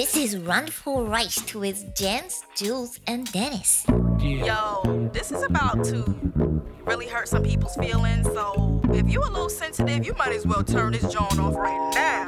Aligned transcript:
This 0.00 0.16
is 0.16 0.38
Run 0.38 0.66
for 0.66 1.04
Rice 1.04 1.42
to 1.44 1.60
with 1.60 1.94
Jens, 1.94 2.42
Jules, 2.56 2.98
and 3.06 3.30
Dennis. 3.32 3.84
Yo, 4.18 5.10
this 5.12 5.30
is 5.30 5.42
about 5.42 5.84
to 5.84 6.16
really 6.86 7.06
hurt 7.06 7.28
some 7.28 7.42
people's 7.42 7.76
feelings. 7.76 8.26
So 8.32 8.80
if 8.94 9.12
you 9.12 9.20
a 9.20 9.28
little 9.28 9.50
sensitive, 9.50 10.06
you 10.06 10.14
might 10.14 10.32
as 10.32 10.46
well 10.46 10.64
turn 10.64 10.94
this 10.94 11.02
joint 11.02 11.38
off 11.38 11.54
right 11.54 11.92
now. 11.94 12.24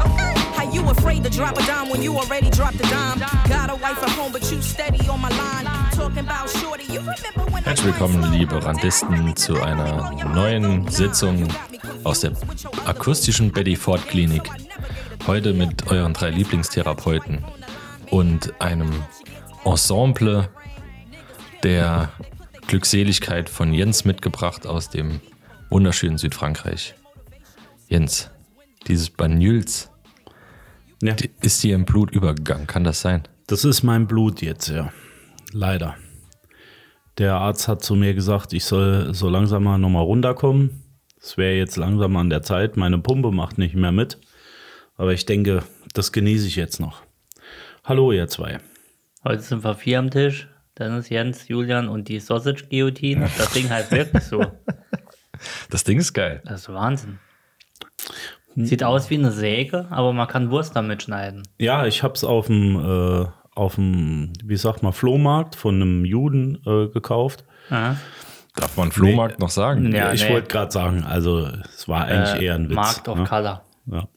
Okay? 0.00 0.32
How 0.56 0.72
you 0.72 0.80
afraid 0.88 1.22
to 1.24 1.28
drop 1.28 1.58
a 1.58 1.66
dime 1.66 1.90
when 1.90 2.00
you 2.00 2.16
already 2.16 2.48
dropped 2.48 2.76
a 2.76 2.88
dime? 2.88 3.18
Got 3.50 3.68
a 3.68 3.74
wife 3.74 4.02
at 4.02 4.08
home, 4.12 4.32
but 4.32 4.50
you 4.50 4.62
steady 4.62 5.06
on 5.06 5.20
my 5.20 5.28
line. 5.28 5.66
Talking 5.92 6.20
about 6.20 6.48
shorty, 6.48 6.84
you 6.84 7.00
remember 7.00 7.52
when 7.52 7.62
Herzlich 7.64 7.84
willkommen, 8.00 8.32
liebe 8.32 8.64
Randisten, 8.64 9.36
zu 9.36 9.60
einer 9.60 10.10
neuen 10.32 10.88
Sitzung 10.88 11.46
aus 12.02 12.20
der 12.20 12.32
akustischen 12.86 13.52
Betty 13.52 13.76
Ford 13.76 14.00
Klinik. 14.08 14.48
Heute 15.30 15.54
mit 15.54 15.86
euren 15.86 16.12
drei 16.12 16.30
Lieblingstherapeuten 16.30 17.44
und 18.10 18.60
einem 18.60 18.90
Ensemble 19.64 20.48
der 21.62 22.10
Glückseligkeit 22.66 23.48
von 23.48 23.72
Jens 23.72 24.04
mitgebracht 24.04 24.66
aus 24.66 24.90
dem 24.90 25.20
wunderschönen 25.68 26.18
Südfrankreich. 26.18 26.96
Jens, 27.86 28.28
dieses 28.88 29.10
Banyuls, 29.10 29.92
Ja, 31.00 31.14
ist 31.42 31.62
dir 31.62 31.76
im 31.76 31.84
Blut 31.84 32.10
übergegangen, 32.10 32.66
kann 32.66 32.82
das 32.82 33.00
sein? 33.00 33.22
das 33.46 33.64
ist 33.64 33.84
mein 33.84 34.08
Blut 34.08 34.42
jetzt, 34.42 34.68
ja. 34.68 34.92
Leider. 35.52 35.94
Der 37.18 37.36
Arzt 37.36 37.68
hat 37.68 37.84
zu 37.84 37.94
mir 37.94 38.14
gesagt, 38.14 38.52
ich 38.52 38.64
soll 38.64 39.14
so 39.14 39.28
langsam 39.28 39.62
mal 39.62 39.78
nochmal 39.78 40.02
runterkommen. 40.02 40.82
Es 41.22 41.36
wäre 41.36 41.54
jetzt 41.54 41.76
langsam 41.76 42.16
an 42.16 42.30
der 42.30 42.42
Zeit. 42.42 42.76
Meine 42.76 42.98
Pumpe 42.98 43.30
macht 43.30 43.58
nicht 43.58 43.76
mehr 43.76 43.92
mit. 43.92 44.18
Aber 45.00 45.14
ich 45.14 45.24
denke, 45.24 45.62
das 45.94 46.12
genieße 46.12 46.46
ich 46.46 46.56
jetzt 46.56 46.78
noch. 46.78 47.00
Hallo, 47.84 48.12
ihr 48.12 48.28
zwei. 48.28 48.58
Heute 49.24 49.40
sind 49.40 49.64
wir 49.64 49.74
vier 49.74 49.98
am 49.98 50.10
Tisch. 50.10 50.46
Dennis, 50.78 51.08
Jens, 51.08 51.48
Julian 51.48 51.88
und 51.88 52.08
die 52.08 52.20
Sausage 52.20 52.66
Guillotine. 52.68 53.26
Das 53.38 53.50
Ding 53.54 53.70
halt 53.70 53.90
wirklich 53.90 54.24
so. 54.24 54.44
Das 55.70 55.84
Ding 55.84 55.98
ist 55.98 56.12
geil. 56.12 56.42
Das 56.44 56.60
ist 56.60 56.68
Wahnsinn. 56.68 57.18
Sieht 58.56 58.84
aus 58.84 59.08
wie 59.08 59.14
eine 59.14 59.30
Säge, 59.30 59.86
aber 59.88 60.12
man 60.12 60.28
kann 60.28 60.50
Wurst 60.50 60.76
damit 60.76 61.02
schneiden. 61.04 61.44
Ja, 61.58 61.86
ich 61.86 62.02
habe 62.02 62.12
es 62.12 62.22
auf 62.22 62.48
dem, 62.48 62.76
äh, 62.76 63.26
auf 63.54 63.76
dem, 63.76 64.34
wie 64.44 64.56
sagt 64.56 64.82
man, 64.82 64.92
Flohmarkt 64.92 65.54
von 65.56 65.76
einem 65.76 66.04
Juden 66.04 66.56
äh, 66.66 66.88
gekauft. 66.88 67.46
Aha. 67.70 67.96
Darf 68.54 68.76
man 68.76 68.92
Flohmarkt 68.92 69.40
noch 69.40 69.48
sagen? 69.48 69.90
Ja, 69.94 70.12
ich 70.12 70.24
nee. 70.24 70.34
wollte 70.34 70.48
gerade 70.48 70.70
sagen, 70.70 71.04
also 71.04 71.46
es 71.46 71.88
war 71.88 72.04
eigentlich 72.04 72.42
Äh, 72.42 72.44
eher 72.44 72.56
ein 72.56 72.68
Witz. 72.68 72.76
Markt 72.76 73.08
of 73.08 73.16
ne? 73.16 73.24
Color. 73.24 73.64
Ja. 73.86 74.08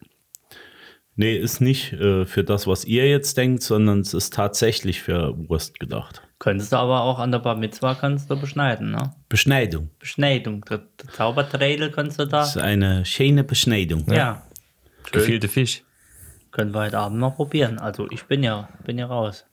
Nee, 1.15 1.35
ist 1.35 1.61
nicht 1.61 1.93
äh, 1.93 2.25
für 2.25 2.43
das, 2.43 2.65
was 2.65 2.85
ihr 2.85 3.07
jetzt 3.07 3.37
denkt, 3.37 3.61
sondern 3.61 3.99
es 3.99 4.13
ist 4.13 4.33
tatsächlich 4.33 5.01
für 5.01 5.35
Wurst 5.47 5.79
gedacht. 5.79 6.21
Könntest 6.39 6.73
du 6.73 6.77
aber 6.77 7.03
auch 7.03 7.19
an 7.19 7.31
der 7.31 7.39
Bar 7.39 7.55
Mitzwa 7.55 7.93
kannst 7.93 8.29
du 8.29 8.39
beschneiden, 8.39 8.91
ne? 8.91 9.13
Beschneidung. 9.29 9.91
Beschneidung. 9.99 10.65
Der, 10.65 10.79
der 10.79 11.09
Zauberträdel 11.13 11.91
kannst 11.91 12.19
du 12.19 12.25
da. 12.25 12.39
Das 12.39 12.55
ist 12.55 12.61
eine 12.61 13.05
schöne 13.05 13.43
Beschneidung. 13.43 14.05
Ja. 14.11 14.41
Gefehlte 15.11 15.47
Fisch. 15.47 15.83
Können 16.51 16.73
wir 16.73 16.81
heute 16.81 16.97
Abend 16.97 17.19
mal 17.19 17.29
probieren. 17.29 17.77
Also 17.79 18.07
ich 18.09 18.23
bin 18.23 18.43
ja, 18.43 18.69
bin 18.83 18.97
ja 18.97 19.05
raus. 19.05 19.45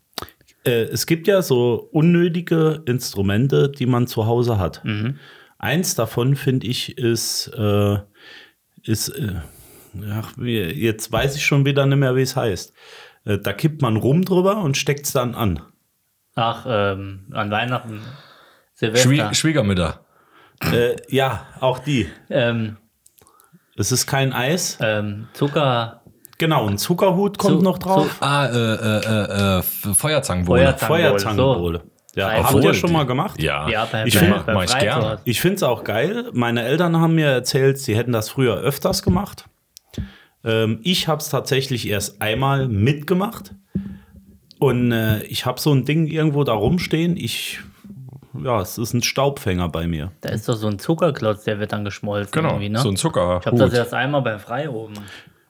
Äh, 0.64 0.84
es 0.84 1.06
gibt 1.06 1.27
ja 1.27 1.42
so 1.42 1.88
unnötige 1.92 2.83
Instrumente, 2.86 3.69
die 3.69 3.86
man 3.86 4.06
zu 4.06 4.27
Hause 4.27 4.58
hat. 4.58 4.84
Mhm. 4.84 5.19
Eins 5.58 5.94
davon, 5.94 6.36
finde 6.36 6.66
ich, 6.66 6.97
ist, 6.97 7.48
äh, 7.56 7.98
ist 8.83 9.11
wie- 10.36 10.60
jetzt 10.60 11.10
weiß 11.12 11.36
ich 11.36 11.44
schon 11.44 11.64
wieder 11.64 11.86
nicht 11.86 11.98
mehr, 11.98 12.14
wie 12.16 12.22
es 12.22 12.36
heißt. 12.36 12.72
Äh, 13.24 13.38
da 13.38 13.52
kippt 13.52 13.83
man 13.83 13.97
rum 13.97 14.24
drüber 14.24 14.58
und 14.58 14.77
steckt 14.77 15.06
es 15.06 15.12
dann 15.12 15.34
an. 15.34 15.60
Ach, 16.34 16.64
ähm, 16.69 17.27
an 17.32 17.50
Weihnachten, 17.50 18.00
Schwie 18.74 18.86
Silvester. 18.94 19.34
Schwiegermütter. 19.34 20.05
Äh, 20.72 20.97
ja, 21.08 21.47
auch 21.60 21.78
die. 21.78 22.09
ähm, 22.28 22.76
Es 23.76 23.92
ist 23.92 24.06
kein 24.06 24.32
Eis. 24.32 24.78
ähm, 24.81 25.28
Zucker, 25.32 25.97
Genau, 26.38 26.66
ein 26.66 26.78
Zuckerhut 26.78 27.37
kommt 27.37 27.59
Zu- 27.59 27.62
noch 27.64 27.78
drauf. 27.78 28.16
Ah, 28.20 28.47
äh, 28.47 28.50
äh, 28.56 29.00
äh, 29.04 29.59
äh, 29.59 29.62
Feuerzangenbowle. 29.62 30.75
Feuerzangenbowle. 30.78 31.82
Ja, 32.16 32.28
Drei 32.28 32.43
habt 32.43 32.64
ihr 32.64 32.75
schon 32.75 32.93
mal 32.93 33.04
gemacht? 33.04 33.41
Ja, 33.43 33.69
ja, 33.69 33.84
bei. 33.84 34.06
Ich 34.06 35.41
finde 35.41 35.56
es 35.56 35.62
auch 35.62 35.84
geil. 35.84 36.31
Meine 36.32 36.62
Eltern 36.64 36.97
haben 36.98 37.14
mir 37.14 37.26
erzählt, 37.28 37.78
sie 37.78 37.94
hätten 37.94 38.12
das 38.12 38.31
früher 38.31 38.56
öfters 38.56 39.03
gemacht. 39.03 39.44
Ähm, 40.44 40.80
ich 40.82 41.08
habe 41.08 41.20
es 41.20 41.28
tatsächlich 41.28 41.88
erst 41.88 42.20
einmal 42.22 42.68
mitgemacht. 42.68 43.54
Und 44.58 44.92
äh, 44.92 45.22
ich 45.24 45.46
habe 45.46 45.58
so 45.58 45.72
ein 45.72 45.84
Ding 45.84 46.06
irgendwo 46.06 46.44
da 46.44 46.52
rumstehen. 46.52 47.16
Ich, 47.16 47.60
ja, 48.42 48.60
es 48.60 48.76
ist 48.76 48.92
ein 48.92 49.02
Staubfänger 49.02 49.68
bei 49.70 49.86
mir. 49.86 50.12
Da 50.20 50.28
ist 50.30 50.48
doch 50.48 50.54
so 50.54 50.68
ein 50.68 50.78
Zuckerklotz, 50.78 51.44
der 51.44 51.58
wird 51.58 51.72
dann 51.72 51.84
geschmolzen 51.84 52.32
Genau, 52.32 52.50
irgendwie, 52.50 52.68
ne? 52.68 52.78
so 52.78 52.90
ein 52.90 52.94
ich 52.94 53.04
habe 53.04 53.56
das 53.56 53.72
erst 53.72 53.94
einmal 53.94 54.22
bei 54.22 54.38
Frei 54.38 54.68
oben. 54.68 54.94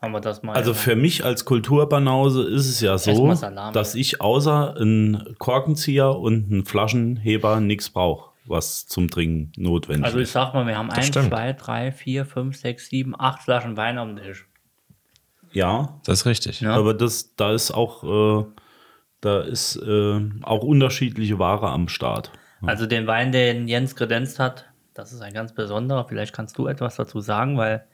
Haben 0.00 0.12
wir 0.12 0.20
das 0.20 0.42
mal. 0.42 0.54
Also 0.54 0.72
für 0.72 0.96
mich 0.96 1.24
als 1.24 1.44
Kulturbanause 1.44 2.44
ist 2.44 2.68
es 2.68 2.80
ja 2.80 2.96
so, 2.96 3.34
dass 3.72 3.94
ich 3.94 4.20
außer 4.20 4.76
einen 4.76 5.34
Korkenzieher 5.38 6.16
und 6.16 6.50
einen 6.50 6.64
Flaschenheber 6.64 7.60
nichts 7.60 7.90
brauche, 7.90 8.30
was 8.46 8.86
zum 8.86 9.10
Trinken 9.10 9.52
notwendig 9.56 10.06
also 10.06 10.18
ich 10.18 10.24
ist. 10.24 10.32
sag 10.32 10.54
mal, 10.54 10.66
wir 10.66 10.78
haben 10.78 10.90
1, 10.90 11.06
stimmt. 11.06 11.28
2, 11.28 11.52
3, 11.52 11.92
4, 11.92 12.24
5, 12.24 12.56
6, 12.56 12.88
7, 12.88 13.14
8 13.18 13.42
Flaschen 13.42 13.76
Wein 13.76 13.98
am 13.98 14.16
Tisch. 14.16 14.46
Ja, 15.53 16.00
Das 16.05 16.21
ist 16.21 16.27
richtig. 16.27 16.61
Ja. 16.61 16.75
Aber 16.77 16.94
das, 16.94 17.34
da 17.37 17.53
ist 17.53 17.71
auch, 17.72 18.05
äh, 18.05 18.44
da 19.21 19.41
ist 19.41 19.77
äh, 19.77 20.21
auch 20.43 20.62
unterschiedliche 20.62 21.38
Ware 21.38 21.69
am 21.71 21.88
Start. 21.88 22.31
Also 22.62 22.87
den 22.87 23.06
Wein, 23.06 23.33
den 23.33 23.69
Jens 23.69 23.97
kredenzt 23.97 24.38
hat, 24.38 24.66
das 24.94 25.12
ist 25.12 25.22
ein 25.22 25.33
ganz 25.33 25.55
besonderer. 25.55 26.06
Vielleicht 26.09 26.34
kannst 26.34 26.59
du 26.59 26.66
etwas 26.66 26.97
dazu 26.97 27.21
sagen, 27.21 27.56
weil 27.56 27.87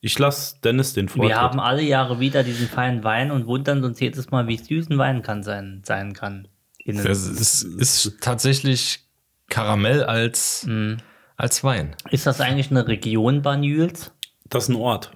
Ich 0.00 0.18
lasse 0.18 0.56
Dennis 0.64 0.94
den 0.94 1.08
Vortritt. 1.08 1.30
wir 1.30 1.40
haben 1.40 1.60
alle 1.60 1.82
Jahre 1.82 2.18
wieder 2.20 2.42
diesen 2.42 2.68
feinen 2.68 3.04
Wein 3.04 3.30
und 3.30 3.46
wundern 3.46 3.84
uns 3.84 4.00
jedes 4.00 4.30
Mal, 4.30 4.46
wie 4.48 4.56
süß 4.56 4.88
ein 4.90 4.98
Wein 4.98 5.22
kann 5.22 5.42
sein, 5.42 5.82
sein 5.84 6.14
kann. 6.14 6.48
Innen. 6.84 7.04
Das 7.04 7.26
ist, 7.26 7.62
ist 7.64 8.16
tatsächlich 8.22 9.00
Karamell 9.50 10.04
als, 10.04 10.64
Mhm. 10.66 10.98
als 11.36 11.62
Wein. 11.64 11.94
Ist 12.10 12.26
das 12.26 12.40
eigentlich 12.40 12.70
eine 12.70 12.86
Region 12.88 13.42
Banyuls? 13.42 14.10
das 14.48 14.64
ist 14.64 14.68
ein 14.70 14.76
Ort. 14.76 15.10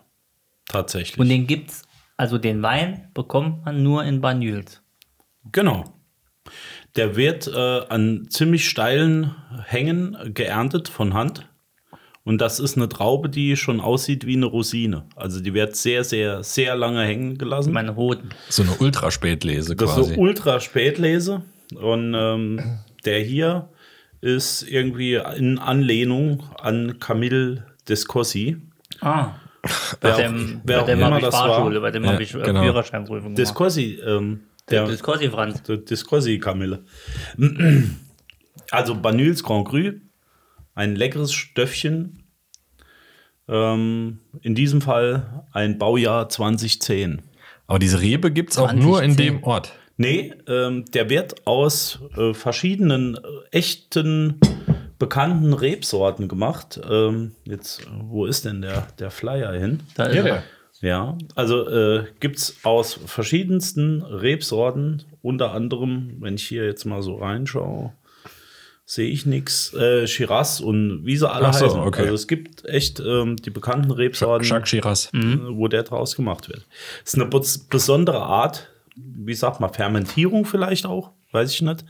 Tatsächlich. 0.72 1.18
Und 1.18 1.28
den 1.28 1.46
gibt's, 1.46 1.82
also 2.16 2.38
den 2.38 2.62
Wein 2.62 3.08
bekommt 3.14 3.64
man 3.64 3.82
nur 3.82 4.04
in 4.04 4.20
Banyuls. 4.20 4.82
genau. 5.52 5.84
Der 6.96 7.16
wird 7.16 7.46
äh, 7.46 7.80
an 7.88 8.26
ziemlich 8.28 8.68
steilen 8.68 9.34
Hängen 9.64 10.16
geerntet 10.34 10.88
von 10.90 11.14
Hand. 11.14 11.48
Und 12.24 12.38
das 12.40 12.60
ist 12.60 12.76
eine 12.76 12.88
Traube, 12.88 13.30
die 13.30 13.56
schon 13.56 13.80
aussieht 13.80 14.26
wie 14.26 14.36
eine 14.36 14.44
Rosine. 14.46 15.06
Also 15.16 15.40
die 15.40 15.54
wird 15.54 15.74
sehr, 15.74 16.04
sehr, 16.04 16.42
sehr 16.42 16.74
lange 16.76 17.02
hängen 17.04 17.38
gelassen. 17.38 17.72
Meine 17.72 17.96
Hoden. 17.96 18.28
So 18.50 18.62
eine 18.62 18.72
Ultraspätlese 18.72 19.74
Das 19.74 19.90
ist 19.90 19.96
quasi. 19.96 20.14
so 20.14 20.20
ultra 20.20 20.60
Spätlese. 20.60 21.42
Und 21.80 22.14
ähm, 22.14 22.60
der 23.06 23.20
hier 23.20 23.70
ist 24.20 24.62
irgendwie 24.62 25.14
in 25.14 25.58
Anlehnung 25.58 26.42
an 26.60 26.98
Camille 27.00 27.64
Descossi. 27.88 28.58
Ah. 29.00 29.30
Bei 30.00 30.10
dem, 30.12 30.60
bei 30.64 30.82
dem 30.82 31.04
habe 31.04 31.20
ich. 31.20 31.26
Fahrschule, 31.26 31.80
bei 31.80 31.90
dem 31.90 32.04
Ja, 32.04 32.12
habe 32.12 32.22
ich 32.22 32.34
äh, 32.34 32.40
genau. 32.40 32.62
Führerscheinprüfung 32.62 33.34
gemacht. 33.34 33.38
Descossi, 33.38 34.00
ähm, 34.04 34.40
der, 34.68 34.86
quasi 34.96 35.28
Franz. 35.30 35.62
der 35.62 35.76
Descossi 35.78 36.38
Camille. 36.38 36.84
Also 38.70 38.94
Banyuls 38.94 39.42
Grand 39.42 39.68
Cru, 39.68 39.92
ein 40.74 40.96
leckeres 40.96 41.32
Stöffchen. 41.32 42.24
Ähm, 43.48 44.20
in 44.40 44.54
diesem 44.54 44.80
Fall 44.80 45.44
ein 45.52 45.78
Baujahr 45.78 46.28
2010. 46.28 47.22
Aber 47.66 47.78
diese 47.78 48.00
Rebe 48.00 48.30
gibt 48.30 48.52
es 48.52 48.58
auch 48.58 48.72
nur 48.72 49.02
in 49.02 49.12
2010. 49.12 49.16
dem 49.16 49.42
Ort. 49.44 49.72
Nee, 49.96 50.32
ähm, 50.48 50.84
der 50.86 51.10
wird 51.10 51.46
aus 51.46 52.00
äh, 52.16 52.34
verschiedenen 52.34 53.16
äh, 53.16 53.20
echten 53.50 54.40
bekannten 55.02 55.52
Rebsorten 55.52 56.28
gemacht. 56.28 56.80
Ähm, 56.88 57.32
jetzt, 57.44 57.82
wo 58.00 58.24
ist 58.24 58.44
denn 58.44 58.62
der, 58.62 58.86
der 59.00 59.10
Flyer 59.10 59.52
hin? 59.52 59.80
Da 59.96 60.04
ist 60.06 60.24
er. 60.24 60.42
Ja, 60.80 61.16
also 61.34 61.68
äh, 61.68 62.04
gibt 62.20 62.36
es 62.38 62.56
aus 62.62 62.98
verschiedensten 63.06 64.02
Rebsorten, 64.02 65.02
unter 65.22 65.52
anderem, 65.52 66.16
wenn 66.20 66.34
ich 66.34 66.44
hier 66.46 66.64
jetzt 66.66 66.84
mal 66.84 67.02
so 67.02 67.16
reinschaue, 67.16 67.92
sehe 68.84 69.08
ich 69.10 69.26
nichts. 69.26 69.72
Äh, 69.74 70.06
Shiraz 70.06 70.60
und 70.60 71.04
wie 71.04 71.16
sie 71.16 71.28
alle 71.30 71.52
so, 71.52 71.66
heißen. 71.66 71.80
okay. 71.80 72.02
Also 72.02 72.14
es 72.14 72.26
gibt 72.28 72.64
echt 72.64 73.00
ähm, 73.00 73.36
die 73.36 73.50
bekannten 73.50 73.90
Rebsorten 73.92 74.46
Jacques 74.46 74.68
Shiraz. 74.70 75.10
äh, 75.14 75.36
wo 75.50 75.66
der 75.68 75.82
draus 75.84 76.14
gemacht 76.16 76.48
wird. 76.48 76.66
Das 77.04 77.14
ist 77.14 77.20
eine 77.20 77.30
bes- 77.30 77.68
besondere 77.68 78.20
Art, 78.22 78.68
wie 78.96 79.34
sagt 79.34 79.60
man, 79.60 79.72
Fermentierung 79.72 80.44
vielleicht 80.44 80.86
auch, 80.86 81.12
weiß 81.32 81.52
ich 81.52 81.62
nicht, 81.62 81.84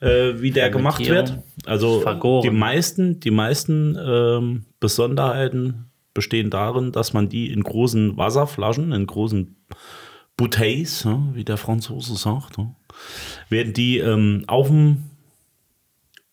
äh, 0.00 0.34
wie 0.40 0.50
der 0.50 0.70
gemacht 0.70 1.06
wird. 1.06 1.38
Also 1.66 2.00
Vergoren. 2.00 2.42
die 2.42 2.50
meisten, 2.50 3.20
die 3.20 3.30
meisten 3.30 3.96
ähm, 4.00 4.64
Besonderheiten 4.80 5.90
bestehen 6.14 6.50
darin, 6.50 6.92
dass 6.92 7.12
man 7.12 7.28
die 7.28 7.52
in 7.52 7.62
großen 7.62 8.16
Wasserflaschen, 8.16 8.92
in 8.92 9.06
großen 9.06 9.56
Bouteilles, 10.36 11.06
wie 11.34 11.44
der 11.44 11.56
Franzose 11.56 12.16
sagt, 12.16 12.56
werden 13.48 13.72
die 13.72 13.98
ähm, 13.98 14.44
auf 14.46 14.68
dem 14.68 15.10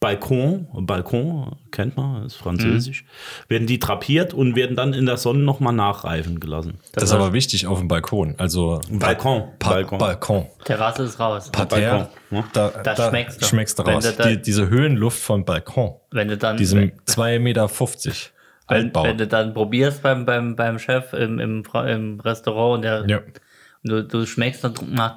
Balkon, 0.02 0.68
Balkon 0.86 1.56
kennt 1.72 1.96
man, 1.98 2.26
ist 2.26 2.36
französisch, 2.36 3.06
werden 3.48 3.66
die 3.66 3.80
drapiert 3.80 4.34
und 4.34 4.56
werden 4.56 4.76
dann 4.76 4.94
in 4.94 5.06
der 5.06 5.18
Sonne 5.18 5.40
nochmal 5.40 5.74
nachreifen 5.74 6.40
gelassen. 6.40 6.80
Das, 6.94 7.06
ist 7.06 7.12
aber 7.14 7.34
wichtig 7.34 7.66
auf 7.66 7.80
dem 7.80 7.88
Balkon. 7.88 8.36
Also 8.38 8.82
Balkon, 8.92 9.46
Pa 9.58 9.70
Balkon. 9.72 9.98
Balkon. 9.98 10.46
Terrasse 10.64 11.04
ist 11.04 11.20
raus. 11.20 11.50
Parterre. 11.52 12.10
Balkon, 12.10 12.10
ne? 12.30 12.44
Da, 12.54 12.70
Das 12.84 12.98
da 12.98 13.10
schmeckst 13.10 13.42
du. 13.42 13.46
schmeckst 13.46 13.80
du 13.80 13.84
raus. 13.84 14.04
du 14.04 14.12
da- 14.12 14.28
die, 14.30 14.42
diese 14.42 14.70
Höhenluft 14.70 15.20
vom 15.22 15.44
Balkon. 15.46 15.96
Wenn 16.12 16.28
du 16.28 16.38
dann, 16.38 16.58
Diesem 16.58 16.80
wenn, 16.82 16.92
2,50 17.08 17.40
Meter 17.40 17.70
wenn, 18.68 18.78
Altbau. 18.78 19.04
wenn 19.06 19.18
du 19.18 19.28
dann 19.28 19.54
probierst 19.54 20.04
beim, 20.04 20.26
beim, 20.26 20.56
beim 20.56 20.78
Chef 20.78 21.14
im, 21.14 21.40
im, 21.40 21.64
im 21.88 22.20
Restaurant 22.20 22.76
und 22.76 22.82
der, 22.84 23.06
ja. 23.08 23.22
du, 23.84 24.04
du 24.04 24.26
schmeckst 24.26 24.64
dann, 24.64 24.74
na, 24.92 25.16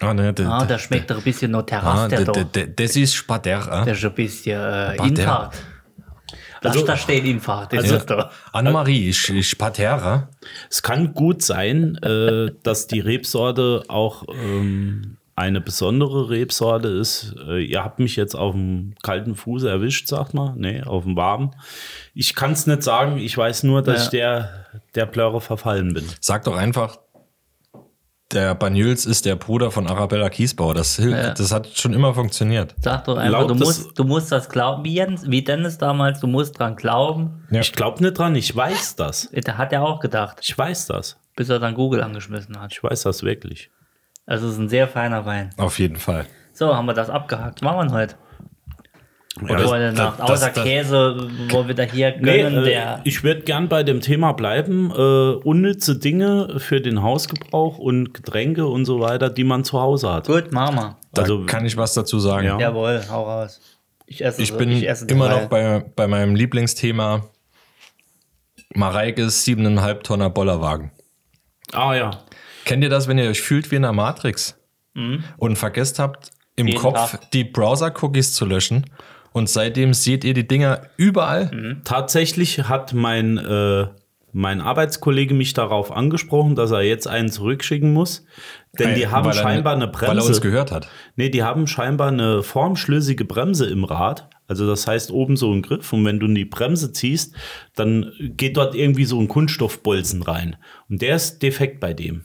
Ah, 0.00 0.14
ne, 0.14 0.32
de, 0.32 0.46
ah, 0.46 0.64
der 0.64 0.78
schmeckt 0.78 1.10
doch 1.10 1.16
ein 1.18 1.22
bisschen 1.24 1.50
noch 1.50 1.60
ah, 1.60 1.62
Terrasse, 1.62 2.08
de, 2.08 2.24
der 2.24 2.32
de, 2.32 2.42
doch. 2.44 2.52
de, 2.52 2.74
das 2.74 2.96
ist 2.96 3.14
ist 3.96 4.04
ein 4.04 4.14
bisschen 4.14 4.60
äh, 4.60 4.64
Aber 4.64 4.94
der- 4.96 5.04
Infahrt. 5.06 5.54
Lass 6.62 6.74
Also- 6.74 6.86
da 6.86 6.96
stehen, 6.96 7.26
Infahrt. 7.26 7.72
Das 7.72 7.82
Also- 7.84 7.96
ist 7.96 8.10
doch. 8.10 8.30
Annemarie, 8.52 9.08
ist, 9.10 9.28
ist 9.28 9.52
Spadère. 9.54 10.28
Es 10.70 10.82
kann 10.82 11.12
gut 11.12 11.42
sein, 11.42 11.96
äh, 12.02 12.52
dass 12.62 12.86
die 12.86 13.00
Rebsorte 13.00 13.82
auch 13.88 14.24
ähm, 14.32 15.18
eine 15.36 15.60
besondere 15.60 16.30
Rebsorte 16.30 16.88
ist. 16.88 17.34
Äh, 17.46 17.64
ihr 17.64 17.82
habt 17.84 17.98
mich 17.98 18.16
jetzt 18.16 18.34
auf 18.36 18.52
dem 18.54 18.94
kalten 19.02 19.34
Fuß 19.34 19.64
erwischt, 19.64 20.06
sagt 20.08 20.32
man. 20.32 20.56
Nee, 20.58 20.82
auf 20.84 21.02
dem 21.04 21.16
warmen. 21.16 21.50
Ich 22.14 22.34
kann 22.34 22.52
es 22.52 22.66
nicht 22.66 22.82
sagen. 22.84 23.18
Ich 23.18 23.36
weiß 23.36 23.64
nur, 23.64 23.82
dass 23.82 23.96
Ja. 23.98 24.04
ich 24.04 24.10
der, 24.10 24.66
der 24.94 25.06
Plörre 25.06 25.40
verfallen 25.42 25.92
bin. 25.92 26.04
Sag 26.20 26.44
doch 26.44 26.56
einfach, 26.56 26.98
der 28.34 28.54
Banyuls 28.54 29.06
ist 29.06 29.24
der 29.24 29.36
Bruder 29.36 29.70
von 29.70 29.86
Arabella 29.86 30.28
Kiesbauer. 30.28 30.74
Das, 30.74 30.98
Ja. 30.98 31.30
das 31.32 31.52
hat 31.52 31.68
schon 31.68 31.92
immer 31.92 32.12
funktioniert. 32.14 32.74
Sag 32.80 33.04
doch 33.04 33.16
einfach, 33.16 33.40
Laut 33.40 33.50
du 33.50 33.54
musst, 33.54 33.98
du 33.98 34.04
musst 34.04 34.30
das 34.32 34.48
glauben, 34.48 34.84
wie, 34.84 34.94
Jens, 34.94 35.28
wie 35.30 35.42
Dennis 35.42 35.78
damals, 35.78 36.20
du 36.20 36.26
musst 36.26 36.58
dran 36.58 36.76
glauben. 36.76 37.44
Ja. 37.50 37.60
Ich 37.60 37.72
glaube 37.72 38.02
nicht 38.02 38.18
dran. 38.18 38.34
Ich 38.36 38.54
weiß 38.54 38.96
das. 38.96 39.28
Der 39.30 39.56
hat 39.58 39.72
ja 39.72 39.80
auch 39.82 40.00
gedacht, 40.00 40.38
Ich 40.42 40.56
weiß 40.56 40.86
das. 40.86 41.16
bis 41.36 41.48
er 41.48 41.58
dann 41.58 41.74
Google 41.74 42.02
angeschmissen 42.02 42.60
hat. 42.60 42.72
Ich 42.72 42.82
weiß 42.82 43.02
das 43.02 43.22
wirklich. 43.22 43.70
Also 44.26 44.46
es 44.48 44.54
ist 44.54 44.58
ein 44.58 44.68
sehr 44.68 44.88
feiner 44.88 45.24
Wein. 45.26 45.50
Auf 45.58 45.78
jeden 45.78 45.96
Fall. 45.96 46.26
So, 46.52 46.74
haben 46.74 46.86
wir 46.86 46.94
das 46.94 47.10
abgehakt. 47.10 47.60
Was 47.62 47.64
machen 47.74 47.90
wir 47.90 47.96
heute? 47.96 48.14
Ja, 49.40 49.58
Vor 49.58 49.78
der 49.78 49.90
das- 49.90 49.98
Nacht. 49.98 50.20
das- 50.20 50.30
Außer 50.30 50.50
das- 50.54 50.64
Käse, 50.64 51.28
wo 51.50 51.66
wir 51.66 51.74
da 51.74 51.82
hier 51.82 52.14
Nee, 52.20 52.42
gönnen, 52.42 52.62
äh, 52.64 52.68
der. 52.70 53.00
ich 53.04 53.24
würde 53.24 53.40
gern 53.42 53.68
bei 53.68 53.82
dem 53.82 54.00
Thema 54.00 54.32
bleiben. 54.32 54.90
Äh, 54.92 54.94
unnütze 54.94 55.98
Dinge 55.98 56.60
für 56.60 56.80
den 56.80 57.02
Hausgebrauch 57.02 57.78
und 57.78 58.14
Getränke 58.14 58.66
und 58.68 58.84
so 58.84 59.00
weiter, 59.00 59.30
die 59.30 59.42
man 59.42 59.64
zu 59.64 59.80
Hause 59.80 60.12
hat. 60.12 60.26
Gut, 60.28 60.52
wir. 60.52 60.96
Da 61.12 61.22
Also- 61.22 61.44
kann 61.46 61.66
ich 61.66 61.76
was 61.76 61.94
dazu 61.94 62.20
sagen. 62.20 62.46
Ja. 62.46 62.58
Jawohl, 62.60 63.02
hau 63.10 63.24
raus. 63.24 63.60
Ich 64.06 64.24
esse 64.24 64.40
Ich 64.42 64.50
so- 64.50 64.56
bin 64.58 64.70
esse 64.84 65.06
immer 65.06 65.28
drei. 65.28 65.40
noch 65.42 65.48
bei, 65.48 65.84
bei 65.96 66.06
meinem 66.06 66.36
Lieblingsthema 66.36 67.22
Mareikes 68.74 69.44
7,5 69.44 70.02
Tonner 70.02 70.30
Bollerwagen. 70.30 70.90
Ah 71.72 71.94
ja. 71.94 72.10
Kennt 72.64 72.82
ihr 72.82 72.90
das, 72.90 73.08
wenn 73.08 73.18
ihr 73.18 73.28
euch 73.28 73.42
fühlt 73.42 73.70
wie 73.70 73.76
in 73.76 73.82
der 73.82 73.92
Matrix 73.92 74.56
und 75.38 75.56
vergesst 75.56 75.98
habt, 75.98 76.30
im 76.56 76.66
Mhm. 76.66 76.68
Jeden 76.68 76.80
Kopf 76.80 77.10
Tag. 77.12 77.30
die 77.32 77.42
Browser-Cookies 77.44 78.32
zu 78.32 78.44
löschen 78.46 78.84
und 79.34 79.50
seitdem 79.50 79.92
seht 79.92 80.24
ihr 80.24 80.32
die 80.32 80.48
Dinger 80.48 80.80
überall? 80.96 81.50
Mhm. 81.52 81.82
Tatsächlich 81.84 82.60
hat 82.68 82.94
mein, 82.94 83.36
äh, 83.36 83.88
mein 84.32 84.60
Arbeitskollege 84.62 85.34
mich 85.34 85.52
darauf 85.52 85.92
angesprochen, 85.92 86.54
dass 86.54 86.70
er 86.70 86.80
jetzt 86.82 87.06
einen 87.06 87.28
zurückschicken 87.28 87.92
muss. 87.92 88.24
Denn 88.78 88.94
die 88.96 89.06
haben 89.08 89.26
Weil 89.26 89.36
er- 89.36 89.42
scheinbar 89.42 89.74
eine 89.74 89.92
Weil 89.92 90.02
er 90.08 90.14
uns 90.16 90.24
Bremse. 90.24 90.40
gehört 90.40 90.72
hat. 90.72 90.88
Nee, 91.16 91.28
die 91.28 91.42
haben 91.44 91.66
scheinbar 91.66 92.08
eine 92.08 92.42
formschlüssige 92.42 93.24
Bremse 93.24 93.66
im 93.66 93.84
Rad. 93.84 94.28
Also 94.48 94.66
das 94.66 94.86
heißt 94.86 95.10
oben 95.12 95.36
so 95.36 95.52
ein 95.52 95.62
Griff 95.62 95.92
und 95.92 96.04
wenn 96.04 96.18
du 96.20 96.26
in 96.26 96.34
die 96.34 96.44
Bremse 96.44 96.92
ziehst, 96.92 97.34
dann 97.76 98.12
geht 98.18 98.56
dort 98.56 98.74
irgendwie 98.74 99.04
so 99.04 99.20
ein 99.20 99.28
Kunststoffbolzen 99.28 100.22
rein. 100.22 100.56
Und 100.88 101.02
der 101.02 101.16
ist 101.16 101.40
defekt 101.42 101.78
bei 101.80 101.92
dem. 101.94 102.24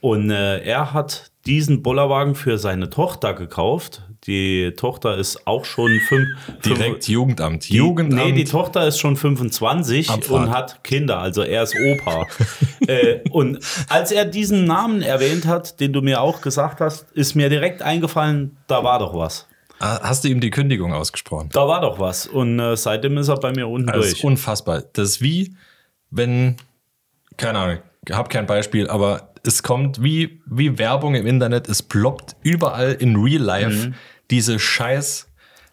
Und 0.00 0.30
äh, 0.30 0.60
er 0.60 0.92
hat 0.94 1.30
diesen 1.46 1.82
Bollerwagen 1.82 2.34
für 2.34 2.56
seine 2.58 2.88
Tochter 2.90 3.34
gekauft. 3.34 4.02
Die 4.26 4.72
Tochter 4.76 5.16
ist 5.16 5.46
auch 5.46 5.64
schon 5.64 6.00
fünf, 6.08 6.28
Direkt 6.64 7.04
fünf, 7.04 7.08
Jugendamt. 7.08 7.68
die, 7.68 7.76
Jugendamt. 7.76 8.22
Nee, 8.24 8.32
die 8.32 8.44
Tochter 8.44 8.86
ist 8.86 8.98
schon 8.98 9.16
25 9.16 10.10
Abfahrt. 10.10 10.30
und 10.30 10.50
hat 10.50 10.84
Kinder, 10.84 11.18
also 11.20 11.42
er 11.42 11.62
ist 11.62 11.74
Opa. 11.76 12.26
äh, 12.86 13.20
und 13.30 13.58
als 13.88 14.10
er 14.12 14.24
diesen 14.24 14.64
Namen 14.64 15.02
erwähnt 15.02 15.46
hat, 15.46 15.80
den 15.80 15.92
du 15.92 16.02
mir 16.02 16.20
auch 16.20 16.40
gesagt 16.40 16.80
hast, 16.80 17.10
ist 17.12 17.34
mir 17.36 17.48
direkt 17.48 17.80
eingefallen, 17.82 18.56
da 18.66 18.82
war 18.84 18.98
doch 18.98 19.14
was. 19.14 19.46
Ah, 19.80 20.00
Hast 20.02 20.24
du 20.24 20.28
ihm 20.28 20.40
die 20.40 20.50
Kündigung 20.50 20.92
ausgesprochen? 20.92 21.50
Da 21.52 21.68
war 21.68 21.80
doch 21.80 22.00
was. 22.00 22.26
Und 22.26 22.58
äh, 22.58 22.76
seitdem 22.76 23.16
ist 23.18 23.28
er 23.28 23.36
bei 23.36 23.52
mir 23.52 23.68
unten 23.68 23.86
Das 23.86 24.06
ist 24.06 24.14
durch. 24.16 24.24
unfassbar. 24.24 24.82
Das 24.92 25.08
ist 25.10 25.22
wie, 25.22 25.54
wenn, 26.10 26.56
keine 27.36 27.58
Ahnung, 27.60 27.78
ich 28.06 28.14
habe 28.14 28.28
kein 28.28 28.46
Beispiel, 28.46 28.88
aber 28.88 29.27
es 29.48 29.62
kommt 29.62 30.02
wie, 30.02 30.42
wie 30.44 30.78
Werbung 30.78 31.14
im 31.14 31.26
Internet, 31.26 31.70
es 31.70 31.82
ploppt 31.82 32.36
überall 32.42 32.92
in 32.92 33.16
Real 33.16 33.42
Life 33.42 33.92
diese 34.30 34.58
scheiß 34.58 35.32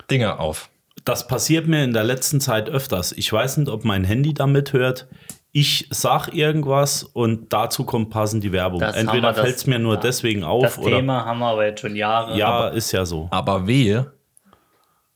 Dinger 0.10 0.40
auf. 0.40 0.70
Das 1.04 1.28
passiert 1.28 1.68
mir 1.68 1.84
in 1.84 1.92
der 1.92 2.06
letzten 2.06 2.40
Zeit 2.40 2.70
öfters. 2.70 3.12
Ich 3.12 3.32
weiß 3.32 3.58
nicht, 3.58 3.70
ob 3.70 3.84
mein 3.84 4.06
Handy 4.06 4.34
damit 4.34 4.72
hört. 4.72 5.08
Ich 5.52 5.88
sag 5.90 6.30
irgendwas 6.34 7.04
und 7.04 7.52
dazu 7.52 7.84
kommt 7.84 8.12
passend 8.12 8.46
die 8.46 8.54
Werbung. 8.54 8.80
Das 8.80 8.96
Entweder 8.96 9.34
fällt 9.34 9.58
es 9.58 9.68
mir 9.68 9.78
nur 9.78 9.96
ja. 9.96 10.00
deswegen 10.00 10.46
auf 10.46 10.64
Das 10.64 10.78
oder. 10.78 10.96
Thema 10.96 11.26
haben 11.26 11.40
wir 11.40 11.48
aber 11.48 11.66
jetzt 11.66 11.82
schon 11.82 11.98
Jahre. 11.98 12.38
ja, 12.38 12.70
ist 12.70 12.94
ja 12.94 13.06
so. 13.06 13.28
Aber 13.32 13.68
wehe, 13.68 14.14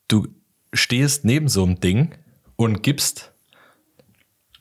du 0.10 0.28
stehst 0.74 1.24
neben 1.24 1.48
so 1.48 1.64
einem 1.64 1.80
Ding 1.80 2.14
und 2.58 2.84
gibst 2.84 3.32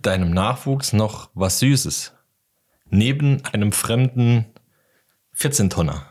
deinem 0.00 0.30
Nachwuchs 0.30 0.92
noch 0.92 1.30
was 1.34 1.58
Süßes. 1.58 2.14
Neben 2.90 3.44
einem 3.44 3.72
fremden 3.72 4.46
14-Tonner. 5.36 6.06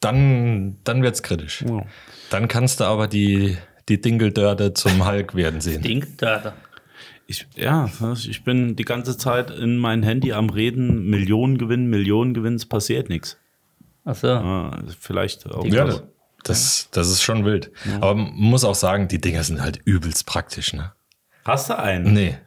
Dann, 0.00 0.78
dann 0.84 1.02
wird's 1.02 1.22
kritisch. 1.22 1.64
Dann 2.30 2.48
kannst 2.48 2.80
du 2.80 2.84
aber 2.84 3.08
die, 3.08 3.56
die 3.88 4.00
Dingeldörte 4.00 4.74
zum 4.74 5.06
Hulk 5.06 5.34
werden 5.34 5.60
sehen. 5.60 5.82
Dinkdörte. 5.82 6.52
Ich, 7.26 7.46
ja, 7.56 7.90
ich 8.14 8.42
bin 8.44 8.74
die 8.76 8.84
ganze 8.84 9.18
Zeit 9.18 9.50
in 9.50 9.76
mein 9.76 10.02
Handy 10.02 10.32
am 10.32 10.48
Reden, 10.48 11.10
Millionen 11.10 11.58
gewinnen, 11.58 11.90
Millionen 11.90 12.32
gewinnen, 12.32 12.56
es 12.56 12.64
passiert 12.64 13.10
nichts. 13.10 13.36
Achso. 14.04 14.28
Ah, 14.28 14.82
vielleicht 14.98 15.46
auch. 15.46 15.66
Ja, 15.66 15.84
das. 15.84 16.02
das, 16.44 16.88
das 16.92 17.08
ist 17.08 17.22
schon 17.22 17.44
wild. 17.44 17.70
Aber 18.00 18.14
man 18.14 18.32
muss 18.34 18.64
auch 18.64 18.74
sagen, 18.74 19.08
die 19.08 19.20
Dinger 19.20 19.42
sind 19.42 19.60
halt 19.60 19.80
übelst 19.84 20.24
praktisch, 20.24 20.72
ne? 20.72 20.92
Hast 21.44 21.68
du 21.68 21.78
einen? 21.78 22.14
Nee. 22.14 22.38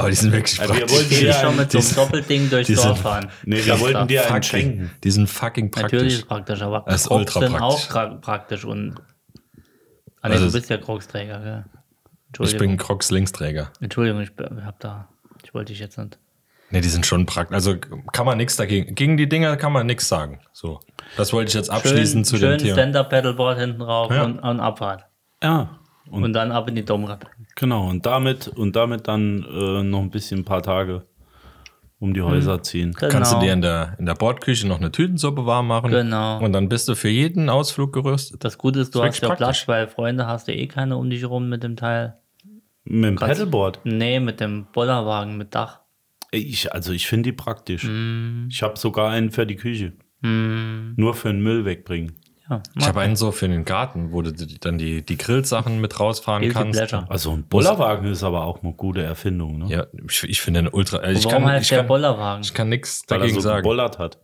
Aber 0.00 0.10
die 0.10 0.16
sind 0.16 0.32
wirklich 0.32 0.58
wir 0.60 0.66
praktisch. 0.66 0.90
wollten 0.92 1.12
Ich 1.12 1.20
will 1.20 1.28
Ja, 1.28 1.40
schon 1.40 1.56
mit 1.56 1.70
so 1.72 1.78
einem 1.78 1.94
Doppelding 1.94 2.50
durchs 2.50 2.74
Dorf 2.74 3.00
fahren. 3.00 3.28
Nee, 3.44 3.64
wir 3.64 3.78
wollten 3.80 4.08
dir 4.08 4.20
einen 4.22 4.28
fucking, 4.28 4.42
schenken. 4.42 4.90
die 5.04 5.10
sind 5.10 5.28
fucking 5.28 5.70
praktisch. 5.70 5.92
Natürlich 5.92 6.14
ist 6.14 6.28
praktisch, 6.28 6.62
aber 6.62 6.84
Das 6.86 7.02
ist 7.02 7.10
ultra 7.10 7.40
sind 7.40 7.54
auch 7.56 7.88
praktisch. 7.88 7.96
pra- 7.96 8.20
praktisch 8.20 8.64
und. 8.64 8.96
Ah, 10.22 10.28
nee, 10.28 10.34
Also- 10.34 10.46
du 10.46 10.52
bist 10.52 10.68
ja 10.70 10.76
Crocs-Träger, 10.78 11.40
gell? 11.40 11.64
Ich 12.46 12.56
bin 12.58 12.76
Crocs 12.76 13.10
Linksträger. 13.10 13.72
Entschuldigung, 13.80 14.20
ich 14.22 14.30
hab 14.64 14.78
da. 14.80 15.08
Ich 15.44 15.52
wollte 15.54 15.72
dich 15.72 15.80
jetzt 15.80 15.98
nicht. 15.98 16.18
Nee, 16.70 16.80
die 16.80 16.88
sind 16.88 17.04
schon 17.04 17.26
praktisch. 17.26 17.54
Also 17.54 17.76
kann 17.78 18.24
man 18.26 18.36
nichts 18.36 18.54
dagegen. 18.56 18.94
Gegen 18.94 19.16
die 19.16 19.28
Dinger 19.28 19.56
kann 19.56 19.72
man 19.72 19.86
nichts 19.86 20.06
sagen. 20.08 20.40
So. 20.52 20.78
Das 21.16 21.32
wollte 21.32 21.48
ich 21.48 21.54
jetzt 21.54 21.70
abschließen 21.70 22.24
zu 22.24 22.36
schön 22.36 22.50
dem 22.50 22.58
Thema. 22.58 22.74
Stand-Up-Pedalboard 22.74 23.58
hinten 23.58 23.80
drauf 23.80 24.12
Ja. 24.12 24.22
und, 24.22 24.38
und 24.38 24.60
Abfahrt. 24.60 25.06
Ja. 25.42 25.79
Und, 26.10 26.24
Und 26.24 26.32
dann 26.32 26.50
ab 26.52 26.68
in 26.68 26.74
die 26.74 26.84
Domrad. 26.84 27.26
genau, 27.54 27.88
und 27.88 28.04
damit, 28.04 28.48
und 28.48 28.74
damit 28.76 29.06
dann 29.08 29.44
äh, 29.44 29.82
noch 29.82 30.00
ein 30.00 30.10
bisschen 30.10 30.40
ein 30.40 30.44
paar 30.44 30.62
Tage 30.62 31.04
um 32.00 32.14
die 32.14 32.22
Häuser 32.22 32.62
ziehen. 32.62 32.92
Genau. 32.98 33.12
Kannst 33.12 33.34
du 33.34 33.40
dir 33.40 33.52
in 33.52 33.60
der, 33.60 33.94
in 33.98 34.06
der 34.06 34.14
Bordküche 34.14 34.66
noch 34.66 34.78
eine 34.78 34.90
Tütensuppe 34.90 35.44
warm 35.44 35.66
machen. 35.68 35.90
Genau. 35.90 36.42
Und 36.42 36.52
dann 36.54 36.68
bist 36.68 36.88
du 36.88 36.94
für 36.94 37.10
jeden 37.10 37.50
Ausflug 37.50 37.92
gerüstet. 37.92 38.42
Das 38.42 38.56
Gute 38.56 38.80
ist, 38.80 38.94
du 38.94 39.00
Das 39.00 39.08
hast 39.08 39.20
ja 39.20 39.34
Platz, 39.34 39.68
weil 39.68 39.86
Freunde 39.86 40.26
hast 40.26 40.48
du 40.48 40.52
eh 40.52 40.66
keine 40.66 40.96
um 40.96 41.10
dich 41.10 41.26
rum 41.26 41.50
mit 41.50 41.62
dem 41.62 41.76
Teil. 41.76 42.16
Mit 42.84 43.10
dem 43.10 43.16
Pedalboard. 43.16 43.80
Nee, 43.84 44.18
mit 44.18 44.40
dem 44.40 44.66
Bollerwagen 44.72 45.36
mit 45.36 45.54
Dach. 45.54 45.80
Ich, 46.30 46.72
also 46.72 46.92
ich 46.92 47.06
finde 47.06 47.30
die 47.30 47.36
praktisch. 47.36 47.84
Mm. 47.84 48.46
Ich 48.48 48.62
habe 48.62 48.78
sogar 48.78 49.10
einen 49.10 49.30
für 49.30 49.46
die 49.46 49.56
Küche. 49.56 49.92
Nur 50.22 51.14
für 51.14 51.28
den 51.28 51.42
Müll 51.42 51.64
wegbringen. 51.64 52.12
Ja, 52.50 52.62
Ich 52.76 52.86
habe 52.88 53.00
einen 53.00 53.14
so 53.16 53.30
für 53.30 53.48
den 53.48 53.64
Garten, 53.64 54.12
wo 54.12 54.22
du 54.22 54.32
dann 54.32 54.76
die, 54.76 55.02
die 55.06 55.16
Grillsachen 55.16 55.80
mit 55.80 56.00
rausfahren 56.00 56.42
Guilty 56.42 56.54
kannst. 56.58 56.78
Pleasure. 56.78 57.06
Also 57.08 57.30
ein 57.32 57.44
Bollerwagen 57.44 58.10
ist 58.10 58.24
aber 58.24 58.44
auch 58.44 58.62
eine 58.62 58.72
gute 58.72 59.02
Erfindung, 59.02 59.58
ne? 59.58 59.66
Ja, 59.68 59.86
ich, 60.08 60.24
ich 60.24 60.40
finde 60.42 60.62
den 60.64 60.68
ultra. 60.72 60.98
Also 60.98 61.18
ich 61.20 61.24
Warum 61.32 61.44
kann, 61.46 61.62
ich 61.62 61.68
der 61.68 61.78
kann, 61.78 61.86
Bollerwagen? 61.86 62.42
Ich 62.42 62.52
kann 62.52 62.68
nichts 62.68 63.04
er 63.08 63.18
dagegen 63.18 63.34
so 63.36 63.40
sagen. 63.40 63.62
gebollert 63.62 63.98
hat. 64.00 64.18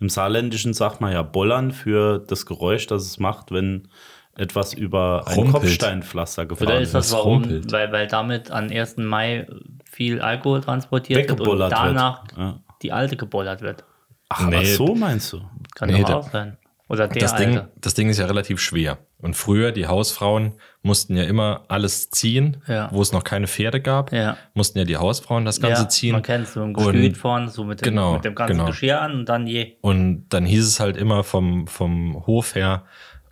Im 0.00 0.08
Saarländischen 0.08 0.72
sagt 0.72 1.00
man 1.00 1.12
ja 1.12 1.22
Bollern 1.22 1.70
für 1.72 2.18
das 2.18 2.46
Geräusch, 2.46 2.86
das 2.86 3.02
es 3.04 3.18
macht, 3.18 3.52
wenn 3.52 3.88
etwas 4.34 4.72
über 4.72 5.24
ein 5.26 5.34
Rumpelt. 5.34 5.62
Kopfsteinpflaster 5.62 6.46
gefahren 6.46 6.68
Oder 6.68 6.80
ist 6.80 6.94
das 6.94 7.10
das 7.10 7.18
warum? 7.18 7.42
rumpelt. 7.42 7.70
Weil, 7.70 7.92
weil 7.92 8.06
damit 8.06 8.50
an 8.50 8.72
1. 8.72 8.96
Mai 8.96 9.46
viel 9.90 10.22
Alkohol 10.22 10.62
transportiert 10.62 11.18
wird 11.18 11.30
und 11.32 11.38
Weggebollert 11.40 11.70
wird. 11.70 11.80
danach 11.80 12.24
Ja. 12.36 12.60
die 12.82 12.92
alte 12.92 13.16
gebollert 13.16 13.60
wird. 13.60 13.84
Ach, 14.30 14.46
Nee. 14.48 14.56
ach 14.62 14.64
so 14.64 14.94
meinst 14.94 15.34
du? 15.34 15.42
Kann 15.74 15.90
Nee, 15.90 16.00
doch 16.00 16.10
auch 16.10 16.30
sein. 16.32 16.56
Oder 16.92 17.08
der 17.08 17.22
das. 17.22 17.34
Ding, 17.36 17.60
das 17.80 17.94
Ding 17.94 18.08
ist 18.10 18.18
ja 18.18 18.26
relativ 18.26 18.60
schwer. 18.60 18.98
Und 19.18 19.34
früher, 19.34 19.72
die 19.72 19.86
Hausfrauen 19.86 20.52
mussten 20.82 21.16
ja 21.16 21.24
immer 21.24 21.64
alles 21.68 22.10
ziehen, 22.10 22.58
Ja. 22.68 22.90
wo 22.92 23.00
es 23.00 23.12
noch 23.12 23.24
keine 23.24 23.46
Pferde 23.46 23.80
gab, 23.80 24.12
Ja. 24.12 24.36
mussten 24.54 24.78
ja 24.78 24.84
die 24.84 24.96
Hausfrauen 24.98 25.44
das 25.46 25.60
Ganze 25.60 25.82
ja, 25.82 25.88
ziehen. 25.88 26.12
Man 26.12 26.22
kennt 26.22 26.44
es 26.44 26.52
so 26.52 26.62
im 26.62 26.74
Und- 26.74 26.92
Gestüt 26.92 27.16
vorne, 27.16 27.48
so 27.48 27.64
mit 27.64 27.80
dem, 27.80 27.84
Genau, 27.84 28.14
mit 28.14 28.24
dem 28.24 28.34
ganzen 28.34 28.56
genau. 28.58 28.66
Geschirr 28.66 29.00
an 29.00 29.12
und 29.14 29.28
dann 29.28 29.46
je. 29.46 29.72
Und 29.80 30.26
dann 30.28 30.44
hieß 30.44 30.66
es 30.66 30.80
halt 30.80 30.96
immer 30.98 31.24
vom, 31.24 31.66
vom 31.66 32.26
Hof 32.26 32.54
her, 32.56 32.84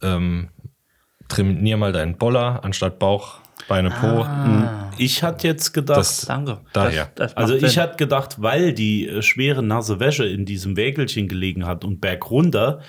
ähm, 0.02 0.48
trainier 1.28 1.76
mal 1.76 1.92
deinen 1.92 2.16
Boller 2.16 2.64
anstatt 2.64 2.98
Bauch, 2.98 3.40
Beine, 3.68 3.90
Po. 3.90 4.22
Ah. 4.22 4.90
Ich 4.98 5.22
hatte 5.22 5.46
jetzt 5.46 5.72
gedacht, 5.72 5.98
Das- 6.00 6.22
Danke. 6.26 6.58
Daher. 6.72 7.10
Das, 7.14 7.34
das 7.34 7.36
also 7.36 7.54
ich 7.54 7.78
hatte 7.78 7.96
gedacht, 7.96 8.36
weil 8.42 8.72
die 8.72 9.06
äh, 9.06 9.22
schwere 9.22 9.62
nasse 9.62 10.00
Wäsche 10.00 10.24
in 10.26 10.44
diesem 10.44 10.76
Wägelchen 10.76 11.28
gelegen 11.28 11.66
hat 11.66 11.84
und 11.84 12.00
bergunter 12.00 12.80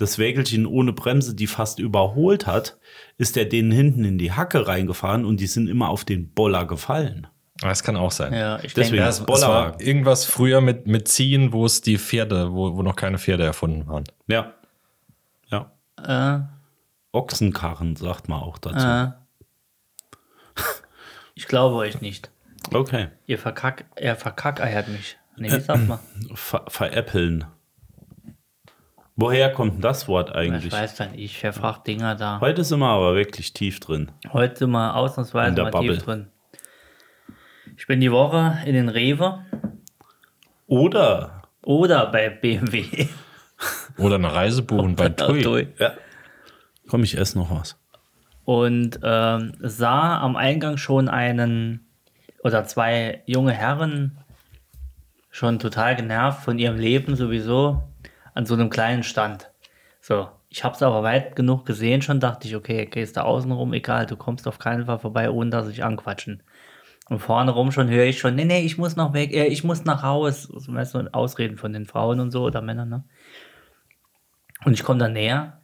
das 0.00 0.18
Wägelchen 0.18 0.66
ohne 0.66 0.92
Bremse 0.92 1.34
die 1.34 1.46
fast 1.46 1.78
überholt 1.78 2.46
hat, 2.46 2.78
ist 3.18 3.36
er 3.36 3.44
denen 3.44 3.70
hinten 3.70 4.04
in 4.04 4.18
die 4.18 4.32
Hacke 4.32 4.66
reingefahren 4.66 5.24
und 5.24 5.40
die 5.40 5.46
sind 5.46 5.68
immer 5.68 5.90
auf 5.90 6.04
den 6.04 6.32
Boller 6.32 6.66
gefallen. 6.66 7.26
Das 7.60 7.82
kann 7.82 7.96
auch 7.96 8.10
sein. 8.10 8.32
Ja, 8.32 8.56
ich 8.62 8.72
Deswegen 8.72 8.96
denke, 8.96 9.08
ist 9.08 9.20
Es, 9.20 9.28
es 9.28 9.42
war 9.42 9.78
irgendwas 9.80 10.24
früher 10.24 10.62
mit, 10.62 10.86
mit 10.86 11.08
Ziehen, 11.08 11.52
wo 11.52 11.66
es 11.66 11.82
die 11.82 11.98
Pferde, 11.98 12.52
wo, 12.52 12.74
wo 12.74 12.82
noch 12.82 12.96
keine 12.96 13.18
Pferde 13.18 13.44
erfunden 13.44 13.86
waren. 13.86 14.04
Ja. 14.28 14.54
Ja. 15.50 15.70
äh, 16.02 16.40
Ochsenkarren 17.12 17.96
sagt 17.96 18.28
man 18.28 18.40
auch 18.40 18.56
dazu. 18.56 18.86
äh, 18.86 20.62
ich 21.34 21.46
glaube 21.46 21.76
euch 21.76 22.00
nicht. 22.00 22.30
Okay. 22.72 23.08
Ihr 23.26 23.38
verkack, 23.38 23.84
er 23.96 24.16
verkackeiert 24.16 24.88
mich. 24.88 25.18
Nee, 25.36 25.52
wie 25.52 25.60
sagt 25.60 25.86
man? 25.86 25.98
Ver 26.34 26.64
veräppeln. 26.68 27.44
Woher 29.16 29.52
kommt 29.52 29.74
denn 29.74 29.80
das 29.80 30.08
Wort 30.08 30.30
Ich 30.30 30.34
eigentlich? 30.36 30.72
weiß 30.72 30.94
dann, 30.96 31.14
ich 31.14 31.38
verfrach 31.38 31.78
Dinger 31.78 32.14
da. 32.14 32.40
Heute 32.40 32.64
sind 32.64 32.78
wir 32.78 32.86
aber 32.88 33.14
wirklich 33.14 33.52
tief 33.52 33.80
drin. 33.80 34.10
Heute 34.32 34.66
mal 34.66 34.92
ausnahmsweise 34.92 35.50
In 35.50 35.56
der 35.56 35.64
mal 35.64 35.70
Bubble. 35.72 35.94
tief 35.94 36.04
drin. 36.04 36.26
Ich 37.76 37.86
bin 37.86 38.00
die 38.00 38.12
Woche 38.12 38.58
in 38.66 38.74
den 38.74 38.88
Rewe 38.88 39.44
Oder 40.66 41.42
oder 41.62 42.06
bei 42.10 42.30
BMW. 42.30 42.84
Oder 43.98 44.14
eine 44.14 44.32
Reise 44.32 44.62
buchen 44.62 44.96
bei 44.96 45.10
Tui. 45.10 45.42
Tui. 45.42 45.68
Ja. 45.78 45.92
Komm, 46.88 47.02
ich 47.04 47.16
esse 47.18 47.38
noch 47.38 47.50
was. 47.50 47.76
und 48.46 48.98
ähm, 49.02 49.52
sah 49.60 50.18
am 50.20 50.36
Eingang 50.36 50.78
schon 50.78 51.08
einen 51.10 51.86
oder 52.42 52.64
zwei 52.64 53.22
junge 53.26 53.52
Herren 53.52 54.16
schon 55.30 55.58
total 55.58 55.94
genervt 55.96 56.42
von 56.42 56.58
ihrem 56.58 56.78
Leben 56.78 57.14
sowieso 57.16 57.82
an 58.34 58.46
so 58.46 58.54
einem 58.54 58.70
kleinen 58.70 59.02
Stand. 59.02 59.50
So, 60.00 60.28
ich 60.48 60.64
habe 60.64 60.74
es 60.74 60.82
aber 60.82 61.02
weit 61.02 61.36
genug 61.36 61.66
gesehen 61.66 62.02
schon, 62.02 62.20
dachte 62.20 62.48
ich, 62.48 62.56
okay, 62.56 62.86
gehst 62.86 63.16
da 63.16 63.22
außen 63.22 63.52
rum, 63.52 63.72
egal, 63.72 64.06
du 64.06 64.16
kommst 64.16 64.48
auf 64.48 64.58
keinen 64.58 64.86
Fall 64.86 64.98
vorbei, 64.98 65.30
ohne 65.30 65.50
dass 65.50 65.66
sich 65.66 65.84
anquatschen. 65.84 66.42
Und 67.08 67.18
vorne 67.18 67.50
rum 67.50 67.72
schon 67.72 67.88
höre 67.88 68.04
ich 68.04 68.18
schon, 68.18 68.36
nee, 68.36 68.44
nee, 68.44 68.60
ich 68.60 68.78
muss 68.78 68.96
noch 68.96 69.14
weg, 69.14 69.32
äh, 69.32 69.46
ich 69.46 69.64
muss 69.64 69.84
nach 69.84 70.02
Haus. 70.02 70.44
So, 70.44 70.72
weißt 70.72 70.94
Ausreden 71.12 71.56
von 71.56 71.72
den 71.72 71.86
Frauen 71.86 72.20
und 72.20 72.30
so 72.30 72.44
oder 72.44 72.62
Männern, 72.62 72.88
ne? 72.88 73.04
Und 74.64 74.74
ich 74.74 74.84
komme 74.84 75.00
da 75.00 75.08
näher 75.08 75.60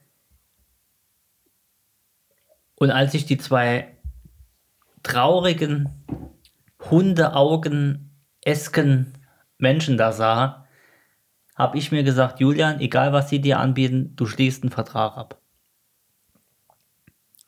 und 2.76 2.90
als 2.90 3.14
ich 3.14 3.26
die 3.26 3.38
zwei 3.38 3.96
traurigen, 5.02 6.04
Hundeaugen-esken 6.90 9.14
Menschen 9.58 9.96
da 9.96 10.12
sah, 10.12 10.65
habe 11.56 11.78
ich 11.78 11.90
mir 11.90 12.02
gesagt, 12.04 12.38
Julian, 12.40 12.80
egal 12.80 13.12
was 13.12 13.28
sie 13.30 13.40
dir 13.40 13.58
anbieten, 13.58 14.12
du 14.14 14.26
schließt 14.26 14.62
einen 14.62 14.70
Vertrag 14.70 15.16
ab. 15.16 15.40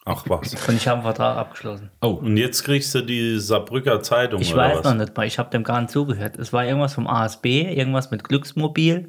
Ach 0.05 0.25
was. 0.29 0.55
Und 0.69 0.77
ich 0.77 0.89
habe 0.89 0.97
einen 0.97 1.03
Vertrag 1.03 1.37
abgeschlossen. 1.37 1.91
Und 2.01 2.37
jetzt 2.37 2.65
kriegst 2.65 2.95
du 2.95 3.03
die 3.03 3.39
Saarbrücker 3.39 4.01
Zeitung 4.03 4.41
Ich 4.41 4.55
weiß 4.55 4.79
was? 4.79 4.85
noch 4.85 4.95
nicht 4.95 5.17
mal, 5.17 5.27
ich 5.27 5.39
habe 5.39 5.51
dem 5.51 5.65
gar 5.65 5.81
nicht 5.81 5.91
zugehört. 5.91 6.37
Es 6.39 6.53
war 6.53 6.65
irgendwas 6.65 6.95
vom 6.95 7.07
ASB, 7.07 7.47
irgendwas 7.77 8.11
mit 8.11 8.25
Glücksmobil. 8.25 9.09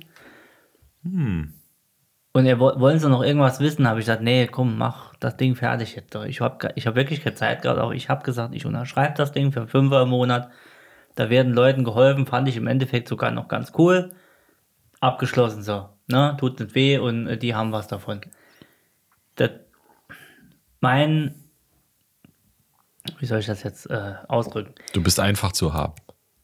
Hm. 1.03 1.53
Und 2.33 2.45
er, 2.45 2.59
wo- 2.59 2.77
wollen 2.79 2.99
sie 2.99 3.09
noch 3.09 3.23
irgendwas 3.23 3.59
wissen? 3.59 3.87
Habe 3.87 3.99
ich 4.01 4.05
gesagt, 4.05 4.21
nee, 4.21 4.47
komm, 4.47 4.77
mach 4.77 5.15
das 5.15 5.37
Ding 5.37 5.55
fertig 5.55 5.95
jetzt. 5.95 6.13
Ich 6.27 6.41
habe 6.41 6.71
ich 6.75 6.85
hab 6.85 6.95
wirklich 6.95 7.23
keine 7.23 7.35
Zeit 7.35 7.61
gehabt, 7.61 7.79
aber 7.79 7.93
ich 7.93 8.09
habe 8.09 8.23
gesagt, 8.23 8.53
ich 8.53 8.65
unterschreibe 8.65 9.15
das 9.15 9.31
Ding 9.31 9.51
für 9.51 9.67
5 9.67 9.91
im 9.93 10.09
Monat. 10.09 10.49
Da 11.15 11.29
werden 11.29 11.53
Leuten 11.53 11.83
geholfen, 11.83 12.25
fand 12.27 12.47
ich 12.49 12.55
im 12.57 12.67
Endeffekt 12.67 13.07
sogar 13.07 13.31
noch 13.31 13.47
ganz 13.47 13.71
cool. 13.77 14.11
Abgeschlossen 14.99 15.63
so. 15.63 15.89
Ne? 16.07 16.35
Tut 16.39 16.59
nicht 16.59 16.75
weh 16.75 16.97
und 16.97 17.27
äh, 17.27 17.37
die 17.37 17.55
haben 17.55 17.71
was 17.71 17.87
davon. 17.87 18.21
Das, 19.35 19.51
mein, 20.81 21.35
wie 23.19 23.25
soll 23.25 23.39
ich 23.39 23.45
das 23.45 23.63
jetzt 23.63 23.89
äh, 23.89 24.15
ausdrücken? 24.27 24.73
Du 24.93 25.01
bist 25.03 25.19
einfach 25.19 25.51
zu 25.51 25.73
haben. 25.73 25.93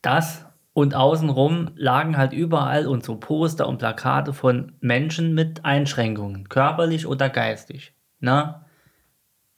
Das 0.02 0.46
und 0.74 0.94
außenrum 0.94 1.72
lagen 1.76 2.18
halt 2.18 2.34
überall 2.34 2.86
und 2.86 3.04
so 3.04 3.16
Poster 3.16 3.68
und 3.68 3.78
Plakate 3.78 4.34
von 4.34 4.74
Menschen 4.82 5.34
mit 5.34 5.64
Einschränkungen, 5.64 6.50
körperlich 6.50 7.08
oder 7.08 7.30
geistig. 7.30 7.94
Na? 8.20 8.66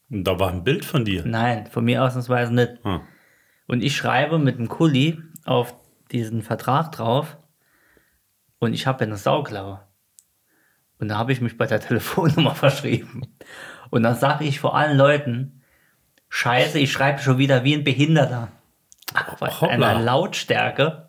Und 0.10 0.24
da 0.25 0.39
war 0.39 0.51
ein 0.51 0.63
Bild 0.63 0.86
von 0.86 1.06
dir. 1.06 1.25
Nein, 1.25 1.66
von 1.68 1.84
mir 1.84 2.04
ausnahmsweise 2.04 2.54
nicht. 2.54 2.84
Hm. 2.84 3.01
Und 3.68 3.84
ich 3.84 3.96
schreibe 3.96 4.38
mit 4.38 4.60
dem 4.60 4.70
Kuli 4.70 5.20
auf 5.44 5.74
diesen 6.12 6.44
Vertrag 6.44 6.92
drauf 6.92 7.38
und 8.59 8.73
ich 8.73 8.87
habe 8.87 9.03
ja 9.03 9.07
eine 9.07 9.17
Sauklaue. 9.17 9.81
Und 10.99 11.09
da 11.09 11.17
habe 11.17 11.31
ich 11.31 11.41
mich 11.41 11.57
bei 11.57 11.67
der 11.67 11.79
Telefonnummer 11.87 12.55
verschrieben. 12.55 13.21
Und 13.89 14.03
dann 14.03 14.15
sage 14.15 14.45
ich 14.45 14.59
vor 14.59 14.75
allen 14.75 14.97
Leuten, 14.97 15.61
scheiße, 16.29 16.79
ich 16.79 16.91
schreibe 16.91 17.19
schon 17.19 17.37
wieder 17.37 17.63
wie 17.63 17.73
ein 17.75 17.83
Behinderter. 17.83 18.49
Ach, 19.13 19.61
einer 19.63 19.99
Lautstärke, 19.99 21.07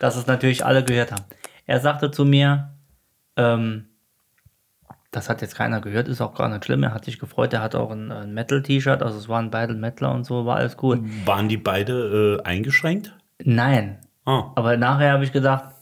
dass 0.00 0.16
es 0.16 0.26
natürlich 0.26 0.64
alle 0.64 0.82
gehört 0.84 1.12
haben. 1.12 1.24
Er 1.66 1.80
sagte 1.80 2.10
zu 2.10 2.24
mir, 2.24 2.74
ähm, 3.36 3.88
das 5.10 5.28
hat 5.28 5.42
jetzt 5.42 5.54
keiner 5.54 5.80
gehört, 5.80 6.08
ist 6.08 6.20
auch 6.20 6.34
gar 6.34 6.48
nicht 6.48 6.64
schlimm. 6.64 6.82
Er 6.82 6.94
hat 6.94 7.04
sich 7.04 7.18
gefreut, 7.18 7.52
er 7.52 7.60
hatte 7.62 7.78
auch 7.80 7.90
ein, 7.90 8.10
ein 8.10 8.32
Metal-T-Shirt, 8.34 9.02
also 9.02 9.18
es 9.18 9.28
waren 9.28 9.50
beide 9.50 9.74
Metaler 9.74 10.12
und 10.12 10.24
so, 10.24 10.46
war 10.46 10.56
alles 10.56 10.76
cool. 10.82 11.00
Waren 11.24 11.48
die 11.48 11.56
beide 11.56 12.40
äh, 12.42 12.48
eingeschränkt? 12.48 13.14
Nein, 13.42 13.98
Ah. 14.26 14.52
aber 14.54 14.76
nachher 14.78 15.12
habe 15.12 15.24
ich 15.24 15.32
gedacht, 15.32 15.73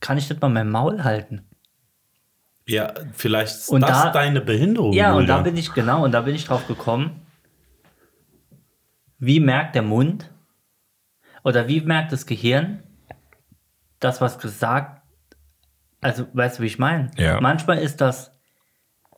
kann 0.00 0.18
ich 0.18 0.28
nicht 0.28 0.40
mal 0.40 0.48
mein 0.48 0.70
Maul 0.70 1.04
halten? 1.04 1.44
Ja, 2.66 2.92
vielleicht 3.12 3.56
ist 3.56 3.68
Und 3.70 3.80
das 3.80 3.90
da- 4.04 4.10
deine 4.12 4.40
Behinderung. 4.40 4.92
Ja, 4.92 5.14
und 5.14 5.26
da 5.26 5.38
bin 5.40 5.56
ich, 5.56 5.72
genau, 5.72 6.04
und 6.04 6.12
da 6.12 6.20
bin 6.20 6.34
ich 6.34 6.44
drauf 6.44 6.66
gekommen, 6.68 7.26
wie 9.18 9.40
merkt 9.40 9.74
der 9.74 9.82
Mund 9.82 10.30
oder 11.42 11.66
wie 11.68 11.80
merkt 11.80 12.12
das 12.12 12.26
Gehirn, 12.26 12.82
das, 14.00 14.20
was 14.20 14.38
gesagt, 14.38 15.02
also 16.00 16.26
weißt 16.32 16.58
du, 16.58 16.62
wie 16.62 16.66
ich 16.68 16.78
meine? 16.78 17.10
Ja. 17.16 17.40
Manchmal 17.40 17.78
ist 17.78 18.00
das 18.00 18.32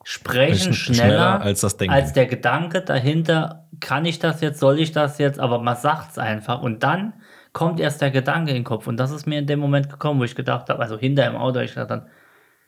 Sprechen 0.02 0.72
schneller, 0.72 1.04
schneller 1.08 1.40
als 1.42 1.60
das 1.60 1.76
Denken. 1.76 1.92
als 1.94 2.14
der 2.14 2.26
Gedanke 2.26 2.80
dahinter, 2.80 3.68
kann 3.80 4.06
ich 4.06 4.18
das 4.18 4.40
jetzt, 4.40 4.58
soll 4.60 4.78
ich 4.80 4.92
das 4.92 5.18
jetzt, 5.18 5.38
aber 5.38 5.58
man 5.60 5.76
sagt 5.76 6.12
es 6.12 6.18
einfach 6.18 6.62
und 6.62 6.82
dann 6.82 7.12
kommt 7.52 7.80
erst 7.80 8.00
der 8.00 8.10
Gedanke 8.10 8.50
in 8.50 8.58
den 8.58 8.64
Kopf 8.64 8.86
und 8.86 8.96
das 8.96 9.10
ist 9.10 9.26
mir 9.26 9.38
in 9.38 9.46
dem 9.46 9.58
Moment 9.60 9.88
gekommen, 9.90 10.20
wo 10.20 10.24
ich 10.24 10.34
gedacht 10.34 10.68
habe, 10.68 10.80
also 10.80 10.98
hinter 10.98 11.26
im 11.26 11.36
Auto, 11.36 11.60
ich 11.60 11.74
dachte 11.74 12.06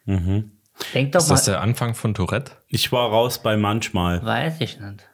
dann, 0.06 0.52
denk 0.94 1.12
doch 1.12 1.20
Ist 1.20 1.28
mal, 1.28 1.34
das 1.34 1.44
der 1.44 1.60
Anfang 1.60 1.94
von 1.94 2.14
Tourette? 2.14 2.52
Ich 2.68 2.90
war 2.92 3.08
raus 3.10 3.42
bei 3.42 3.56
manchmal. 3.56 4.24
Weiß 4.24 4.60
ich 4.60 4.80
nicht. 4.80 5.08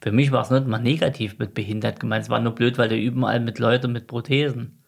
Für 0.00 0.12
mich 0.12 0.30
war 0.30 0.42
es 0.42 0.50
nicht 0.50 0.66
mal 0.66 0.78
negativ 0.78 1.38
mit 1.38 1.54
behindert 1.54 1.98
gemeint. 1.98 2.24
Es 2.24 2.30
war 2.30 2.40
nur 2.40 2.54
blöd, 2.54 2.78
weil 2.78 2.88
der 2.88 2.98
überall 2.98 3.40
mit 3.40 3.58
Leuten 3.58 3.92
mit 3.92 4.06
Prothesen 4.06 4.84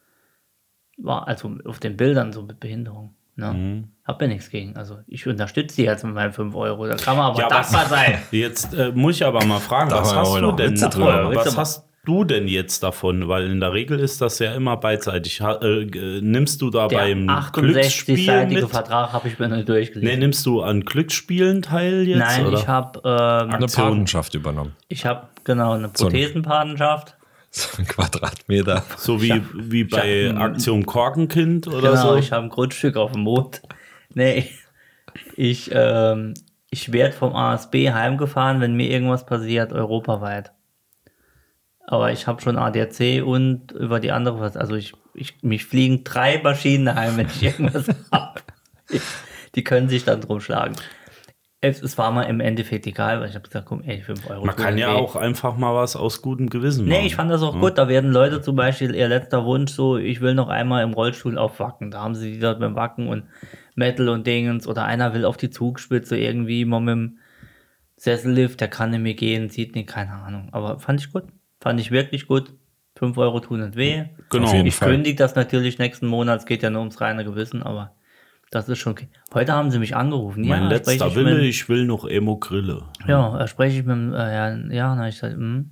war. 0.97 1.27
Also 1.27 1.57
auf 1.65 1.81
den 1.81 1.97
Bildern 1.97 2.33
so 2.33 2.43
mit 2.43 2.61
Behinderung. 2.61 3.17
Ne? 3.35 3.89
Hab 4.05 4.21
ja 4.21 4.29
nichts 4.29 4.51
gegen. 4.51 4.77
Also 4.77 4.99
ich 5.07 5.27
unterstütze 5.27 5.77
die 5.77 5.83
jetzt 5.83 6.05
mit 6.05 6.15
meinen 6.15 6.33
5 6.33 6.55
Euro. 6.55 6.87
Da 6.87 6.97
kann 6.97 7.17
man 7.17 7.27
aber 7.27 7.41
Ja, 7.41 7.49
dankbar 7.49 7.87
sein. 7.87 8.19
Jetzt 8.31 8.75
äh, 8.75 8.93
muss 8.93 9.17
ich 9.17 9.25
aber 9.25 9.45
mal 9.45 9.61
fragen, 9.61 9.91
was 9.91 10.15
hast 10.15 10.37
du 10.37 10.53
denn 10.53 10.73
Witze 10.73 10.89
drüber? 10.91 11.35
Was 11.35 11.57
hast 11.57 11.90
du 12.05 12.25
denn 12.25 12.49
jetzt 12.49 12.83
davon? 12.83 13.29
Weil 13.29 13.51
in 13.51 13.61
der 13.61 13.73
Regel 13.73 13.99
ist 14.01 14.21
das 14.21 14.39
ja 14.39 14.55
immer 14.55 14.77
beidseitig. 14.77 15.41
Ha, 15.41 15.61
äh, 15.63 15.85
g- 15.87 16.21
nimmst 16.23 16.61
du 16.63 16.71
da 16.71 16.89
Der 16.89 16.99
beim 16.99 17.27
Glücksspiel 17.53 18.17
68-seitige 18.17 18.61
mit? 18.63 18.71
Vertrag 18.71 19.13
habe 19.13 19.29
ich 19.29 19.39
mir 19.39 19.49
nicht 19.49 19.59
Nee, 19.59 19.65
durchgelesen. 19.65 20.19
nimmst 20.19 20.47
du 20.47 20.63
an 20.63 20.81
Glücksspielen 20.83 21.63
teil 21.63 22.07
jetzt? 22.09 22.19
Nein, 22.19 22.47
oder? 22.47 22.59
ich 22.59 22.69
habe 22.69 23.01
ähm, 23.05 23.51
Eine. 23.55 23.67
Patenschaft 23.67 24.35
übernommen. 24.35 24.75
ich 24.89 25.05
hab, 25.07 25.45
genau 25.45 25.73
eine 25.73 25.89
Prothesenpatenschaft. 25.89 27.17
So 27.53 27.79
ein 27.79 27.87
Quadratmeter. 27.87 28.85
So 28.97 29.21
wie, 29.21 29.43
wie 29.55 29.83
bei 29.85 30.29
hab- 30.33 30.41
Aktion 30.41 30.87
Korkenkind 30.87 31.67
oder 31.67 31.91
Genau, 31.91 32.13
so? 32.13 32.17
ich 32.17 32.31
habe 32.31 32.45
ein 32.45 32.49
Grundstück 32.49 32.97
auf 32.97 33.13
dem 33.13 33.23
Mond. 33.23 33.61
Nee, 34.15 34.49
ich, 35.37 35.69
ähm, 35.75 36.35
ich 36.71 36.93
werde 36.93 37.13
vom 37.13 37.35
ASB 37.35 37.91
heimgefahren, 37.91 38.61
wenn 38.61 38.75
mir 38.77 38.89
irgendwas 38.89 39.27
passiert, 39.27 39.73
europaweit. 39.73 40.53
Aber 41.91 42.13
ich 42.13 42.27
habe 42.27 42.41
schon 42.41 42.57
ADAC 42.57 43.23
und 43.25 43.73
über 43.73 43.99
die 44.01 44.13
andere, 44.13 44.39
was- 44.41 44.57
also 44.57 44.75
ich 44.77 44.95
ich, 45.15 45.43
mich 45.43 45.65
fliegen 45.65 46.05
drei 46.05 46.41
Maschinen 46.43 46.95
heim, 46.95 47.17
wenn 47.17 47.27
ich 47.27 47.43
irgendwas 47.43 47.87
habe. 48.13 48.41
Die 49.57 49.65
können 49.65 49.89
sich 49.89 50.05
dann 50.05 50.21
drum 50.21 50.41
schlagen. 50.41 50.77
Es, 51.61 51.83
es 51.83 51.99
war 51.99 52.11
mir 52.13 52.27
im 52.29 52.41
Endeffekt 52.41 52.87
egal, 52.87 53.21
weil 53.21 53.29
ich 53.29 53.35
habe 53.35 53.47
gesagt, 53.47 53.67
komm, 53.67 53.83
ey, 53.83 54.01
5 54.01 54.31
Euro. 54.31 54.47
Man 54.47 54.55
kann 54.57 54.79
ja 54.79 54.93
auch 54.93 55.17
einfach 55.17 55.57
mal 55.57 55.75
was 55.75 55.95
aus 55.97 56.23
gutem 56.23 56.49
Gewissen 56.49 56.87
machen. 56.89 57.01
Nee, 57.01 57.07
ich 57.07 57.17
fand 57.17 57.31
das 57.31 57.43
auch 57.43 57.59
gut. 57.61 57.77
Da 57.77 57.89
werden 57.89 58.13
Leute 58.13 58.41
zum 58.41 58.55
Beispiel, 58.57 58.95
ihr 58.95 59.09
letzter 59.09 59.45
Wunsch 59.45 59.73
so, 59.73 59.99
ich 59.99 60.21
will 60.23 60.35
noch 60.35 60.49
einmal 60.49 60.85
im 60.85 60.95
Rollstuhl 60.95 61.37
aufwacken. 61.37 61.91
Da 61.91 62.01
haben 62.03 62.15
sie 62.15 62.33
wieder 62.35 62.53
mit 62.55 62.63
dem 62.63 62.77
Wacken 62.77 63.09
und 63.09 63.25
Metal 63.75 64.09
und 64.09 64.27
Dingens. 64.27 64.67
Oder 64.69 64.85
einer 64.85 65.13
will 65.13 65.25
auf 65.27 65.37
die 65.37 65.51
Zugspitze 65.51 66.17
irgendwie 66.17 66.65
mal 66.65 66.81
mit 66.81 66.93
dem 66.95 67.19
Sessellift, 67.97 68.61
der 68.61 68.69
kann 68.69 68.91
nicht 68.91 69.01
mehr 69.03 69.15
gehen, 69.15 69.51
sieht 69.51 69.75
nicht, 69.75 69.89
keine 69.89 70.13
Ahnung. 70.13 70.49
Aber 70.53 70.79
fand 70.79 71.01
ich 71.01 71.13
gut. 71.13 71.25
Fand 71.61 71.81
ich 71.81 71.91
wirklich 71.91 72.27
gut. 72.27 72.53
5 72.97 73.17
Euro 73.19 73.41
tun 73.41 73.61
nicht 73.61 73.77
weh. 73.77 74.05
Genau. 74.31 74.53
Ich 74.65 74.75
Fall. 74.75 74.91
kündige 74.91 75.17
das 75.17 75.35
natürlich 75.35 75.79
nächsten 75.79 76.07
Monat. 76.07 76.41
Es 76.41 76.47
geht 76.47 76.63
ja 76.63 76.71
nur 76.71 76.81
ums 76.81 77.01
reine 77.01 77.25
Gewissen, 77.25 77.63
aber 77.63 77.95
das 78.51 78.69
ist 78.69 78.79
schon 78.79 78.93
okay. 78.93 79.09
Heute 79.33 79.53
haben 79.53 79.71
sie 79.71 79.79
mich 79.79 79.95
angerufen. 79.97 80.47
Mein 80.47 80.65
ja, 80.65 80.69
letzter 80.69 81.07
ich 81.07 81.15
Wille, 81.15 81.35
mit- 81.37 81.45
ich 81.45 81.69
will 81.69 81.85
noch 81.87 82.05
Emo-Grille. 82.07 82.83
ja, 83.07 83.39
da 83.39 83.47
spreche 83.47 83.79
ich 83.79 83.87
mit 83.87 83.95
dem, 83.97 84.13
äh, 84.13 84.17
Herrn, 84.19 84.71
ja, 84.73 84.95
na, 84.97 85.09
ich 85.09 85.17
sag, 85.19 85.33
hm. 85.33 85.71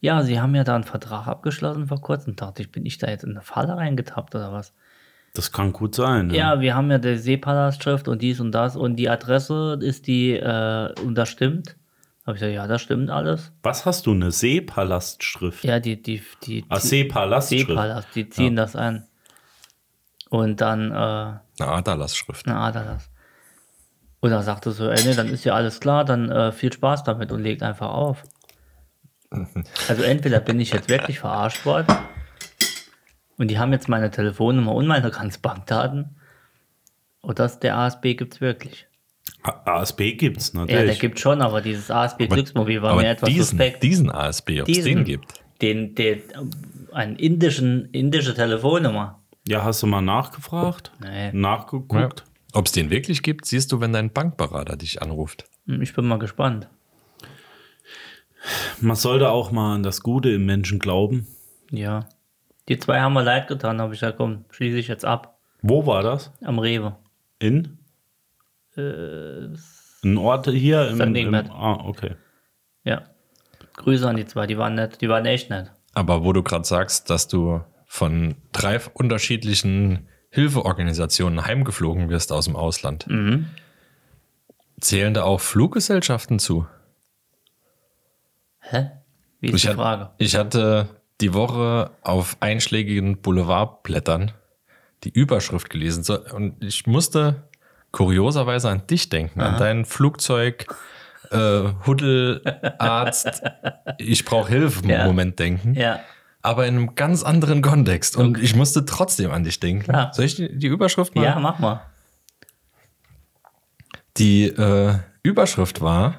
ja, 0.00 0.22
Sie 0.22 0.40
haben 0.40 0.54
ja 0.54 0.62
da 0.62 0.74
einen 0.74 0.84
Vertrag 0.84 1.26
abgeschlossen 1.26 1.86
vor 1.86 2.00
kurzem. 2.00 2.36
Dachte 2.36 2.62
ich, 2.62 2.70
bin 2.70 2.84
ich 2.84 2.98
da 2.98 3.08
jetzt 3.08 3.24
in 3.24 3.30
eine 3.30 3.40
Falle 3.42 3.76
reingetappt 3.76 4.34
oder 4.34 4.52
was? 4.52 4.74
Das 5.34 5.50
kann 5.52 5.72
gut 5.72 5.94
sein. 5.94 6.28
Ja, 6.30 6.60
wir 6.60 6.74
haben 6.74 6.90
ja 6.90 6.98
die 6.98 7.16
Seepalastschrift 7.16 8.06
und 8.08 8.20
dies 8.20 8.38
und 8.40 8.52
das 8.52 8.76
und 8.76 8.96
die 8.96 9.08
Adresse 9.08 9.78
ist 9.80 10.06
die, 10.06 10.32
äh, 10.34 10.92
und 11.02 11.14
das 11.16 11.30
stimmt. 11.30 11.76
Habe 12.24 12.36
ich 12.36 12.40
gesagt, 12.40 12.54
ja, 12.54 12.66
das 12.68 12.82
stimmt 12.82 13.10
alles. 13.10 13.52
Was 13.62 13.84
hast 13.84 14.06
du, 14.06 14.12
eine 14.12 14.30
Seepalastschrift? 14.30 15.64
Ja, 15.64 15.80
die, 15.80 16.00
die, 16.00 16.22
die, 16.44 16.64
Ah, 16.68 16.78
die 16.78 16.86
Seepalastschrift. 16.86 17.66
Seepalast, 17.68 18.08
die 18.14 18.28
ziehen 18.28 18.54
das 18.56 18.76
an. 18.76 19.06
Und 20.30 20.60
dann, 20.60 20.92
äh, 20.92 20.94
Eine 20.94 21.40
Aderlassschrift. 21.58 22.46
Na, 22.46 22.66
Adalas. 22.68 23.10
Und 24.20 24.30
dann 24.30 24.44
sagte 24.44 24.70
so, 24.70 24.88
ey, 24.88 25.04
nee, 25.04 25.14
dann 25.14 25.28
ist 25.28 25.44
ja 25.44 25.54
alles 25.54 25.80
klar, 25.80 26.04
dann 26.04 26.30
äh, 26.30 26.52
viel 26.52 26.72
Spaß 26.72 27.02
damit 27.02 27.32
und 27.32 27.42
legt 27.42 27.62
einfach 27.62 27.90
auf. 27.90 28.22
Also 29.88 30.02
entweder 30.02 30.40
bin 30.40 30.60
ich 30.60 30.72
jetzt 30.72 30.88
wirklich 30.88 31.18
verarscht 31.18 31.64
worden 31.64 31.96
und 33.38 33.48
die 33.48 33.58
haben 33.58 33.72
jetzt 33.72 33.88
meine 33.88 34.10
Telefonnummer 34.10 34.74
und 34.74 34.86
meine 34.86 35.10
ganzen 35.10 35.40
Bankdaten 35.40 36.16
oder 37.22 37.34
das, 37.34 37.58
der 37.58 37.78
ASB 37.78 38.14
gibt's 38.14 38.40
wirklich. 38.42 38.86
ASB 39.42 40.12
gibt's 40.16 40.52
Ja, 40.54 40.64
der 40.66 40.76
natürlich. 40.76 41.00
gibt 41.00 41.18
schon, 41.18 41.40
aber 41.42 41.60
dieses 41.60 41.90
ASB 41.90 42.26
Glücksmobil 42.28 42.80
war 42.82 42.92
aber 42.92 43.02
mir 43.02 43.08
etwas 43.10 43.28
diesen, 43.28 43.58
suspekt. 43.58 43.82
diesen 43.82 44.10
ASB, 44.10 44.60
ob 44.62 44.68
es 44.68 44.76
Diesen- 44.76 44.96
den 44.96 45.04
gibt. 45.04 45.34
Den, 45.60 45.94
den, 45.94 46.20
einen 46.92 47.16
indischen, 47.16 47.86
indische 47.92 48.34
Telefonnummer. 48.34 49.20
ja, 49.46 49.62
hast 49.64 49.82
du 49.82 49.86
mal 49.86 50.00
nachgefragt? 50.02 50.92
Nee. 51.00 51.30
Nachgeguckt? 51.32 52.24
Ob 52.52 52.66
es 52.66 52.72
den 52.72 52.90
wirklich 52.90 53.22
gibt, 53.22 53.46
siehst 53.46 53.72
du, 53.72 53.80
wenn 53.80 53.92
dein 53.92 54.12
Bankberater 54.12 54.76
dich 54.76 55.00
anruft. 55.02 55.44
Hm, 55.66 55.80
Ich 55.82 55.94
bin 55.94 56.06
mal 56.06 56.18
gespannt. 56.18 56.68
Man 58.80 58.96
sollte 58.96 59.30
auch 59.30 59.52
mal 59.52 59.76
an 59.76 59.82
das 59.82 60.02
Gute 60.02 60.30
im 60.30 60.46
Menschen 60.46 60.78
glauben. 60.78 61.26
Ja. 61.70 62.08
Die 62.68 62.78
zwei 62.78 63.00
haben 63.00 63.12
mir 63.14 63.22
leid 63.22 63.46
getan, 63.48 63.80
habe 63.80 63.94
ich 63.94 64.00
gesagt, 64.00 64.18
komm, 64.18 64.44
schließe 64.50 64.78
ich 64.78 64.88
jetzt 64.88 65.04
ab. 65.04 65.38
Wo 65.62 65.86
war 65.86 66.02
das? 66.02 66.32
Am 66.42 66.58
Rewe. 66.58 66.96
In? 67.38 67.78
Äh, 68.76 69.48
Ein 70.04 70.16
Ort 70.18 70.46
hier 70.48 70.88
im, 70.88 71.14
im. 71.14 71.34
Ah, 71.34 71.74
okay. 71.84 72.16
Ja. 72.84 73.02
Grüße 73.76 74.08
an 74.08 74.16
die 74.16 74.26
zwei, 74.26 74.46
die 74.46 74.58
waren 74.58 74.74
nett, 74.74 75.00
die 75.00 75.08
waren 75.08 75.24
echt 75.26 75.50
nett. 75.50 75.70
Aber 75.94 76.24
wo 76.24 76.32
du 76.32 76.42
gerade 76.42 76.64
sagst, 76.64 77.08
dass 77.10 77.28
du 77.28 77.62
von 77.86 78.34
drei 78.52 78.80
unterschiedlichen 78.94 80.08
Hilfeorganisationen 80.30 81.44
heimgeflogen 81.46 82.08
wirst 82.08 82.32
aus 82.32 82.46
dem 82.46 82.56
Ausland, 82.56 83.06
Mhm. 83.08 83.46
zählen 84.80 85.12
da 85.14 85.24
auch 85.24 85.40
Fluggesellschaften 85.40 86.38
zu? 86.38 86.66
Hä? 88.60 88.90
Wie 89.40 89.48
ist 89.48 89.54
Ich, 89.56 89.62
die 89.62 89.68
hat- 89.68 89.74
Frage? 89.76 90.10
ich 90.18 90.36
hatte 90.36 90.88
die 91.20 91.34
Woche 91.34 91.90
auf 92.02 92.36
einschlägigen 92.40 93.20
Boulevardblättern 93.20 94.32
die 95.04 95.10
Überschrift 95.10 95.68
gelesen 95.68 96.02
so, 96.04 96.18
und 96.32 96.62
ich 96.64 96.86
musste 96.86 97.48
kurioserweise 97.92 98.68
an 98.70 98.86
dich 98.86 99.08
denken, 99.08 99.40
an 99.40 99.58
dein 99.58 99.84
Flugzeug, 99.84 100.66
äh, 101.30 101.62
Huddelarzt, 101.86 103.42
ich 103.98 104.24
brauche 104.24 104.48
Hilfe 104.50 104.86
Ja. 104.88 105.04
Moment 105.06 105.38
denken. 105.38 105.74
Ja. 105.74 106.00
aber 106.42 106.66
in 106.66 106.76
einem 106.76 106.94
ganz 106.96 107.22
anderen 107.22 107.62
Kontext. 107.62 108.16
Und 108.16 108.36
ich 108.42 108.56
musste 108.56 108.84
trotzdem 108.84 109.30
an 109.30 109.44
dich 109.44 109.60
denken. 109.60 109.84
Klar. 109.84 110.12
Soll 110.12 110.24
ich 110.24 110.34
die, 110.34 110.58
die 110.58 110.66
Überschrift 110.66 111.14
mal? 111.14 111.22
Ja, 111.24 111.38
mach 111.38 111.58
mal. 111.60 111.82
Die 114.16 114.46
äh, 114.46 114.94
Überschrift 115.22 115.80
war: 115.80 116.16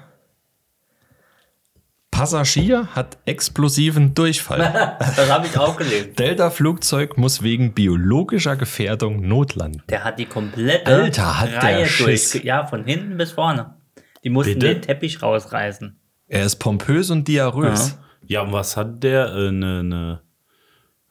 Passagier 2.14 2.88
hat 2.96 3.18
explosiven 3.26 4.14
Durchfall. 4.14 4.98
Das 5.16 5.32
habe 5.32 5.48
ich 5.48 5.58
auch 5.58 5.76
gelesen. 5.76 6.16
Delta-Flugzeug 6.16 7.18
muss 7.18 7.42
wegen 7.42 7.74
biologischer 7.74 8.56
Gefährdung 8.56 9.28
notlanden. 9.28 9.82
Der 9.90 10.04
hat 10.04 10.20
die 10.20 10.26
komplette 10.26 10.86
Alter, 10.86 11.40
hat 11.40 11.52
der 11.52 11.64
Reihe 11.64 11.86
Schiss. 11.88 12.32
durch. 12.32 12.44
Ja, 12.44 12.66
von 12.68 12.86
hinten 12.86 13.18
bis 13.18 13.32
vorne. 13.32 13.76
Die 14.24 14.30
mussten 14.30 14.54
Bitte? 14.60 14.74
den 14.76 14.82
Teppich 14.82 15.22
rausreißen. 15.22 16.00
Er 16.28 16.46
ist 16.46 16.58
pompös 16.58 17.10
und 17.10 17.28
diarrhös. 17.28 17.98
Ja, 18.26 18.42
und 18.42 18.54
was 18.54 18.78
hat 18.78 19.04
der? 19.04 19.34
Äh, 19.34 19.52
ne, 19.52 19.84
ne, 19.84 20.22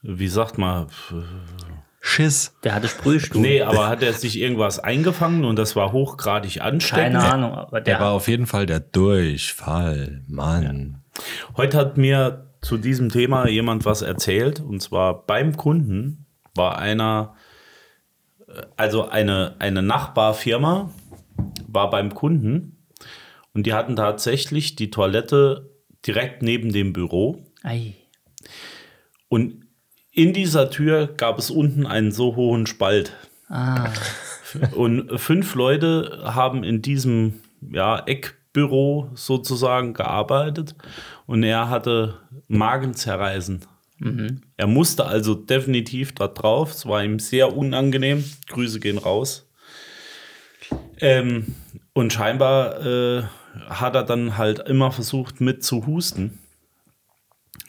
wie 0.03 0.29
sagt 0.29 0.57
man? 0.57 0.87
Schiss. 2.05 2.59
Der 2.65 2.75
hatte 2.75 2.89
Sprühstuhl. 2.89 3.41
Nee, 3.41 3.63
aber 3.63 3.89
hat 3.89 4.03
er 4.03 4.13
sich 4.13 4.41
irgendwas 4.41 4.81
eingefangen 4.81 5.45
und 5.45 5.57
das 5.57 5.77
war 5.77 5.93
hochgradig 5.93 6.61
ansteckend? 6.61 7.15
Keine 7.15 7.33
Ahnung, 7.33 7.53
aber 7.55 7.81
der, 7.81 7.95
Der 7.95 8.05
war 8.05 8.11
auf 8.11 8.27
jeden 8.27 8.47
Fall 8.47 8.67
der 8.67 8.81
Durchfall. 8.81 10.23
Mann. 10.27 11.01
Heute 11.57 11.79
hat 11.79 11.97
mir 11.99 12.51
zu 12.61 12.77
diesem 12.77 13.09
Thema 13.09 13.47
jemand 13.47 13.85
was 13.85 14.03
erzählt 14.03 14.59
und 14.59 14.83
zwar 14.83 15.25
beim 15.27 15.57
Kunden 15.57 16.27
war 16.57 16.79
einer, 16.79 17.37
also 18.77 19.09
eine, 19.09 19.55
eine 19.61 19.81
Nachbarfirma 19.81 20.91
war 21.69 21.89
beim 21.89 22.15
Kunden 22.15 22.85
und 23.55 23.65
die 23.65 23.75
hatten 23.75 23.95
tatsächlich 23.95 24.75
die 24.75 24.91
Toilette 24.91 25.71
direkt 26.05 26.43
neben 26.43 26.73
dem 26.73 26.93
Büro 26.93 27.47
Ei. 27.63 27.95
und 29.29 29.62
in 30.13 30.33
dieser 30.33 30.71
Tür 30.71 31.07
gab 31.07 31.39
es 31.39 31.51
unten 31.51 31.87
einen 31.87 32.13
so 32.13 32.37
hohen 32.37 32.67
Spalt. 32.67 33.13
Ah, 33.49 33.89
Und 34.75 35.19
fünf 35.19 35.55
Leute 35.55 36.21
haben 36.25 36.63
in 36.63 36.83
diesem 36.83 37.41
ja, 37.71 38.03
Eckbüro 38.05 39.11
sozusagen 39.15 39.95
gearbeitet 39.95 40.75
und 41.27 41.43
er 41.43 41.71
hatte 41.71 42.19
Magenzerreißen. 42.49 43.65
Er 44.57 44.67
musste 44.67 45.07
also 45.07 45.35
definitiv 45.35 46.13
da 46.15 46.29
drauf. 46.29 46.73
Es 46.73 46.87
war 46.87 47.03
ihm 47.05 47.19
sehr 47.19 47.57
unangenehm. 47.57 48.25
Grüße 48.49 48.81
gehen 48.81 48.99
raus. 48.99 49.49
Ähm, 51.01 51.55
und 51.93 52.13
scheinbar 52.13 52.85
äh, 52.85 53.23
hat 53.69 53.95
er 53.95 54.03
dann 54.03 54.37
halt 54.39 54.59
immer 54.61 54.91
versucht 54.93 55.41
mit 55.41 55.63
zu 55.63 55.87
husten, 55.87 56.39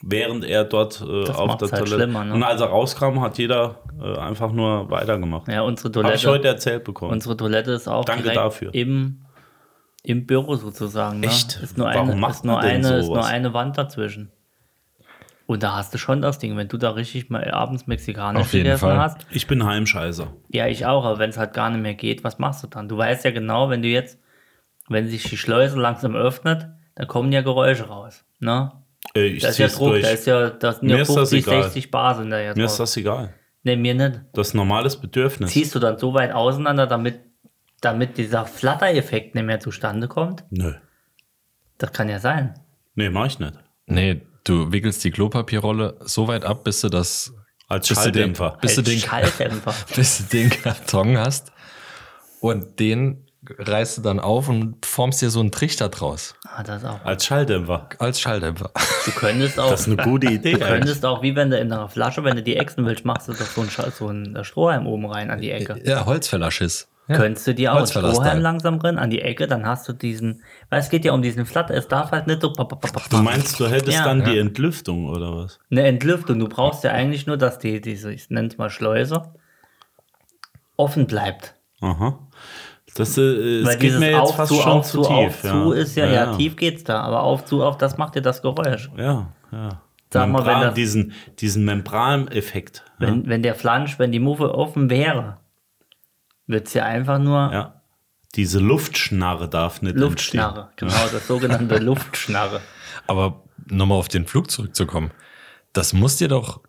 während 0.06 0.44
er 0.46 0.66
dort 0.66 1.02
äh, 1.02 1.24
Das 1.26 1.36
auf 1.38 1.58
der 1.58 1.72
halt 1.72 1.86
Toilette. 1.86 2.04
schlimmer, 2.04 2.26
ne? 2.26 2.34
Und 2.34 2.44
als 2.44 2.60
er 2.62 2.68
rauskam, 2.68 3.22
hat 3.22 3.38
jeder 3.38 3.80
äh, 4.02 4.18
einfach 4.18 4.52
nur 4.52 4.90
weitergemacht. 4.92 5.48
ja, 5.48 5.62
unsere 5.62 5.90
Habe 6.04 6.14
ich 6.16 6.26
heute 6.26 6.40
Toilette, 6.42 6.48
erzählt 6.50 6.84
bekommen. 6.84 7.12
unsere 7.14 7.38
Toilette 7.38 7.72
ist 7.72 7.88
auch 7.88 8.04
Danke 8.06 8.24
direkt 8.24 8.38
dafür. 8.40 8.74
Im, 8.74 9.22
im 10.04 10.26
Büro 10.26 10.56
sozusagen. 10.56 11.22
Ne? 11.22 11.28
Echt? 11.28 11.60
Ist 11.64 11.78
nur, 11.78 11.88
Warum 11.88 12.10
eine, 12.12 12.20
macht 12.20 12.34
ist, 12.36 12.46
nur 12.46 12.56
man 12.56 12.66
denn 12.66 12.86
eine, 12.86 12.98
ist 12.98 13.06
nur 13.08 13.16
sowas? 13.16 13.28
eine 13.28 13.54
Wand 13.54 13.78
dazwischen. 13.78 14.32
Und 15.46 15.62
da 15.62 15.76
hast 15.76 15.94
du 15.94 15.98
schon 15.98 16.22
das 16.22 16.40
Ding, 16.40 16.56
wenn 16.58 16.68
du 16.70 16.78
da 16.78 16.92
richtig 16.92 17.30
mal 17.30 17.50
abends 17.52 17.86
mexikanisch 17.86 18.42
Auf 18.44 18.54
jeden 18.54 18.64
gegessen 18.66 18.82
Fall. 18.88 18.98
hast. 18.98 19.26
Ich 19.30 19.46
bin 19.46 19.66
Heimscheißer. 19.66 20.28
Ja, 20.50 20.68
ich 20.68 20.86
auch, 20.86 21.04
aber 21.06 21.20
wenn 21.20 21.30
es 21.30 21.38
halt 21.38 21.54
gar 21.54 21.70
nicht 21.70 21.82
mehr 21.82 21.96
geht, 21.96 22.24
was 22.24 22.40
machst 22.40 22.64
du 22.64 22.68
dann? 22.68 22.88
Du 22.88 22.98
weißt 22.98 23.26
ja 23.26 23.32
genau, 23.32 23.70
wenn 23.70 23.82
du 23.82 23.90
jetzt, 23.90 24.20
wenn 24.88 25.08
sich 25.10 25.24
die 25.24 25.38
Schleuse 25.38 25.78
langsam 25.80 26.16
öffnet, 26.16 26.68
dann 26.96 27.08
kommen 27.08 27.32
ja 27.34 27.42
Geräusche 27.42 27.88
raus. 27.88 28.24
Ne? 28.40 28.72
Äh, 29.16 29.26
ich 29.28 29.44
Da 29.44 29.50
ist 29.50 29.58
ja 29.58 29.68
Druck, 29.68 29.90
durch. 29.90 30.04
da 30.04 30.10
ist 30.10 30.26
ja, 30.28 30.50
das 30.50 30.80
sind 30.80 30.88
Mir 30.88 30.96
ja 30.98 31.02
ist 31.02 31.10
das 31.10 31.30
50, 31.30 31.48
egal. 31.48 31.64
60 31.64 31.92
Bar 31.92 32.16
sind 32.16 32.30
da 32.30 32.40
jetzt. 32.40 32.58
Mir 32.58 32.66
ist 32.66 32.78
das 32.78 32.98
egal. 32.98 33.34
Nee, 33.64 33.76
mir 33.76 33.94
nicht. 33.96 34.22
Das 34.34 34.50
ist 34.50 34.54
ein 34.54 34.58
normales 34.58 34.98
Bedürfnis. 34.98 35.52
Ziehst 35.52 35.74
du 35.76 35.80
dann 35.80 35.98
so 35.98 36.14
weit 36.14 36.34
auseinander, 36.34 36.86
damit, 36.88 37.20
damit 37.82 38.18
dieser 38.18 38.46
Flatter-Effekt 38.46 39.36
nicht 39.36 39.44
mehr 39.46 39.60
zustande 39.60 40.08
kommt? 40.08 40.44
Nö. 40.50 40.74
Das 41.78 41.92
kann 41.92 42.10
ja 42.10 42.20
sein. 42.20 42.54
Nee, 42.96 43.10
mach 43.10 43.26
ich 43.28 43.40
nicht. 43.40 43.54
Nee, 43.86 44.22
du 44.44 44.72
wickelst 44.72 45.04
die 45.04 45.12
Klopapierrolle 45.12 45.98
so 46.02 46.28
weit 46.28 46.44
ab, 46.46 46.64
bis 46.64 46.82
du 46.82 46.90
das. 46.90 47.34
Als 47.70 47.88
bis 47.88 47.98
du 48.04 48.12
den, 48.12 48.36
Schalldämpfer. 48.36 48.58
bis 48.62 48.76
du 48.76 48.82
Als 48.82 48.90
den, 48.90 49.00
Schalldämpfer. 49.00 49.76
bis 49.96 50.18
du 50.18 50.24
den 50.38 50.50
Karton 50.50 51.18
hast 51.18 51.52
und 52.42 52.80
den 52.80 53.26
reißt 53.58 53.98
du 53.98 54.02
dann 54.02 54.20
auf 54.20 54.48
und 54.50 54.86
formst 54.86 55.22
dir 55.22 55.30
so 55.30 55.40
einen 55.40 55.52
Trichter 55.52 55.90
draus. 55.90 56.36
Ah, 56.56 56.64
das 56.64 56.86
auch. 56.86 57.04
Als 57.04 57.26
Schalldämpfer. 57.26 57.90
Als 58.00 58.20
Schalldämpfer. 58.22 58.72
Du 59.06 59.12
könntest 59.12 59.60
auch, 59.60 59.72
Das 59.72 59.82
ist 59.82 59.88
eine 59.88 59.98
gute 59.98 60.28
Idee. 60.32 60.54
du 60.54 60.60
könntest 60.60 61.06
auch, 61.06 61.22
wie 61.22 61.36
wenn 61.36 61.50
du 61.50 61.58
in 61.58 61.72
einer 61.72 61.90
Flasche, 61.90 62.24
wenn 62.24 62.36
du 62.36 62.44
die 62.44 62.56
Ächsen 62.58 62.86
willst, 62.86 63.04
machst 63.06 63.28
du 63.28 63.34
doch 63.34 63.46
so 63.46 63.62
einen, 63.62 63.92
so 63.92 64.08
einen 64.08 64.46
Strohhalm 64.46 64.88
oben 64.88 65.06
rein 65.06 65.30
an 65.32 65.42
die 65.42 65.52
Ecke. 65.52 65.80
Ja, 65.84 66.06
Holzfällerschiss. 66.06 66.88
Ja. 67.10 67.18
Könntest 67.18 67.46
du 67.48 67.54
dir 67.54 67.74
auch 67.74 67.78
einen. 67.80 67.88
Strohhalm 67.88 68.40
langsam 68.42 68.78
rein 68.80 68.98
an 68.98 69.10
die 69.10 69.22
Ecke, 69.22 69.46
dann 69.48 69.66
hast 69.66 69.90
du 69.90 69.94
diesen, 69.94 70.42
weil 70.70 70.80
es 70.80 70.90
geht 70.90 71.04
ja 71.04 71.12
um 71.12 71.22
diesen 71.22 71.46
Flatter, 71.46 71.74
es 71.74 71.90
darf 71.90 72.12
halt 72.12 72.28
nicht 72.28 72.42
so 72.42 72.54
Du 72.54 73.18
meinst, 73.18 73.60
du 73.60 73.68
hättest 73.68 73.98
Ja. 73.98 74.06
dann 74.06 74.24
die 74.24 74.38
Entlüftung 74.38 75.10
oder 75.10 75.36
was? 75.36 75.60
eine 75.70 75.84
Entlüftung. 75.84 76.40
Du 76.40 76.48
brauchst 76.48 76.86
ja 76.86 76.92
eigentlich 76.92 77.28
nur, 77.28 77.36
dass 77.36 77.60
die, 77.60 77.82
diese, 77.82 78.14
ich 78.14 78.30
nenne 78.30 78.48
es 78.48 78.58
mal 78.58 78.70
Schleuse, 78.70 79.34
offen 80.78 81.06
bleibt. 81.08 81.56
Aha. 81.82 82.20
Das, 82.96 83.18
äh, 83.18 83.22
es 83.22 83.66
Weil 83.66 83.74
geht 83.78 83.84
dieses 83.84 84.00
mir 84.00 84.12
jetzt 84.12 84.20
auf, 84.20 84.36
fast 84.36 84.54
zu, 84.54 84.60
schon 84.62 84.72
auf, 84.72 84.92
zu 84.92 85.02
tief. 85.02 85.10
auf, 85.12 85.42
zu 85.42 85.72
ist 85.72 85.96
ja, 85.96 86.06
ja, 86.06 86.14
ja, 86.14 86.36
tief 86.38 86.56
geht's 86.56 86.84
da, 86.84 87.02
aber 87.02 87.24
auf, 87.24 87.46
zu, 87.46 87.64
auf, 87.64 87.78
das 87.78 87.98
macht 87.98 88.16
dir 88.16 88.22
das 88.22 88.42
Geräusch. 88.42 88.90
Ja, 88.98 89.32
ja. 89.52 89.82
Sag 90.12 90.30
mal, 90.30 90.40
wenn 90.40 90.46
Membran, 90.46 90.62
das- 90.62 90.74
diesen, 90.76 91.14
diesen 91.40 91.66
Membraneffekt. 91.66 92.84
Ja. 93.00 93.08
Wenn, 93.08 93.28
wenn 93.28 93.42
der 93.42 93.56
Flansch, 93.56 93.98
wenn 93.98 94.12
die 94.12 94.20
Muffe 94.20 94.54
offen 94.54 94.90
wäre, 94.92 95.38
wird's 96.46 96.74
ja 96.74 96.86
einfach 96.86 97.20
nur 97.20 97.52
ja. 97.52 97.80
Diese 98.36 98.60
Luftschnarre 98.60 99.48
darf 99.48 99.84
nicht 99.84 99.96
Luftschnarre. 99.96 100.70
Genau, 100.76 100.94
das 101.12 101.28
sogenannte 101.28 101.78
Luftschnarre. 101.80 102.62
Aber 103.06 103.44
nochmal 103.68 104.00
auf 104.00 104.08
den 104.08 104.26
Flug 104.26 104.50
zurückzukommen. 104.50 105.12
Das 105.72 105.94
muss 105.94 106.18
dir 106.18 106.30
doch 106.30 106.62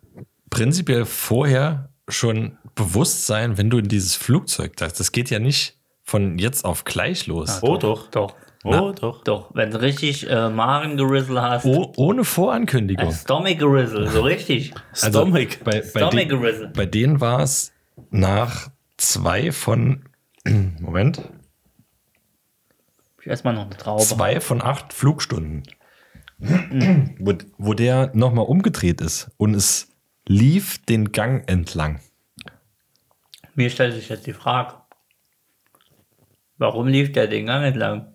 prinzipiell 0.51 1.05
vorher 1.05 1.89
schon 2.07 2.59
bewusst 2.75 3.25
sein, 3.25 3.57
wenn 3.57 3.71
du 3.71 3.79
in 3.79 3.87
dieses 3.87 4.15
Flugzeug 4.15 4.77
das, 4.77 4.93
das 4.93 5.11
geht 5.11 5.31
ja 5.31 5.39
nicht 5.39 5.74
von 6.05 6.37
jetzt 6.37 6.63
auf 6.65 6.83
gleich 6.85 7.27
los. 7.27 7.49
entstehen. 7.49 7.69
Oh 7.69 7.77
doch. 7.77 8.07
Doch. 8.11 8.35
Oh 8.63 8.91
doch. 8.93 9.23
Doch, 9.23 9.51
wenn 9.53 9.69
du 9.71 9.79
richtig 9.81 10.27
äh, 10.29 10.49
Magen-Gerissel 10.49 11.39
hast. 11.41 11.65
Oh, 11.65 11.91
ohne 11.97 12.23
Vorankündigung. 12.23 13.11
Stomach-Gerissel, 13.11 14.07
so 14.07 14.21
richtig. 14.21 14.73
Also 14.91 15.19
Stomach. 15.21 15.47
bei, 15.63 15.81
bei, 15.81 15.83
Stomach 15.83 16.11
den, 16.11 16.29
Gerissel. 16.29 16.67
bei 16.69 16.85
denen 16.87 17.21
war 17.21 17.41
es 17.41 17.73
nach 18.09 18.69
zwei 18.97 19.51
von, 19.51 20.05
Moment, 20.79 21.21
Ich 23.21 23.27
esse 23.27 23.43
mal 23.43 23.53
noch 23.53 23.65
eine 23.65 23.77
Traube. 23.77 24.01
zwei 24.03 24.39
von 24.39 24.61
acht 24.63 24.93
Flugstunden, 24.93 25.63
wo, 26.39 27.33
wo 27.59 27.73
der 27.75 28.11
nochmal 28.15 28.45
umgedreht 28.45 28.99
ist 29.01 29.29
und 29.37 29.53
es 29.53 29.89
lief 30.27 30.83
den 30.85 31.11
Gang 31.11 31.47
entlang. 31.49 31.99
Mir 33.53 33.69
stellt 33.69 33.93
sich 33.93 34.09
jetzt 34.09 34.25
die 34.25 34.33
Frage, 34.33 34.73
warum 36.57 36.87
lief 36.87 37.11
der 37.11 37.27
den 37.27 37.45
Gang 37.45 37.65
entlang? 37.65 38.07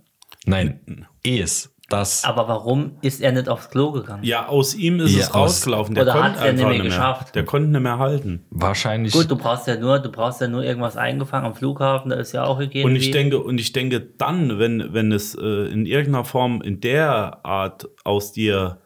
Nein, 0.46 1.06
es, 1.24 1.74
das. 1.88 2.24
Aber 2.24 2.48
warum 2.48 2.92
ist 3.02 3.20
er 3.20 3.32
nicht 3.32 3.48
aufs 3.48 3.68
Klo 3.68 3.92
gegangen? 3.92 4.22
Ja, 4.24 4.46
aus 4.46 4.74
ihm 4.74 5.00
ist 5.00 5.12
Ja, 5.14 5.20
es 5.22 5.28
aus- 5.30 5.36
rausgelaufen. 5.36 5.94
Der 5.94 6.04
Oder 6.04 6.12
konnte 6.12 6.28
hat's 6.30 6.40
er 6.40 6.52
nicht 6.52 6.60
einfach 6.60 6.62
mehr 6.64 6.72
nicht 6.82 6.82
mehr. 6.82 6.90
geschafft? 6.98 7.34
Der 7.34 7.44
konnte 7.44 7.68
nicht 7.68 7.80
mehr 7.82 7.98
halten. 7.98 8.46
Wahrscheinlich. 8.50 9.12
Gut, 9.12 9.30
du 9.30 9.36
brauchst 9.36 9.66
ja 9.66 9.76
nur, 9.76 9.98
du 9.98 10.10
brauchst 10.10 10.40
ja 10.40 10.48
nur 10.48 10.62
irgendwas 10.64 10.96
eingefangen 10.96 11.46
am 11.46 11.54
Flughafen, 11.54 12.10
da 12.10 12.16
ist 12.16 12.32
ja 12.32 12.44
auch 12.44 12.58
gegeben. 12.58 12.88
Und 12.88 12.96
ich 12.96 13.10
denke, 13.10 13.38
und 13.42 13.58
ich 13.60 13.72
denke 13.72 14.00
dann, 14.00 14.58
wenn, 14.58 14.94
wenn 14.94 15.12
es 15.12 15.34
äh, 15.34 15.44
in 15.72 15.84
irgendeiner 15.84 16.24
Form 16.24 16.62
in 16.62 16.80
der 16.80 17.44
Art 17.44 17.88
aus 18.04 18.32
dir 18.32 18.78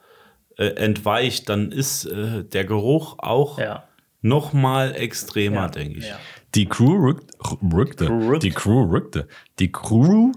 äh, 0.56 0.66
entweicht, 0.68 1.48
dann 1.48 1.70
ist 1.72 2.06
äh, 2.06 2.42
der 2.44 2.64
Geruch 2.64 3.16
auch 3.18 3.58
ja. 3.58 3.84
noch 4.22 4.52
mal 4.52 4.94
extremer, 4.96 5.56
Ja, 5.62 5.68
denke 5.68 5.98
ich. 5.98 6.08
ja. 6.08 6.16
Die 6.54 6.66
Crew 6.66 6.96
rückt, 6.96 7.32
rückte, 7.72 8.08
Rückt. 8.08 8.42
die 8.42 8.50
Crew 8.50 8.84
rückte, 8.90 9.26
die 9.58 9.72
Crew 9.72 10.32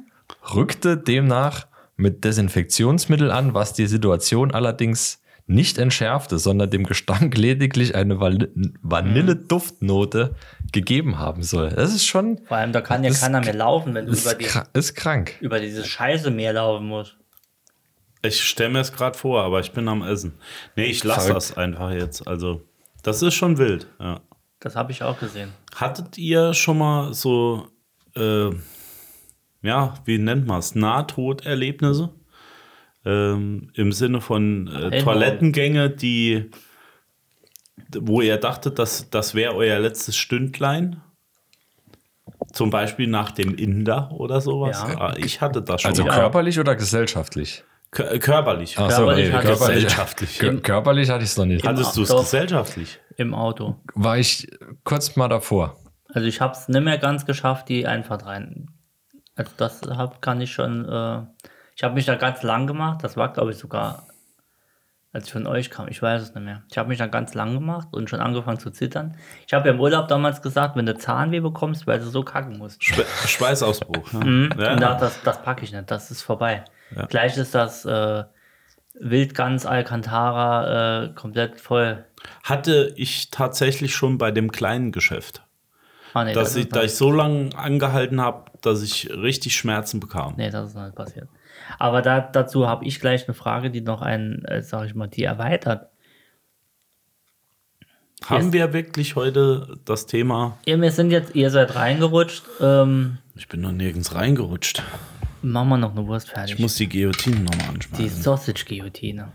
rückte 0.53 0.97
demnach 0.97 1.67
mit 1.95 2.23
Desinfektionsmittel 2.23 3.32
an, 3.32 3.53
was 3.53 3.73
die 3.73 3.88
Situation 3.88 4.51
allerdings 4.51 5.21
nicht 5.49 5.77
entschärfte, 5.77 6.39
sondern 6.39 6.69
dem 6.69 6.84
Gestank 6.84 7.38
lediglich 7.38 7.95
eine 7.95 8.15
Vanille- 8.19 8.51
Vanilleduftnote 8.82 10.36
gegeben 10.71 11.19
haben 11.19 11.43
soll. 11.43 11.69
Das 11.69 11.93
ist 11.93 12.06
schon 12.06 12.39
Vor 12.45 12.58
allem, 12.58 12.71
da 12.73 12.82
kann 12.82 13.03
ja 13.03 13.12
keiner 13.12 13.41
mehr 13.41 13.53
laufen, 13.56 13.93
wenn 13.93 14.06
du 14.08 14.12
über, 14.12 14.32
ist, 14.32 14.41
die, 14.41 14.77
ist 14.77 14.95
krank. 14.95 15.36
über 15.39 15.60
diese 15.60 15.84
Scheiße 15.86 16.32
mehr 16.32 16.53
laufen 16.53 16.88
musst. 16.88 17.15
Ich 18.23 18.41
stelle 18.43 18.71
mir 18.71 18.80
es 18.80 18.91
gerade 18.91 19.17
vor, 19.17 19.43
aber 19.43 19.60
ich 19.60 19.71
bin 19.71 19.88
am 19.88 20.01
Essen. 20.01 20.34
Nee, 20.75 20.86
ich 20.86 21.03
lasse 21.03 21.34
das 21.34 21.56
einfach 21.56 21.91
jetzt. 21.91 22.27
Also, 22.27 22.62
das 23.03 23.21
ist 23.21 23.36
schon 23.36 23.58
wild. 23.58 23.88
Ja. 23.99 24.19
Das 24.60 24.76
habe 24.76 24.91
ich 24.91 25.04
auch 25.04 25.20
gesehen. 25.20 25.54
Hattet 25.76 26.17
ihr 26.17 26.54
schon 26.54 26.80
mal 26.80 27.13
so, 27.13 27.67
äh, 28.15 28.50
ja, 29.62 29.93
wie 30.06 30.17
nennt 30.17 30.48
man 30.48 30.60
es, 30.60 30.74
Nahtoderlebnisse? 30.76 32.10
Ähm, 33.06 33.70
Im 33.76 33.91
Sinne 33.91 34.20
von 34.22 34.67
äh. 34.67 35.02
Toilettengänge, 35.04 35.89
die, 35.91 36.50
wo 37.98 38.22
ihr 38.22 38.38
dachtet, 38.38 38.80
dass 38.80 39.10
das 39.10 39.36
wäre 39.36 39.54
euer 39.56 39.80
letztes 39.80 40.17
Stündlein? 40.17 41.02
Zum 42.52 42.70
Beispiel 42.72 43.08
nach 43.08 43.32
dem 43.32 43.56
Inder 43.56 44.12
oder 44.12 44.41
sowas? 44.41 44.84
Ja. 44.88 45.00
Ah, 45.00 45.13
Ich 45.17 45.39
hatte 45.41 45.62
das 45.62 45.82
schon 45.82 45.89
Also 45.91 46.04
mal. 46.04 46.13
körperlich 46.13 46.60
oder 46.60 46.76
gesellschaftlich? 46.76 47.63
Kö- 47.91 48.19
körperlich. 48.19 48.78
Ach 48.78 48.89
Körperlich 48.89 49.28
nee, 49.30 49.34
hatte 49.34 49.52
ich- 49.52 49.58
körperlich, 49.58 49.84
Gesellschaftlich. 49.84 50.39
Kör- 50.39 50.62
körperlich 50.62 51.10
hatte 51.10 51.23
ich 51.23 51.30
es 51.32 51.38
noch 51.38 51.45
nicht. 51.45 51.65
Hattest 51.65 51.95
du 51.97 52.04
es 52.04 52.10
gesellschaftlich? 52.10 53.00
Im 53.15 53.34
Auto. 53.34 53.78
War 53.95 54.17
ich 54.17 54.47
kurz 54.84 55.15
mal 55.15 55.28
davor. 55.30 55.78
Also 56.13 56.28
ich 56.28 56.41
habe 56.41 56.54
es 56.54 56.67
nicht 56.67 56.84
mehr 56.84 56.97
ganz 56.97 57.26
geschafft, 57.26 57.69
die 57.69 57.88
Einfahrt 57.88 58.26
rein. 58.26 58.67
Also 59.36 59.52
das 59.58 59.82
hab, 59.84 60.21
kann 60.21 60.41
ich 60.41 60.52
schon. 60.52 60.86
Äh, 60.88 61.21
ich 61.76 61.84
habe 61.84 61.93
mich 61.93 62.06
da 62.06 62.15
ganz 62.15 62.43
lang 62.43 62.67
gemacht. 62.67 63.04
Das 63.04 63.17
war, 63.17 63.32
glaube 63.34 63.52
ich, 63.52 63.58
sogar, 63.58 64.08
als 65.13 65.26
ich 65.28 65.32
von 65.32 65.47
euch 65.47 65.69
kam. 65.69 65.88
Ich 65.88 66.02
weiß 66.02 66.21
es 66.21 66.34
nicht 66.36 66.43
mehr. 66.43 66.63
Ich 66.71 66.78
habe 66.78 66.89
mich 66.89 66.97
da 66.97 67.08
ganz 67.08 67.34
lang 67.36 67.54
gemacht 67.54 67.88
und 67.91 68.10
schon 68.10 68.19
angefangen 68.19 68.60
zu 68.60 68.71
zittern. 68.71 69.15
Ich 69.47 69.54
habe 69.54 69.67
ja 69.69 69.73
im 69.73 69.80
Urlaub 69.80 70.08
damals 70.08 70.41
gesagt, 70.41 70.76
wenn 70.76 70.86
du 70.86 70.97
Zahnweh 70.97 71.39
bekommst, 71.39 71.88
weil 71.88 72.00
du 72.00 72.06
so 72.08 72.23
kacken 72.23 72.58
musst. 72.58 72.84
Schwe 72.84 73.06
Schweißausbruch. 73.26 74.12
Ja. 74.13 74.19
Mhm. 74.26 74.50
Ja. 74.60 74.73
Und 74.73 74.82
dachte, 74.82 75.06
das, 75.06 75.21
das 75.23 75.41
packe 75.41 75.63
ich 75.63 75.71
nicht. 75.71 75.89
Das 75.89 76.10
ist 76.12 76.21
vorbei. 76.23 76.65
Gleich 77.10 77.38
ist 77.38 77.54
das 77.54 77.86
äh, 77.86 78.23
Wildgans 79.00 79.65
Alcantara 79.65 81.04
äh, 81.06 81.13
komplett 81.13 81.60
voll. 81.62 82.06
Hatte 82.43 82.93
ich 82.95 83.30
tatsächlich 83.30 83.93
schon 83.95 84.17
bei 84.17 84.32
dem 84.32 84.52
kleinen 84.52 84.91
Geschäft. 84.91 85.43
Ah, 86.13 86.23
nee, 86.23 86.34
dass 86.34 86.50
das 86.54 86.56
ich, 86.56 86.69
da 86.69 86.84
ich 86.84 86.95
so 86.95 87.12
lange 87.12 87.50
angehalten 87.56 88.21
habe, 88.21 88.50
dass 88.62 88.82
ich 88.82 89.10
richtig 89.12 89.56
Schmerzen 89.56 90.00
bekam. 90.00 90.34
Nee, 90.38 90.50
das 90.50 90.69
ist 90.69 90.76
noch 90.76 90.86
nicht 90.86 90.95
passiert. 90.95 91.28
Aber 91.78 92.02
da, 92.02 92.21
dazu 92.21 92.67
habe 92.67 92.86
ich 92.86 93.00
gleich 93.00 93.28
eine 93.28 93.34
Frage, 93.36 93.69
die 93.69 93.82
noch 93.82 94.02
einen, 94.02 94.43
äh, 94.45 94.62
sag 94.63 94.86
ich 94.88 94.95
mal, 94.95 95.08
die 95.08 95.23
erweitert. 95.26 95.89
Haben 98.26 98.45
Yes. 98.45 98.54
wir 98.54 98.73
wirklich 98.73 99.15
heute 99.15 99.78
das 99.86 100.08
Thema? 100.08 100.58
Ihr, 100.65 100.82
wir 100.82 100.91
sind 100.91 101.12
jetzt, 101.12 101.36
ihr 101.36 101.52
seid 101.52 101.76
reingerutscht. 101.76 102.43
Ähm, 102.62 103.19
Ich 103.36 103.47
bin 103.47 103.62
noch 103.62 103.71
nirgends 103.71 104.15
reingerutscht. 104.15 104.82
Machen 105.41 105.69
wir 105.69 105.78
noch 105.78 105.91
eine 105.95 106.06
Wurst 106.08 106.30
fertig. 106.30 106.56
Ich 106.56 106.60
muss 106.60 106.76
die 106.76 106.88
Guillotine 106.89 107.41
nochmal 107.41 107.60
die 107.69 107.73
anschmeißen. 107.76 108.21
Sausage-Guillotine. 108.21 109.28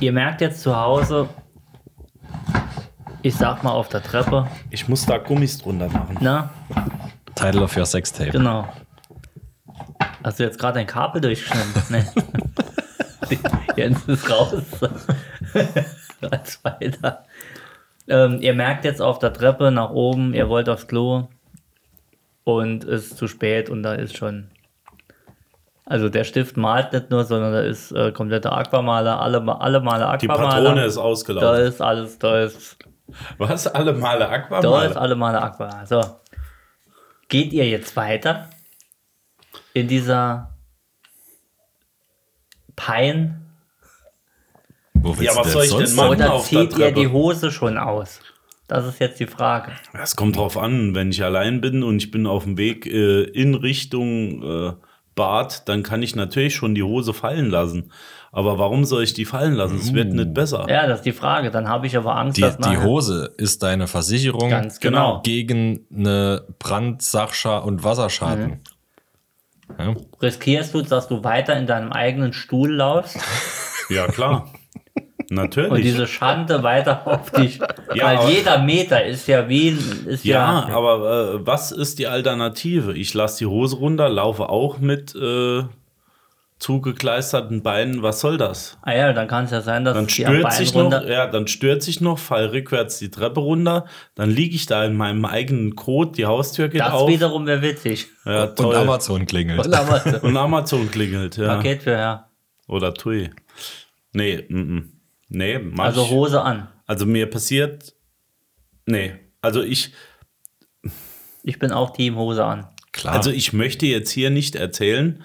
Ihr 0.00 0.12
merkt 0.12 0.40
jetzt 0.40 0.60
zu 0.60 0.76
Hause, 0.76 1.28
ich 3.22 3.34
sag 3.34 3.62
mal 3.62 3.70
auf 3.70 3.88
der 3.88 4.02
Treppe, 4.02 4.46
Ich 4.70 4.88
muss 4.88 5.06
da 5.06 5.18
Gummis 5.18 5.58
drunter 5.58 5.88
machen. 5.88 6.18
na, 6.20 6.50
Title 7.34 7.62
of 7.62 7.76
your 7.76 7.86
Sextape. 7.86 8.30
genau. 8.30 8.68
Hast 10.22 10.38
du 10.40 10.44
jetzt 10.44 10.58
gerade 10.58 10.80
ein 10.80 10.86
Kabel 10.86 11.20
durchgeschnitten? 11.20 11.82
nee. 13.30 13.38
Jens 13.76 14.04
ist 14.06 14.30
raus. 14.30 14.62
Als 16.30 16.64
weiter. 16.64 17.24
Ähm, 18.08 18.38
ihr 18.40 18.54
merkt 18.54 18.84
jetzt 18.84 19.00
auf 19.02 19.18
der 19.18 19.32
Treppe 19.32 19.70
nach 19.70 19.90
oben, 19.90 20.34
ihr 20.34 20.48
wollt 20.48 20.68
aufs 20.68 20.86
Klo 20.86 21.28
und 22.44 22.84
es 22.84 23.06
ist 23.06 23.16
zu 23.18 23.26
spät 23.26 23.68
und 23.70 23.82
da 23.82 23.94
ist 23.94 24.16
schon. 24.16 24.50
Also 25.86 26.08
der 26.08 26.24
Stift 26.24 26.56
malt 26.56 26.92
nicht 26.94 27.10
nur, 27.10 27.24
sondern 27.24 27.52
da 27.52 27.60
ist 27.60 27.92
äh, 27.92 28.10
kompletter 28.12 28.56
Aquamaler, 28.56 29.20
alle, 29.20 29.42
alle 29.60 29.80
Male 29.80 30.18
Die 30.18 30.28
Aquamaler. 30.30 30.62
Patrone 30.70 30.84
ist 30.86 30.96
Da 30.96 31.00
ausgelaufen. 31.02 31.60
ist 31.66 31.80
alles, 31.82 32.18
da 32.18 32.40
ist, 32.42 32.78
Was? 33.36 33.66
Alle 33.66 33.92
Male 33.92 34.20
da 34.20 34.26
ist 34.26 34.32
Aquamaler? 34.52 34.96
alle 34.96 35.14
Male 35.14 35.42
Aquamaler. 35.42 35.86
So. 35.86 36.00
Geht 37.28 37.52
ihr 37.52 37.68
jetzt 37.68 37.94
weiter 37.96 38.48
in 39.74 39.86
dieser 39.88 40.54
Pein 42.76 43.44
Wo 44.94 45.12
Ja, 45.22 45.36
was 45.36 45.52
soll 45.52 45.64
ich 45.64 45.74
denn 45.74 45.94
machen? 45.96 46.10
oder 46.10 46.40
zieht 46.40 46.78
ihr 46.78 46.92
die 46.92 47.08
Hose 47.08 47.50
schon 47.50 47.76
aus? 47.76 48.20
Das 48.66 48.86
ist 48.86 48.98
jetzt 48.98 49.20
die 49.20 49.26
Frage. 49.26 49.72
Es 49.92 50.16
kommt 50.16 50.36
drauf 50.36 50.56
an, 50.56 50.94
wenn 50.94 51.10
ich 51.10 51.22
allein 51.22 51.60
bin 51.60 51.82
und 51.82 51.98
ich 51.98 52.10
bin 52.10 52.26
auf 52.26 52.44
dem 52.44 52.56
Weg 52.56 52.86
äh, 52.86 53.22
in 53.24 53.54
Richtung 53.54 54.42
äh, 54.42 54.72
Bad, 55.14 55.68
dann 55.68 55.82
kann 55.82 56.02
ich 56.02 56.16
natürlich 56.16 56.54
schon 56.54 56.74
die 56.74 56.82
Hose 56.82 57.12
fallen 57.14 57.50
lassen. 57.50 57.92
Aber 58.32 58.58
warum 58.58 58.84
soll 58.84 59.04
ich 59.04 59.14
die 59.14 59.26
fallen 59.26 59.54
lassen? 59.54 59.76
Es 59.76 59.94
wird 59.94 60.12
nicht 60.12 60.34
besser. 60.34 60.66
Ja, 60.68 60.88
das 60.88 61.00
ist 61.00 61.04
die 61.06 61.12
Frage. 61.12 61.52
Dann 61.52 61.68
habe 61.68 61.86
ich 61.86 61.96
aber 61.96 62.16
Angst, 62.16 62.36
Die, 62.36 62.40
dass 62.40 62.58
die 62.58 62.78
Hose 62.78 63.32
ist 63.36 63.62
deine 63.62 63.86
Versicherung 63.86 64.50
Ganz 64.50 64.80
genau. 64.80 65.20
gegen 65.22 65.86
eine 65.94 66.42
Brand-, 66.58 67.02
Sachscha- 67.02 67.58
und 67.58 67.84
Wasserschaden. 67.84 68.60
Ja? 69.78 69.94
riskierst 70.20 70.74
du, 70.74 70.82
dass 70.82 71.06
du 71.08 71.22
weiter 71.22 71.56
in 71.56 71.66
deinem 71.66 71.92
eigenen 71.92 72.32
Stuhl 72.32 72.72
laufst 72.74 73.18
Ja, 73.88 74.06
klar. 74.08 74.52
und 75.30 75.36
Natürlich. 75.36 75.82
diese 75.84 76.06
Schande 76.06 76.62
weiter 76.62 77.06
auf 77.06 77.30
dich. 77.32 77.58
Ja, 77.94 78.06
Weil 78.06 78.16
aber- 78.18 78.30
jeder 78.30 78.58
Meter 78.62 79.04
ist 79.04 79.26
ja 79.28 79.48
wie 79.48 79.70
ein- 79.70 80.06
ist 80.06 80.24
ja, 80.24 80.66
ja, 80.68 80.74
aber 80.74 81.34
äh, 81.40 81.46
was 81.46 81.72
ist 81.72 81.98
die 81.98 82.06
Alternative? 82.06 82.94
Ich 82.96 83.12
lasse 83.14 83.38
die 83.38 83.46
Hose 83.46 83.76
runter, 83.76 84.08
laufe 84.08 84.48
auch 84.48 84.78
mit 84.78 85.14
äh, 85.14 85.62
zugekleisterten 86.58 87.62
Beinen. 87.62 88.02
Was 88.02 88.20
soll 88.20 88.38
das? 88.38 88.78
Ah 88.82 88.94
ja, 88.94 89.12
dann 89.12 89.28
kann 89.28 89.44
es 89.44 89.50
ja 89.50 89.60
sein, 89.60 89.84
dass 89.84 89.94
Dann 89.94 90.08
stürzt 90.08 90.56
sich 90.56 90.72
noch, 90.74 90.84
runter. 90.84 91.06
ja, 91.10 91.26
dann 91.26 91.46
stürzt 91.48 91.84
sich 91.86 92.00
noch, 92.00 92.18
fall 92.18 92.46
rückwärts 92.46 92.98
die 92.98 93.10
Treppe 93.10 93.40
runter, 93.40 93.84
dann 94.14 94.30
liege 94.30 94.54
ich 94.54 94.66
da 94.66 94.84
in 94.84 94.96
meinem 94.96 95.24
eigenen 95.24 95.74
Kot, 95.74 96.16
die 96.16 96.26
Haustür 96.26 96.68
geht 96.68 96.80
Das 96.80 96.92
auf. 96.92 97.08
wiederum 97.08 97.46
wäre 97.46 97.60
witzig. 97.60 98.06
Ja, 98.24 98.44
Und. 98.44 98.74
Amazon 98.74 99.26
klingelt. 99.26 99.66
Und 99.66 99.74
aber 99.74 100.02
Und 100.22 100.36
Amazon 100.36 100.90
klingelt, 100.90 101.36
ja. 101.36 101.56
Paket 101.56 101.82
für 101.82 101.96
Herr. 101.96 102.30
Oder 102.68 102.94
Tui. 102.94 103.30
Nee, 104.12 104.44
mm, 104.48 104.56
mm. 104.76 104.92
Nee, 105.34 105.58
mach 105.58 105.84
Also. 105.86 106.08
Hose 106.10 106.40
an. 106.42 106.68
Also 106.86 107.06
mir 107.06 107.28
passiert, 107.30 107.94
nee, 108.86 109.14
also 109.40 109.62
ich, 109.62 109.92
Ich 111.42 111.58
bin 111.58 111.72
auch 111.72 111.92
Team 111.92 112.16
Hose 112.16 112.44
an. 112.44 112.66
Klar. 112.92 113.14
also 113.14 113.30
ich 113.30 113.52
möchte 113.52 113.86
jetzt 113.86 114.10
hier 114.10 114.30
nicht 114.30 114.54
erzählen, 114.54 115.22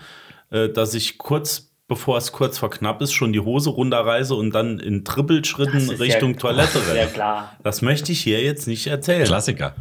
äh, 0.50 0.70
dass 0.70 0.94
ich 0.96 1.18
kurz, 1.20 1.72
bevor 1.88 2.18
es 2.18 2.32
kurz 2.32 2.58
vor 2.58 2.70
knapp 2.72 3.02
ist, 3.02 3.14
schon 3.14 3.32
die 3.32 3.40
Hose 3.42 3.70
runterreiße 3.70 4.34
und 4.34 4.52
dann 4.56 4.80
in 4.80 5.06
Trippelschritten 5.06 5.90
Richtung 5.92 6.34
ja- 6.34 6.40
Toilette 6.40 6.80
Ja 6.80 6.94
renne. 6.94 7.12
klar. 7.12 7.56
Das 7.64 7.82
möchte 7.82 8.12
ich 8.12 8.22
hier 8.22 8.42
jetzt 8.42 8.68
nicht 8.68 8.88
erzählen. 8.88 9.26
Klassiker. 9.26 9.76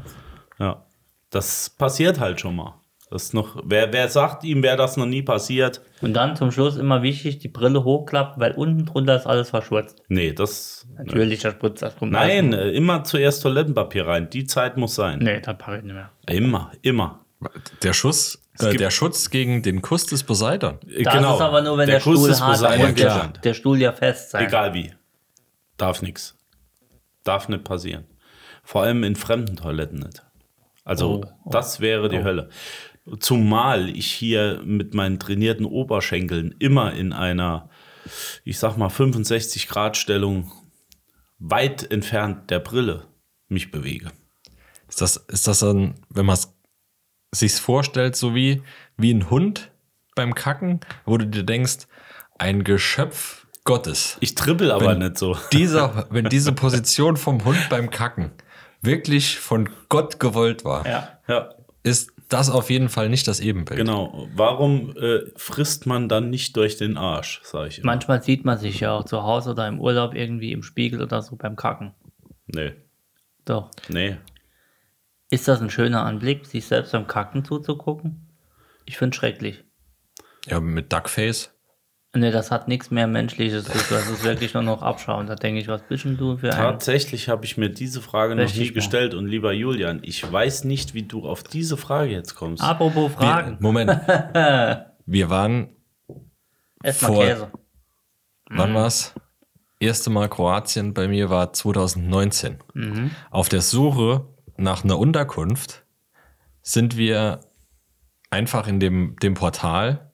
Ja, 0.59 0.85
das 1.31 1.71
passiert 1.71 2.21
halt 2.21 2.41
schon 2.41 2.57
mal. 2.57 2.78
Das 3.11 3.25
ist 3.25 3.35
noch, 3.35 3.62
wer, 3.64 3.90
wer 3.92 4.09
sagt 4.09 4.44
ihm, 4.44 4.62
wer 4.62 4.77
das 4.77 4.99
noch 4.99 5.07
nie 5.07 5.23
passiert? 5.23 5.81
Und 6.03 6.12
dann 6.12 6.37
zum 6.37 6.53
Schluss 6.53 6.77
immer 6.77 7.03
wichtig, 7.03 7.38
die 7.38 7.49
Brille 7.49 7.83
hochklappen, 7.83 8.40
weil 8.40 8.53
unten 8.53 8.85
drunter 8.85 9.16
ist 9.16 9.27
alles 9.27 9.49
verschwurzt. 9.51 10.03
Nee, 10.09 10.33
das. 10.33 10.87
Natürlich, 10.97 11.40
das 11.40 11.55
spritzt 11.55 11.83
das 11.83 11.97
kommt 11.97 12.12
Nein, 12.12 12.53
äh, 12.53 12.71
immer 12.71 13.05
zuerst 13.05 13.42
Toilettenpapier 13.42 14.07
rein. 14.07 14.29
Die 14.29 14.44
Zeit 14.44 14.77
muss 14.77 14.94
sein. 14.94 15.21
Nee, 15.21 15.40
das 15.40 15.57
packe 15.57 15.79
ich 15.79 15.85
nicht 15.85 15.94
mehr. 15.94 16.11
Immer, 16.27 16.73
immer. 16.83 17.21
Der 17.83 17.94
Schuss, 17.94 18.42
äh, 18.59 18.75
der 18.75 18.90
Schutz 18.90 19.31
gegen 19.31 19.62
den 19.62 19.81
Kuss 19.81 20.05
des 20.05 20.23
Poseidon. 20.25 20.79
Das 20.83 21.14
ist 21.14 21.40
aber 21.40 21.62
nur, 21.62 21.79
wenn 21.79 21.88
der, 21.88 22.01
Kuss 22.01 22.18
Stuhl 22.18 22.29
des 22.29 22.40
hart 22.42 22.53
Poseidon 22.53 22.81
ist 22.81 22.88
und 22.90 22.99
der, 22.99 23.29
der 23.42 23.55
Stuhl 23.55 23.81
ja 23.81 23.92
fest 23.92 24.31
sein. 24.31 24.47
Egal 24.47 24.75
wie. 24.75 24.92
Darf 25.79 26.03
nichts. 26.03 26.37
Darf 27.25 27.49
nicht 27.49 27.64
passieren. 27.64 28.05
Vor 28.64 28.83
allem 28.83 29.03
in 29.03 29.16
fremden 29.16 29.57
Toiletten 29.57 30.01
nicht. 30.01 30.23
Also, 30.85 31.23
Oh, 31.23 31.25
oh, 31.44 31.51
das 31.51 31.81
wäre 31.81 32.09
die 32.09 32.23
Hölle. 32.23 32.49
Zumal 33.21 33.88
ich 33.90 34.11
hier 34.12 34.62
mit 34.64 34.94
meinen 34.94 35.18
trainierten 35.18 35.66
Oberschenkeln 35.66 36.55
immer 36.59 36.92
in 36.92 37.12
einer, 37.12 37.68
ich 38.44 38.59
sag 38.59 38.77
mal, 38.77 38.88
65 38.88 39.68
Grad 39.68 39.97
Stellung 39.97 40.51
weit 41.38 41.90
entfernt 41.90 42.51
der 42.51 42.59
Brille 42.59 43.07
mich 43.49 43.71
bewege. 43.71 44.11
Ist 44.88 45.01
das, 45.01 45.16
ist 45.16 45.47
das 45.47 45.61
dann, 45.61 45.94
wenn 46.09 46.27
man 46.27 46.35
es 46.35 46.55
sich 47.33 47.53
vorstellt, 47.55 48.16
so 48.16 48.35
wie, 48.35 48.62
wie 48.97 49.12
ein 49.12 49.31
Hund 49.31 49.71
beim 50.14 50.35
Kacken, 50.35 50.81
wo 51.05 51.16
du 51.18 51.27
dir 51.27 51.44
denkst, 51.44 51.87
ein 52.38 52.64
Geschöpf 52.64 53.47
Gottes. 53.64 54.16
Ich 54.21 54.35
trippel 54.35 54.71
aber 54.71 54.87
Wenn 54.87 54.99
nicht 54.99 55.18
so. 55.18 55.37
Dieser, 55.53 56.07
wenn 56.11 56.25
diese 56.25 56.53
Position 56.53 57.18
vom 57.18 57.44
Hund 57.44 57.59
beim 57.68 57.90
Kacken 57.90 58.31
wirklich 58.81 59.38
von 59.38 59.68
Gott 59.88 60.18
gewollt 60.18 60.64
war, 60.64 60.87
Ja. 60.87 61.18
Ja, 61.29 61.51
ist 61.83 62.12
das 62.29 62.51
auf 62.51 62.71
jeden 62.71 62.88
Fall 62.88 63.09
nicht 63.09 63.27
das 63.27 63.41
Ebenbild. 63.41 63.79
genau. 63.79 64.29
Warum 64.35 64.97
äh, 64.97 65.21
frisst 65.37 65.87
man 65.87 66.09
dann 66.09 66.31
nicht 66.31 66.57
durch 66.57 66.77
den 66.77 66.97
Arsch, 66.97 67.41
sage 67.43 67.69
ich 67.69 67.79
immer. 67.79 67.87
Manchmal 67.87 68.23
sieht 68.23 68.45
man 68.45 68.59
sich 68.59 68.81
ja 68.81 68.93
auch 68.93 69.05
zu 69.05 69.23
Hause 69.23 69.51
oder 69.51 69.67
im 69.67 69.81
Urlaub 69.81 70.14
irgendwie 70.14 70.53
im 70.53 70.62
Spiegel 70.62 71.03
oder 71.03 71.23
so 71.23 71.37
beim 71.37 71.57
Kacken. 71.57 71.95
Nee, 72.47 72.73
Doch. 73.45 73.71
nee. 73.88 74.17
Ist 75.31 75.49
das 75.49 75.61
ein 75.61 75.71
schöner 75.71 76.05
Anblick, 76.05 76.47
sich 76.47 76.67
selbst 76.67 76.93
beim 76.93 77.07
Kacken 77.07 77.45
zuzugucken? 77.45 78.27
Ich 78.87 78.97
finde 78.97 79.17
schrecklich. 79.17 79.64
Ja, 80.47 80.61
mit 80.61 80.93
Duckface. 80.93 81.53
Nee, 82.14 82.31
das 82.31 82.51
hat 82.51 82.68
nichts 82.68 82.90
mehr 82.90 83.07
Menschliches. 83.07 83.64
Das 83.64 83.90
ist 84.11 84.25
wirklich 84.25 84.55
nur 84.55 84.62
noch 84.62 84.81
Abschauen. 84.83 85.27
Da 85.27 85.35
denke 85.35 85.61
ich, 85.61 85.68
was 85.68 85.83
bist 85.83 86.05
denn 86.07 86.16
du 86.16 86.38
für 86.38 86.49
ein. 86.51 86.57
Tatsächlich 86.57 87.29
habe 87.29 87.44
ich 87.44 87.59
mir 87.59 87.68
diese 87.68 88.01
Frage 88.01 88.35
noch 88.35 88.53
nie 88.55 88.64
mal. 88.64 88.73
gestellt. 88.73 89.12
Und 89.14 89.27
lieber 89.27 89.53
Julian, 89.53 90.01
ich 90.03 90.31
weiß 90.31 90.64
nicht, 90.64 90.94
wie 90.94 91.03
du 91.03 91.29
auf 91.29 91.42
diese 91.42 91.77
Frage 91.77 92.11
jetzt 92.11 92.35
kommst. 92.35 92.62
Apropos 92.62 93.11
Wir, 93.11 93.16
Fragen. 93.18 93.57
Moment. 93.61 93.90
Wir 95.07 95.31
waren, 95.31 95.68
Erstmal 96.83 97.12
vor- 97.12 97.25
Käse. 97.25 97.51
wann 98.51 98.75
war's? 98.75 99.14
Erste 99.81 100.11
Mal 100.11 100.29
Kroatien 100.29 100.92
bei 100.94 101.07
mir 101.09 101.31
war 101.31 101.53
2019. 101.53 102.59
Auf 103.31 103.49
der 103.49 103.61
Suche 103.61 104.27
nach 104.57 104.83
einer 104.83 104.99
Unterkunft 104.99 105.85
sind 106.62 106.97
wir 106.97 107.40
einfach 108.31 108.66
in 108.66 108.81
dem, 108.81 109.14
dem 109.23 109.35
Portal 109.35 110.08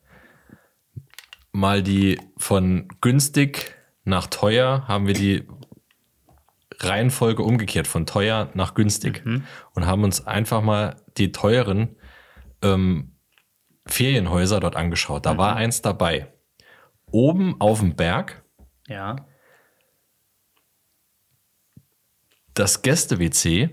mal 1.55 1.83
die 1.83 2.21
von 2.37 2.89
günstig 3.01 3.77
nach 4.05 4.27
teuer 4.27 4.87
haben 4.89 5.07
wir 5.07 5.15
die 5.15 5.49
Reihenfolge 6.81 7.43
umgekehrt 7.43 7.87
von 7.87 8.07
teuer 8.07 8.51
nach 8.55 8.75
günstig 8.75 9.23
und 9.75 9.87
haben 9.87 10.03
uns 10.03 10.27
einfach 10.27 10.63
mal 10.63 10.97
die 11.17 11.31
teuren 11.31 11.97
ähm, 12.61 13.17
Ferienhäuser 13.87 14.61
dort 14.61 14.75
angeschaut. 14.75 15.27
Da 15.27 15.39
war 15.39 15.57
eins 15.57 15.81
dabei. 15.81 16.35
Oben 17.11 17.61
auf 17.61 17.81
dem 17.81 17.95
Berg 17.95 18.43
Ja. 18.89 19.17
Das 22.55 22.83
Gäste-WC 22.83 23.71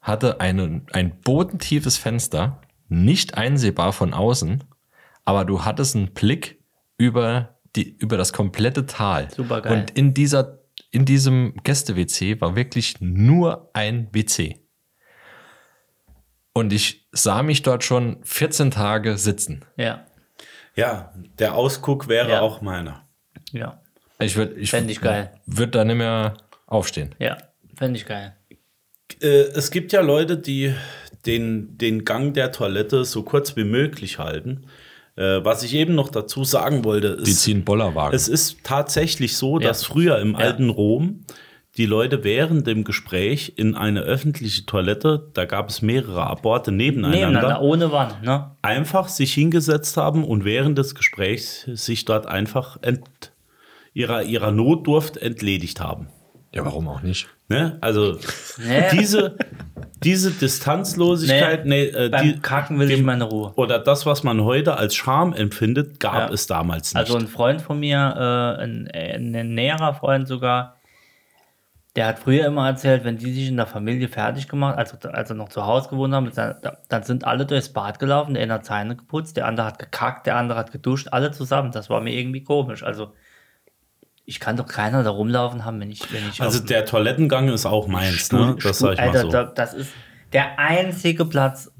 hatte 0.00 0.40
einen, 0.40 0.86
ein 0.92 1.20
bodentiefes 1.20 1.96
Fenster, 1.96 2.60
nicht 2.88 3.34
einsehbar 3.34 3.92
von 3.92 4.14
außen, 4.14 4.64
aber 5.24 5.44
du 5.44 5.64
hattest 5.64 5.94
einen 5.94 6.12
Blick 6.12 6.59
über, 7.00 7.56
die, 7.76 7.96
über 7.96 8.18
das 8.18 8.32
komplette 8.34 8.84
Tal. 8.84 9.30
Supergeil. 9.34 9.72
Und 9.72 9.90
in, 9.92 10.12
dieser, 10.12 10.58
in 10.90 11.06
diesem 11.06 11.54
Gäste-WC 11.64 12.40
war 12.42 12.56
wirklich 12.56 13.00
nur 13.00 13.70
ein 13.72 14.08
WC. 14.12 14.60
Und 16.52 16.72
ich 16.74 17.08
sah 17.12 17.42
mich 17.42 17.62
dort 17.62 17.84
schon 17.84 18.18
14 18.22 18.70
Tage 18.70 19.16
sitzen. 19.16 19.64
Ja. 19.76 20.04
Ja, 20.76 21.12
der 21.38 21.54
Ausguck 21.54 22.06
wäre 22.08 22.30
Ja. 22.32 22.40
auch 22.42 22.60
meiner. 22.60 23.08
Ja. 23.52 23.80
Ich 24.18 24.36
würde 24.36 24.54
ich 24.54 24.70
Fänd 24.70 24.90
ich 24.90 25.00
geil. 25.00 25.32
würd 25.46 25.74
da 25.74 25.84
nicht 25.84 25.96
mehr 25.96 26.34
aufstehen. 26.66 27.14
Ja. 27.18 27.38
Fände 27.76 27.98
ich 27.98 28.04
geil. 28.04 28.36
Äh, 29.22 29.26
es 29.54 29.70
gibt 29.70 29.92
ja 29.92 30.02
Leute, 30.02 30.36
die 30.36 30.74
den, 31.24 31.78
den 31.78 32.04
Gang 32.04 32.34
der 32.34 32.52
Toilette 32.52 33.04
so 33.06 33.22
kurz 33.22 33.56
wie 33.56 33.64
möglich 33.64 34.18
halten. 34.18 34.66
Äh, 35.20 35.44
was 35.44 35.62
ich 35.62 35.74
eben 35.74 35.94
noch 35.94 36.08
dazu 36.08 36.44
sagen 36.44 36.82
wollte, 36.84 37.18
Die 37.22 37.30
ist, 37.30 37.42
ziehen 37.42 37.62
Bollerwagen. 37.64 38.14
es 38.16 38.26
ist 38.26 38.64
tatsächlich 38.64 39.36
so, 39.36 39.60
Ja. 39.60 39.68
dass 39.68 39.84
früher 39.84 40.18
im 40.18 40.32
Ja. 40.32 40.38
alten 40.38 40.70
Rom 40.70 41.26
die 41.76 41.84
Leute 41.86 42.24
während 42.24 42.66
dem 42.66 42.84
Gespräch 42.84 43.52
in 43.56 43.74
eine 43.76 44.00
öffentliche 44.00 44.64
Toilette, 44.66 45.28
da 45.34 45.44
gab 45.44 45.68
es 45.68 45.82
mehrere 45.82 46.24
Aborte 46.26 46.72
nebeneinander, 46.72 47.18
Nebeneinander, 47.28 47.60
ohne 47.62 47.92
Wand, 47.92 48.22
ne? 48.22 48.50
einfach 48.62 49.08
sich 49.08 49.34
hingesetzt 49.34 49.96
haben 49.98 50.24
und 50.24 50.44
während 50.44 50.78
des 50.78 50.94
Gesprächs 50.94 51.62
sich 51.74 52.06
dort 52.06 52.26
einfach 52.26 52.78
ent, 52.82 53.02
ihrer, 53.92 54.22
ihrer 54.22 54.50
Notdurft 54.52 55.16
entledigt 55.18 55.80
haben. 55.80 56.08
ja, 56.54 56.64
warum 56.64 56.88
auch 56.88 57.02
nicht? 57.02 57.28
Ne? 57.50 57.76
Also 57.80 58.16
Nee. 58.58 58.84
diese, 58.92 59.36
diese 60.04 60.30
Distanzlosigkeit, 60.30 61.66
nee, 61.66 61.86
äh, 61.86 62.08
Beim 62.08 62.22
die, 62.22 62.38
Kacken 62.40 62.78
will 62.78 62.90
ich 62.90 63.02
meine 63.02 63.24
Ruhe. 63.24 63.52
oder 63.56 63.78
das, 63.80 64.06
was 64.06 64.22
man 64.22 64.42
heute 64.44 64.76
als 64.76 64.94
Scham 64.94 65.32
empfindet, 65.34 65.98
gab 65.98 66.14
Ja. 66.14 66.34
es 66.34 66.46
damals 66.46 66.94
nicht. 66.94 67.00
Also 67.00 67.16
ein 67.18 67.26
Freund 67.26 67.60
von 67.60 67.80
mir, 67.80 67.98
äh, 68.58 68.62
ein, 68.62 68.88
ein 68.94 69.54
näherer 69.54 69.94
Freund 69.94 70.28
sogar, 70.28 70.76
der 71.96 72.06
hat 72.06 72.20
früher 72.20 72.46
immer 72.46 72.68
erzählt, 72.68 73.02
wenn 73.04 73.18
die 73.18 73.32
sich 73.32 73.48
in 73.48 73.56
der 73.56 73.66
Familie 73.66 74.06
fertig 74.06 74.46
gemacht, 74.46 74.78
also 74.78 74.96
als 75.10 75.30
er 75.30 75.34
noch 75.34 75.48
zu 75.48 75.66
Hause 75.66 75.88
gewohnt 75.88 76.14
haben, 76.14 76.30
dann, 76.32 76.54
dann 76.88 77.02
sind 77.02 77.24
alle 77.24 77.46
durchs 77.46 77.70
Bad 77.72 77.98
gelaufen, 77.98 78.34
der 78.34 78.44
eine 78.44 78.54
hat 78.54 78.64
Zähne 78.64 78.94
geputzt, 78.94 79.36
der 79.36 79.46
andere 79.48 79.66
hat 79.66 79.80
gekackt, 79.80 80.26
der 80.28 80.36
andere 80.36 80.56
hat 80.56 80.70
geduscht, 80.70 81.08
alle 81.10 81.32
zusammen. 81.32 81.72
Das 81.72 81.90
war 81.90 82.00
mir 82.00 82.14
irgendwie 82.14 82.44
komisch. 82.44 82.84
Also 82.84 83.12
ich 84.30 84.38
kann 84.38 84.56
doch 84.56 84.66
keiner 84.66 85.02
da 85.02 85.10
rumlaufen 85.10 85.64
haben, 85.64 85.80
wenn 85.80 85.90
ich, 85.90 86.12
wenn 86.12 86.22
ich 86.28 86.40
also 86.40 86.60
der 86.60 86.86
Toilettengang 86.86 87.48
ist 87.48 87.66
auch 87.66 87.88
meins, 87.88 88.30
ne? 88.30 88.54
Stuhl- 88.56 88.62
Das 88.62 88.78
sag 88.78 88.92
ich 88.92 88.98
mal 89.00 89.06
Alter, 89.08 89.20
so. 89.22 89.28
da, 89.30 89.44
das 89.44 89.74
ist 89.74 89.90
der 90.32 90.58
einzige 90.60 91.24
Platz 91.24 91.70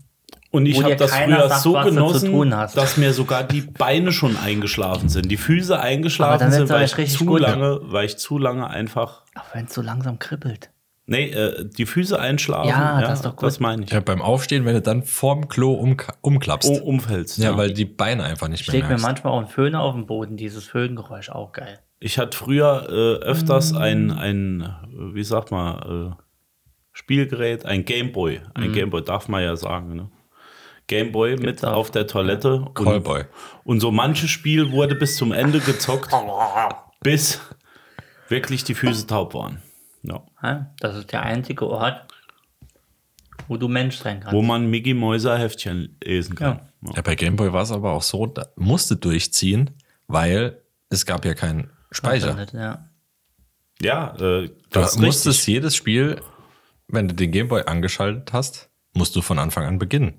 Und 0.50 0.66
ich 0.66 0.82
habe 0.82 0.96
das 0.96 1.14
früher 1.14 1.48
sagt, 1.48 1.60
so 1.62 1.72
genossen, 1.74 2.50
dass 2.74 2.96
mir 2.96 3.12
sogar 3.12 3.44
die 3.44 3.60
Beine 3.60 4.10
schon 4.10 4.36
eingeschlafen 4.36 5.08
sind. 5.08 5.30
Die 5.30 5.36
Füße 5.36 5.78
eingeschlafen 5.78 6.50
sind, 6.50 6.68
weil 6.70 6.84
ich, 6.84 6.98
richtig 6.98 7.18
zu 7.18 7.24
gut. 7.24 7.40
lange, 7.40 7.78
weil 7.84 8.06
ich 8.06 8.18
zu 8.18 8.36
lange 8.36 8.68
einfach. 8.68 9.22
Aber 9.34 9.46
wenn 9.52 9.66
es 9.66 9.74
so 9.74 9.80
langsam 9.80 10.18
kribbelt. 10.18 10.70
Nee, 11.06 11.30
äh, 11.30 11.64
die 11.64 11.86
Füße 11.86 12.18
einschlafen. 12.18 12.68
Ja, 12.68 13.00
das 13.00 13.14
ist 13.20 13.24
doch 13.24 13.36
gut. 13.36 13.46
Das 13.46 13.58
meine 13.60 13.84
ich. 13.84 13.90
Ja, 13.90 14.00
beim 14.00 14.22
Aufstehen, 14.22 14.64
wenn 14.64 14.74
du 14.74 14.82
dann 14.82 15.02
vorm 15.04 15.48
Klo 15.48 15.72
um, 15.74 15.96
umklappst. 16.20 16.68
Um, 16.68 16.82
umfällst. 16.82 17.38
ja, 17.38 17.56
weil 17.56 17.72
die 17.72 17.84
Beine 17.84 18.24
einfach 18.24 18.48
nicht 18.48 18.60
Ich 18.62 18.66
mehr 18.68 18.74
lege 18.74 18.84
mir 18.86 18.90
merkst. 18.90 19.06
manchmal 19.06 19.32
auch 19.32 19.38
einen 19.38 19.48
Föhn 19.48 19.74
auf 19.76 19.94
den 19.94 20.06
Boden, 20.06 20.36
dieses 20.36 20.64
Föhngeräusch, 20.64 21.30
auch 21.30 21.52
geil. 21.52 21.78
Ich 22.00 22.18
hatte 22.18 22.36
früher 22.36 22.86
äh, 22.88 23.24
öfters 23.24 23.72
Mm. 23.72 23.76
ein, 23.76 24.10
ein, 24.10 24.60
äh, 24.62 25.14
wie 25.14 25.22
sagt 25.24 25.50
man, 25.50 26.12
äh, 26.12 26.22
Spielgerät, 26.92 27.64
ein 27.66 27.84
Gameboy. 27.84 28.40
Ein 28.54 28.72
Gameboy 28.72 29.02
darf 29.02 29.28
man 29.28 29.42
ja 29.42 29.54
sagen, 29.56 29.94
ne? 29.94 30.10
Gameboy 30.88 31.36
mit 31.36 31.64
auch. 31.64 31.74
auf 31.76 31.90
der 31.92 32.06
Toilette. 32.06 32.54
Und, 32.62 32.74
Callboy. 32.74 33.24
und 33.64 33.80
so 33.80 33.92
manches 33.92 34.28
Spiel 34.30 34.72
wurde 34.72 34.96
bis 34.96 35.16
zum 35.16 35.30
Ende 35.32 35.60
gezockt, 35.60 36.10
bis 37.00 37.40
wirklich 38.28 38.64
die 38.64 38.74
Füße 38.74 39.06
taub 39.06 39.34
waren. 39.34 39.62
Ja. 40.02 40.22
Ja, 40.42 40.74
Das 40.80 40.96
ist 40.96 41.12
der 41.12 41.22
einzige 41.22 41.68
Ort, 41.68 42.08
wo 43.46 43.56
du 43.56 43.68
Mensch 43.68 43.98
sein 43.98 44.20
kannst. 44.20 44.34
Wo 44.34 44.42
man 44.42 44.68
Mickey 44.68 44.94
Mäuser 44.94 45.38
Heftchen 45.38 45.96
lesen 46.02 46.34
kann. 46.34 46.60
Ja. 46.82 46.92
Ja, 46.96 47.02
bei 47.02 47.14
Gameboy 47.14 47.52
war 47.52 47.62
es 47.62 47.70
aber 47.72 47.92
auch 47.92 48.02
so, 48.02 48.26
da 48.26 48.46
musste 48.56 48.96
durchziehen, 48.96 49.70
weil 50.08 50.60
es 50.88 51.04
gab 51.06 51.24
ja 51.24 51.34
keinen 51.34 51.70
Speicher. 51.90 52.46
Ja. 52.52 52.88
Ja, 53.82 54.14
äh, 54.20 54.50
Du 54.70 54.80
musstest 54.80 55.26
richtig. 55.26 55.46
jedes 55.46 55.76
Spiel, 55.76 56.20
wenn 56.88 57.08
du 57.08 57.14
den 57.14 57.30
Gameboy 57.30 57.62
angeschaltet 57.66 58.32
hast, 58.32 58.70
musst 58.94 59.16
du 59.16 59.22
von 59.22 59.38
Anfang 59.38 59.64
an 59.64 59.78
beginnen. 59.78 60.14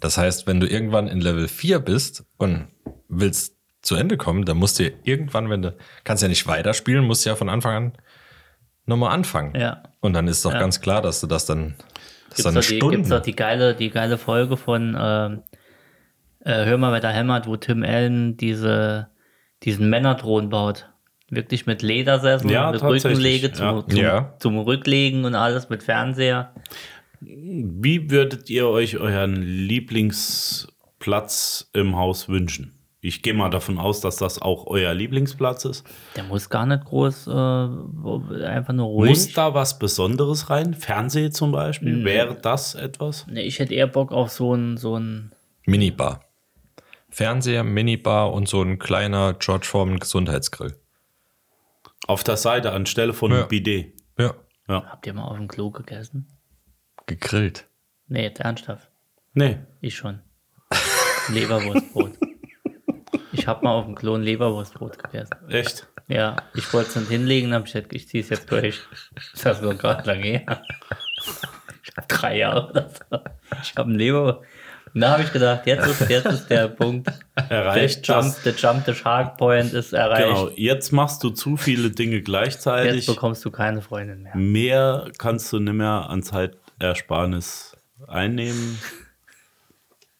Das 0.00 0.18
heißt, 0.18 0.46
wenn 0.46 0.60
du 0.60 0.66
irgendwann 0.68 1.06
in 1.08 1.20
Level 1.20 1.48
4 1.48 1.78
bist 1.78 2.24
und 2.36 2.68
willst 3.08 3.56
zu 3.82 3.94
Ende 3.94 4.16
kommen, 4.16 4.44
dann 4.44 4.56
musst 4.56 4.78
du 4.78 4.90
irgendwann, 5.04 5.48
wenn 5.48 5.62
du 5.62 5.76
kannst 6.04 6.22
ja 6.22 6.28
nicht 6.28 6.46
weiterspielen, 6.46 7.04
musst 7.06 7.24
ja 7.24 7.36
von 7.36 7.48
Anfang 7.48 7.74
an 7.76 7.92
nochmal 8.84 9.12
anfangen. 9.14 9.54
Ja. 9.58 9.82
Und 10.00 10.12
dann 10.12 10.26
ist 10.28 10.44
doch 10.44 10.52
Ja. 10.52 10.58
ganz 10.58 10.80
klar, 10.80 11.00
dass 11.02 11.20
du 11.20 11.26
das 11.26 11.46
dann, 11.46 11.76
das 12.28 12.36
Gibt's 12.36 12.42
dann 12.42 12.54
doch, 12.54 12.60
eine 12.62 12.68
die, 12.68 12.76
Stunde. 12.76 12.96
gibt's 12.96 13.08
doch 13.10 13.22
die 13.22 13.36
geile, 13.36 13.74
die 13.74 13.90
geile 13.90 14.18
Folge 14.18 14.56
von 14.56 14.96
ähm, 14.98 15.42
äh, 16.40 16.64
Hör 16.64 16.78
mal, 16.78 16.92
wer 16.92 17.00
da 17.00 17.10
hämmert, 17.10 17.46
wo 17.46 17.56
Tim 17.56 17.82
Allen 17.82 18.36
diese, 18.36 19.08
diesen 19.62 19.88
Männerthron 19.88 20.48
baut. 20.50 20.88
Wirklich 21.28 21.66
mit 21.66 21.82
Ledersessel, 21.82 22.48
Ja, 22.50 22.70
mit 22.70 22.82
Rückenlege 22.82 23.52
zum, 23.52 23.64
ja. 23.64 23.84
Zum, 23.88 23.98
Ja. 23.98 24.34
zum 24.38 24.58
Rücklegen 24.58 25.24
und 25.24 25.34
alles 25.34 25.68
mit 25.68 25.82
Fernseher. 25.82 26.52
Wie 27.20 28.10
würdet 28.10 28.48
ihr 28.50 28.68
euch 28.68 28.98
euren 28.98 29.42
Lieblingsplatz 29.42 31.68
im 31.72 31.96
Haus 31.96 32.28
wünschen? 32.28 32.72
Ich 33.00 33.22
gehe 33.22 33.34
mal 33.34 33.50
davon 33.50 33.78
aus, 33.78 34.00
dass 34.00 34.16
das 34.16 34.42
auch 34.42 34.66
euer 34.66 34.92
Lieblingsplatz 34.94 35.64
ist. 35.64 35.86
Der 36.16 36.24
muss 36.24 36.50
gar 36.50 36.66
nicht 36.66 36.84
groß, 36.84 37.28
äh, 37.28 37.30
einfach 38.44 38.72
nur 38.72 38.86
ruhig. 38.86 39.10
Muss 39.10 39.32
da 39.32 39.54
was 39.54 39.78
Besonderes 39.78 40.50
rein? 40.50 40.74
Fernseh 40.74 41.30
zum 41.30 41.52
Beispiel? 41.52 41.98
Mhm. 41.98 42.04
Wäre 42.04 42.36
das 42.40 42.74
etwas? 42.74 43.26
Nee, 43.30 43.42
ich 43.42 43.58
hätte 43.60 43.74
eher 43.74 43.86
Bock 43.86 44.10
auf 44.12 44.30
so 44.30 44.54
ein, 44.54 44.76
so 44.76 44.98
ein 44.98 45.30
Minibar. 45.66 46.20
Fernseher, 47.10 47.62
Minibar 47.64 48.32
und 48.32 48.48
so 48.48 48.62
ein 48.62 48.78
kleiner 48.78 49.34
George 49.34 49.66
Foreman 49.66 49.98
Gesundheitsgrill. 50.00 50.74
Auf 52.06 52.24
der 52.24 52.36
Seite 52.36 52.72
anstelle 52.72 53.12
von 53.12 53.32
Ja. 53.32 53.44
Bidet. 53.46 53.94
Ja, 54.18 54.34
Ja. 54.68 54.84
Habt 54.90 55.06
ihr 55.06 55.14
mal 55.14 55.24
auf 55.24 55.36
dem 55.36 55.48
Klo 55.48 55.70
gegessen? 55.70 56.28
gegrillt. 57.06 57.68
Nee, 58.08 58.22
jetzt 58.24 58.40
ernsthaft. 58.40 58.88
Nee. 59.32 59.58
Ich 59.80 59.96
schon. 59.96 60.20
Leberwurstbrot. 61.28 62.12
Ich 63.32 63.46
habe 63.46 63.64
mal 63.64 63.72
auf 63.72 63.84
dem 63.84 63.94
Klo 63.94 64.14
ein 64.14 64.22
Leberwurstbrot 64.22 65.02
gegessen. 65.02 65.34
Echt? 65.48 65.86
Ja, 66.08 66.36
ich 66.54 66.72
wollte 66.72 66.90
es 66.90 66.96
nicht 66.96 67.08
hinlegen, 67.10 67.52
aber 67.52 67.64
ich, 67.66 67.72
gesagt, 67.72 67.92
ich 67.92 68.08
ziehe 68.08 68.22
es 68.24 68.30
jetzt 68.30 68.50
durch. 68.50 68.80
Das 69.42 69.58
ist 69.58 69.62
noch 69.62 69.76
gerade 69.78 70.04
lange 70.06 70.22
her. 70.24 70.62
Ich 71.84 71.96
habe 71.96 72.06
drei 72.08 72.38
Jahre 72.38 72.70
oder 72.70 72.88
so. 72.88 73.18
Ich 73.62 73.74
habe 73.76 73.90
ein 73.90 73.94
Leber. 73.98 74.42
Da 74.98 75.10
habe 75.10 75.24
ich 75.24 75.32
gedacht, 75.32 75.66
jetzt 75.66 75.86
ist, 75.86 76.08
jetzt 76.08 76.26
ist 76.26 76.48
der 76.48 76.68
Punkt. 76.80 77.08
Erreicht 77.50 78.08
der 78.08 78.20
Jump, 78.22 78.34
der 78.44 78.54
Jump, 78.54 78.86
the 78.86 78.94
Shark 78.94 79.36
Point 79.36 79.74
ist 79.74 79.92
erreicht. 79.92 80.26
Genau. 80.26 80.50
Jetzt 80.56 80.90
machst 80.90 81.22
du 81.22 81.30
zu 81.30 81.58
viele 81.58 81.90
Dinge 81.90 82.16
Jetzt 82.16 82.24
gleichzeitig. 82.24 83.06
bekommst 83.06 83.44
du 83.44 83.50
keine 83.50 83.82
Freundin 83.82 84.22
mehr. 84.22 84.34
Mehr 84.34 85.10
kannst 85.18 85.52
du 85.52 85.58
nicht 85.58 85.74
mehr 85.74 86.08
an 86.08 86.22
Zeitersparnis 86.22 87.76
einnehmen. 88.08 88.78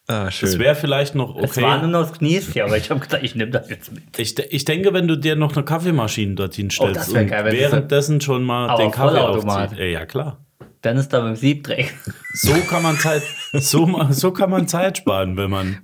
Ah, 0.09 0.31
schön. 0.31 0.47
Es 0.47 0.59
wäre 0.59 0.75
vielleicht 0.75 1.15
noch 1.15 1.35
Es 1.41 1.57
war 1.57 1.79
nur 1.79 1.83
okay. 1.83 1.91
noch 1.91 2.09
das 2.09 2.17
Kniesti, 2.19 2.61
aber 2.61 2.77
ich 2.77 2.89
habe 2.89 2.99
gedacht, 3.01 3.23
ich 3.23 3.35
nehme 3.35 3.51
das 3.51 3.69
jetzt 3.69 3.91
mit. 3.91 4.03
Ich, 4.17 4.37
ich 4.39 4.63
denke, 4.63 4.93
wenn 4.93 5.07
du 5.07 5.17
dir 5.17 5.35
noch 5.35 5.53
eine 5.55 5.65
Kaffeemaschine 5.65 6.35
dorthin 6.35 6.69
stellst 6.69 6.91
Oh, 6.91 6.93
das 6.93 7.13
wär 7.13 7.21
und 7.23 7.27
geil, 7.27 7.51
währenddessen 7.51 8.21
schon 8.21 8.43
mal 8.43 8.77
den 8.77 8.91
Kaffee 8.91 9.19
aufziehst. 9.19 9.79
Ja, 9.79 10.05
klar. 10.05 10.45
Dann 10.81 10.97
ist 10.97 11.09
da 11.09 11.21
beim 11.21 11.35
Siebträger. 11.35 11.89
So 12.33 12.53
kann 12.69 12.83
man 12.83 12.97
Zeit, 12.97 13.23
so, 13.53 13.87
so 14.11 14.31
kann 14.31 14.49
man 14.51 14.67
Zeit 14.67 14.99
sparen, 14.99 15.35
wenn 15.35 15.49
man 15.49 15.77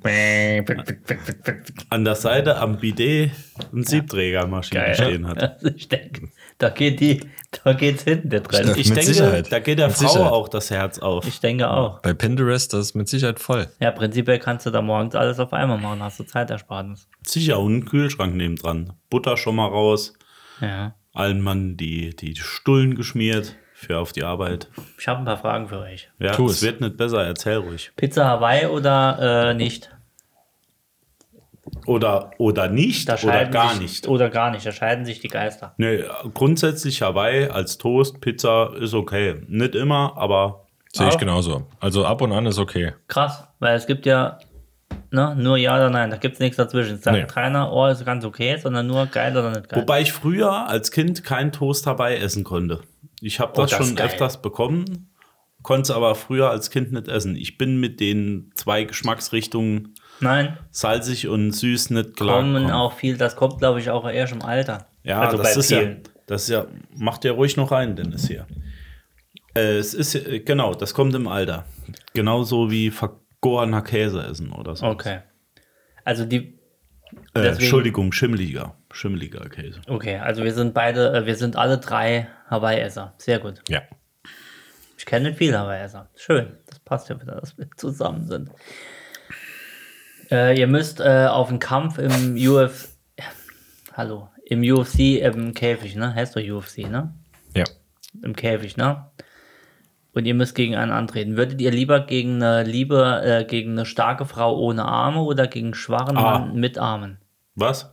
an 1.89 2.05
der 2.05 2.15
Seite 2.15 2.57
am 2.57 2.77
Bidet 2.77 3.31
eine 3.71 3.83
Siebträgermaschine 3.83 4.93
stehen 4.93 5.27
hat. 5.27 5.41
Also 5.41 5.67
ich 5.75 5.89
denke, 5.89 6.29
da 6.59 6.69
geht 6.69 6.99
die, 6.99 7.21
da 7.63 7.73
geht's 7.73 8.03
hin, 8.03 8.21
der 8.29 8.43
Trend. 8.43 8.67
Mit 8.67 8.77
Ich 8.77 8.87
denke, 8.89 9.03
Sicherheit. 9.03 9.51
da 9.51 9.59
geht 9.59 9.79
der 9.79 9.87
Mit 9.87 9.97
Frau 9.97 10.07
Sicherheit. 10.07 10.31
auch 10.31 10.47
das 10.47 10.69
Herz 10.69 10.99
auf. 10.99 11.27
Ich 11.27 11.39
denke 11.39 11.69
auch. 11.69 12.01
Bei 12.01 12.13
Pinterest, 12.13 12.71
das 12.73 12.87
ist 12.87 12.95
mit 12.95 13.09
Sicherheit 13.09 13.39
voll. 13.39 13.67
Ja, 13.79 13.91
prinzipiell 13.91 14.39
kannst 14.39 14.65
du 14.65 14.69
da 14.69 14.81
morgens 14.81 15.15
alles 15.15 15.39
auf 15.39 15.53
einmal 15.53 15.79
machen, 15.79 16.01
hast 16.03 16.19
du 16.19 16.23
Zeitersparnis. 16.23 17.07
Sicher, 17.25 17.59
und 17.59 17.71
einen 17.73 17.85
Kühlschrank 17.85 18.35
nebendran. 18.35 18.93
Butter 19.09 19.37
schon 19.37 19.55
mal 19.55 19.67
raus. 19.67 20.13
Ja. 20.61 20.95
Allen 21.13 21.41
Mann 21.41 21.77
die, 21.77 22.15
die 22.15 22.35
Stullen 22.35 22.95
geschmiert 22.95 23.55
für 23.83 23.97
auf 23.99 24.11
die 24.11 24.23
Arbeit. 24.23 24.69
Ich 24.99 25.07
habe 25.07 25.19
ein 25.19 25.25
paar 25.25 25.37
Fragen 25.37 25.67
für 25.67 25.79
euch. 25.79 26.09
Ja, 26.19 26.31
Tu 26.31 26.47
es 26.47 26.61
wird 26.61 26.81
nicht 26.81 26.97
besser, 26.97 27.23
erzähl 27.25 27.57
ruhig. 27.57 27.91
Pizza 27.95 28.25
Hawaii 28.25 28.65
oder 28.67 29.49
äh, 29.49 29.53
nicht? 29.53 29.89
Oder, 31.85 32.31
oder 32.37 32.67
nicht, 32.69 33.07
Da 33.09 33.13
oder 33.13 33.21
scheiden 33.21 33.53
gar 33.53 33.69
sich, 33.71 33.79
nicht. 33.81 34.07
Oder 34.07 34.29
gar 34.29 34.51
nicht, 34.51 34.65
da 34.65 34.71
scheiden 34.71 35.05
sich 35.05 35.19
die 35.19 35.27
Geister. 35.27 35.73
Nee, 35.77 36.03
grundsätzlich 36.33 37.01
Hawaii 37.01 37.49
als 37.49 37.77
Toast, 37.77 38.21
Pizza 38.21 38.73
ist 38.79 38.93
okay. 38.93 39.41
Nicht 39.47 39.75
immer, 39.75 40.13
aber 40.17 40.65
Sehe 40.95 41.09
ich 41.09 41.17
genauso. 41.17 41.65
Also 41.79 42.05
ab 42.05 42.21
und 42.21 42.31
an 42.31 42.45
ist 42.45 42.59
okay. 42.59 42.93
Krass, 43.07 43.47
weil 43.59 43.75
es 43.75 43.87
gibt 43.87 44.05
ja 44.05 44.37
ne, 45.09 45.35
nur 45.35 45.57
ja 45.57 45.75
oder 45.75 45.89
nein, 45.89 46.11
da 46.11 46.17
gibt 46.17 46.35
es 46.35 46.39
nichts 46.39 46.57
dazwischen. 46.57 46.95
Es 46.95 47.03
sagt 47.03 47.17
Nee. 47.17 47.25
keiner, 47.25 47.73
oh, 47.73 47.87
ist 47.87 48.05
ganz 48.05 48.23
okay, 48.25 48.57
sondern 48.57 48.85
nur 48.85 49.07
geil 49.07 49.35
oder 49.35 49.49
nicht 49.49 49.69
geil. 49.69 49.81
Wobei 49.81 50.01
ich 50.01 50.11
früher 50.11 50.67
als 50.67 50.91
Kind 50.91 51.23
kein 51.23 51.51
Toast 51.51 51.87
Hawaii 51.87 52.17
essen 52.17 52.43
konnte. 52.43 52.81
Ich 53.23 53.39
habe 53.39 53.53
Oh, 53.55 53.61
das, 53.61 53.71
das 53.71 53.79
ist 53.79 53.87
schon 53.87 53.95
geil. 53.95 54.07
öfters 54.07 54.41
bekommen, 54.41 55.09
konnte 55.61 55.83
es 55.83 55.91
aber 55.91 56.13
früher 56.15 56.49
als 56.49 56.69
Kind 56.71 56.91
nicht 56.91 57.07
essen. 57.07 57.35
Ich 57.35 57.57
bin 57.57 57.79
mit 57.79 57.99
den 57.99 58.51
zwei 58.55 58.83
Geschmacksrichtungen 58.83 59.95
Nein, 60.19 60.57
salzig 60.71 61.27
und 61.27 61.51
süß 61.51 61.89
nicht 61.91 62.17
klar. 62.17 62.37
kommen 62.39 62.69
auch 62.71 62.93
viel, 62.93 63.17
das 63.17 63.35
kommt 63.35 63.59
glaube 63.59 63.79
ich 63.79 63.89
auch 63.89 64.07
erst 64.09 64.33
im 64.33 64.41
Alter. 64.41 64.87
Ja, 65.03 65.21
also 65.21 65.37
das 65.37 65.53
bei 65.53 65.59
ist 65.59 65.71
ja, 65.71 65.79
vielen. 65.79 66.01
das 66.27 66.43
ist 66.43 66.49
ja, 66.49 66.65
macht 66.95 67.23
ja 67.25 67.31
ruhig 67.31 67.57
noch 67.57 67.71
rein, 67.71 67.95
Dennis 67.95 68.27
hier. 68.27 68.45
Äh, 69.55 69.77
es 69.77 69.93
ist, 69.93 70.17
genau, 70.45 70.73
das 70.73 70.93
kommt 70.93 71.13
im 71.15 71.27
Alter. 71.27 71.65
Genauso 72.13 72.71
wie 72.71 72.89
vergorener 72.91 73.81
Käse 73.81 74.21
essen 74.23 74.51
oder 74.51 74.75
so. 74.75 74.85
Okay. 74.85 75.19
Also 76.03 76.25
die, 76.25 76.59
Äh, 77.33 77.47
Entschuldigung, 77.47 78.11
schimmeliger. 78.11 78.75
Schimmeliger 78.91 79.49
Käse. 79.49 79.81
okay, 79.87 80.17
also 80.17 80.43
wir 80.43 80.53
sind 80.53 80.73
beide, 80.73 81.13
äh, 81.13 81.25
wir 81.25 81.35
sind 81.35 81.55
alle 81.55 81.77
drei 81.79 82.27
Hawaii-Esser. 82.49 83.13
Sehr 83.17 83.39
gut. 83.39 83.61
Ja. 83.67 83.81
Ich 84.97 85.05
kenne 85.05 85.29
nicht 85.29 85.37
viele 85.37 85.57
Hawaii-Esser. 85.59 86.09
Schön, 86.15 86.57
das 86.67 86.79
passt 86.79 87.09
ja 87.09 87.19
wieder, 87.21 87.35
dass 87.35 87.57
wir 87.57 87.67
zusammen 87.75 88.27
sind. 88.27 88.49
Äh, 90.31 90.57
ihr 90.59 90.67
müsst 90.67 90.99
äh, 90.99 91.27
auf 91.29 91.49
einen 91.49 91.59
Kampf 91.59 91.97
im 91.97 92.35
UFC, 92.35 92.89
hallo, 93.93 94.29
im 94.45 94.61
UFC 94.61 95.21
im 95.21 95.53
Käfig, 95.53 95.95
ne? 95.95 96.13
Heißt 96.13 96.35
doch 96.35 96.41
UFC, 96.41 96.89
ne? 96.89 97.13
Ja. 97.55 97.65
Im 98.21 98.35
Käfig, 98.35 98.77
ne? 98.77 99.05
Und 100.13 100.25
ihr 100.25 100.35
müsst 100.35 100.53
gegen 100.55 100.75
einen 100.75 100.91
antreten. 100.91 101.37
Würdet 101.37 101.59
ihr 101.59 101.71
lieber 101.71 101.99
gegen 102.01 102.41
eine 102.43 102.63
liebe, 102.63 103.21
äh, 103.23 103.45
gegen 103.45 103.71
eine 103.71 103.85
starke 103.85 104.25
Frau 104.25 104.57
ohne 104.59 104.85
Arme 104.85 105.21
oder 105.21 105.47
gegen 105.47 105.67
einen 105.67 105.73
schwachen 105.73 106.17
Ah. 106.17 106.39
Mann 106.39 106.55
mit 106.55 106.77
Armen? 106.77 107.17
Was? 107.55 107.91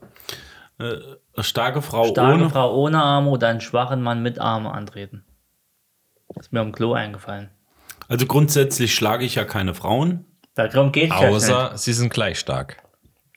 Äh, 0.79 0.97
eine 1.35 1.45
starke 1.45 1.81
Frau 1.81 2.05
Starke 2.09 2.35
ohne. 2.35 2.51
Frau 2.51 2.75
ohne 2.77 3.03
Arme 3.03 3.31
oder 3.31 3.49
einen 3.49 3.61
schwachen 3.63 4.03
Mann 4.03 4.23
mit 4.23 4.39
Arme 4.39 4.71
antreten? 4.73 5.25
Ist 6.39 6.53
mir 6.53 6.61
am 6.61 6.73
Klo 6.73 6.93
eingefallen. 6.93 7.49
Also 8.09 8.27
grundsätzlich 8.27 8.95
schlage 8.95 9.25
ich 9.25 9.37
ja 9.37 9.45
keine 9.45 9.73
Frauen. 9.75 10.25
Darum 10.55 10.93
geht 10.93 11.11
es 11.13 11.21
ja 11.21 11.27
nicht. 11.27 11.37
Außer 11.37 11.79
sie 11.79 11.93
sind 11.93 12.13
gleich 12.13 12.39
stark. 12.39 12.83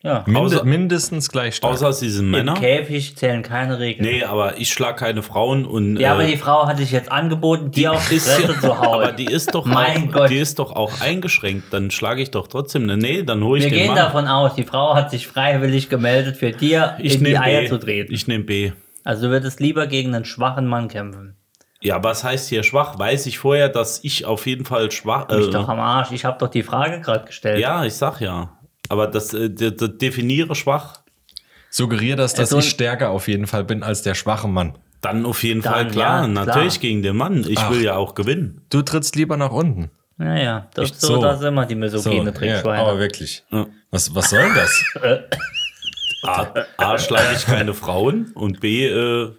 Ja. 0.05 0.23
Minde 0.27 0.57
Außer- 0.57 0.63
mindestens 0.65 1.29
gleich 1.29 1.55
stark. 1.55 1.71
Außer 1.73 1.93
sie 1.93 2.09
sind 2.09 2.25
Im 2.25 2.31
Männer. 2.31 2.55
Käfig 2.55 3.15
zählen 3.15 3.41
keine 3.41 3.79
Regeln. 3.79 4.05
Nee, 4.05 4.23
aber 4.25 4.57
ich 4.59 4.69
schlag 4.73 4.97
keine 4.97 5.23
Frauen 5.23 5.65
und. 5.65 5.95
Ja, 5.97 6.11
aber 6.11 6.25
äh, 6.25 6.31
die 6.31 6.35
Frau 6.37 6.67
hat 6.67 6.77
sich 6.77 6.91
jetzt 6.91 7.09
angeboten, 7.09 7.71
dir 7.71 7.93
auf 7.93 8.09
die 8.09 8.15
ist 8.15 8.29
Fresse 8.29 8.59
zu 8.59 8.77
hauen. 8.81 8.95
aber 9.03 9.11
die 9.13 9.25
ist 9.25 9.55
doch 9.55 9.65
Mein 9.65 10.09
auch, 10.09 10.11
Gott. 10.11 10.29
die 10.29 10.37
ist 10.39 10.59
doch 10.59 10.73
auch 10.75 10.99
eingeschränkt. 10.99 11.71
Dann 11.71 11.89
schlage 11.89 12.21
ich 12.21 12.31
doch 12.31 12.47
trotzdem 12.49 12.83
eine. 12.83 12.97
Nee, 12.97 13.23
dann 13.23 13.41
hole 13.45 13.59
ich 13.59 13.63
Wir 13.63 13.71
den 13.71 13.77
gehen 13.79 13.87
Mann. 13.87 13.95
davon 13.95 14.27
aus, 14.27 14.55
die 14.55 14.63
Frau 14.65 14.93
hat 14.93 15.09
sich 15.09 15.25
freiwillig 15.25 15.87
gemeldet, 15.89 16.35
für 16.35 16.51
dir 16.51 16.97
ich 16.99 17.15
in 17.15 17.23
die 17.23 17.37
Eier 17.37 17.61
B. 17.61 17.67
zu 17.69 17.77
treten. 17.79 18.13
Ich 18.13 18.27
nehme 18.27 18.43
B. 18.43 18.73
also 19.05 19.27
du 19.27 19.31
würdest 19.31 19.61
lieber 19.61 19.87
gegen 19.87 20.13
einen 20.13 20.25
schwachen 20.25 20.67
Mann 20.67 20.89
kämpfen. 20.89 21.37
Ja, 21.79 22.03
was 22.03 22.25
heißt 22.25 22.49
hier 22.49 22.63
schwach? 22.63 22.99
Weiß 22.99 23.25
ich 23.25 23.39
vorher, 23.39 23.69
dass 23.69 24.03
ich 24.03 24.25
auf 24.25 24.47
jeden 24.47 24.65
Fall 24.65 24.91
schwach. 24.91 25.29
Mich 25.29 25.47
Äh, 25.47 25.51
doch 25.51 25.69
am 25.69 25.79
Arsch. 25.79 26.11
Ich 26.11 26.25
habe 26.25 26.37
doch 26.39 26.49
die 26.49 26.63
Frage 26.63 26.99
gerade 26.99 27.23
gestellt. 27.25 27.59
ja, 27.59 27.85
ich 27.85 27.93
sag 27.93 28.19
ja. 28.19 28.49
Aber 28.89 29.07
das, 29.07 29.33
äh, 29.33 29.49
de, 29.49 29.71
definiere 29.71 30.55
schwach. 30.55 31.01
Suggeriere 31.69 32.17
das, 32.17 32.33
dass 32.33 32.53
Also- 32.53 32.59
ich 32.59 32.69
stärker 32.69 33.09
auf 33.09 33.27
jeden 33.27 33.47
Fall 33.47 33.63
bin 33.63 33.81
als 33.83 34.01
der 34.03 34.13
schwache 34.15 34.47
Mann. 34.47 34.77
Dann 35.01 35.25
auf 35.25 35.43
jeden 35.43 35.61
Dann, 35.61 35.73
Fall 35.73 35.87
klar. 35.89 36.21
ja, 36.21 36.27
Natürlich 36.27 36.73
klar. 36.75 36.81
gegen 36.81 37.01
den 37.01 37.17
Mann. 37.17 37.45
Ich 37.47 37.57
Ach. 37.57 37.71
will 37.71 37.81
ja 37.83 37.95
auch 37.95 38.15
gewinnen. 38.15 38.61
Du 38.69 38.81
trittst 38.83 39.15
lieber 39.15 39.35
nach 39.37 39.51
unten. 39.51 39.89
Ja, 40.19 40.35
ja. 40.35 40.67
Das, 40.75 40.91
Ich- 40.91 40.95
so, 40.97 41.15
so. 41.15 41.21
das 41.21 41.39
ist 41.39 41.45
immer 41.45 41.65
die 41.65 41.73
So, 41.73 41.79
misogene 41.79 42.25
ja, 42.25 42.31
Trickschweine. 42.31 42.81
aber 42.81 42.99
wirklich. 42.99 43.43
Ja. 43.51 43.65
Was, 43.91 44.13
was 44.15 44.29
soll 44.29 44.53
das? 44.53 44.85
A, 46.25 46.47
A 46.77 46.97
schlage 46.97 47.35
ich 47.35 47.45
keine 47.45 47.73
Frauen 47.73 48.31
und 48.33 48.59
B, 48.61 48.87
äh, 48.87 49.31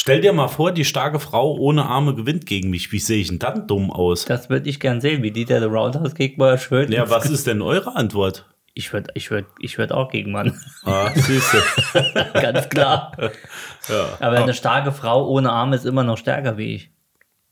stell 0.00 0.20
dir 0.20 0.32
mal 0.32 0.48
vor, 0.48 0.72
die 0.72 0.84
starke 0.84 1.20
Frau 1.20 1.54
ohne 1.56 1.84
Arme 1.84 2.14
gewinnt 2.14 2.46
gegen 2.46 2.70
mich. 2.70 2.90
Wie 2.90 2.98
sehe 2.98 3.20
ich 3.20 3.28
denn 3.28 3.38
dann 3.38 3.66
dumm 3.66 3.90
aus? 3.90 4.24
das 4.24 4.48
würde 4.48 4.68
ich 4.68 4.80
gern 4.80 5.00
sehen, 5.00 5.22
wie 5.22 5.30
die 5.30 5.44
der 5.44 5.64
Roundhouse 5.66 6.14
Gegner 6.14 6.58
schön. 6.58 6.90
Ja, 6.90 7.08
was 7.10 7.26
ist 7.30 7.46
denn 7.46 7.62
eure 7.62 7.94
Antwort? 7.96 8.46
Ich 8.72 8.92
würde 8.92 9.10
ich 9.14 9.30
würd, 9.30 9.46
ich 9.58 9.78
würd 9.78 9.92
auch 9.92 10.10
gegen 10.10 10.32
Mann. 10.32 10.58
Ah, 10.84 11.10
siehste. 11.14 11.62
Ganz 12.32 12.68
klar. 12.70 13.12
Aber 14.18 14.36
eine 14.38 14.54
starke 14.54 14.92
Frau 14.92 15.28
ohne 15.28 15.52
Arme 15.52 15.76
ist 15.76 15.84
immer 15.84 16.04
noch 16.04 16.16
stärker 16.16 16.56
wie 16.56 16.74
ich. 16.74 16.90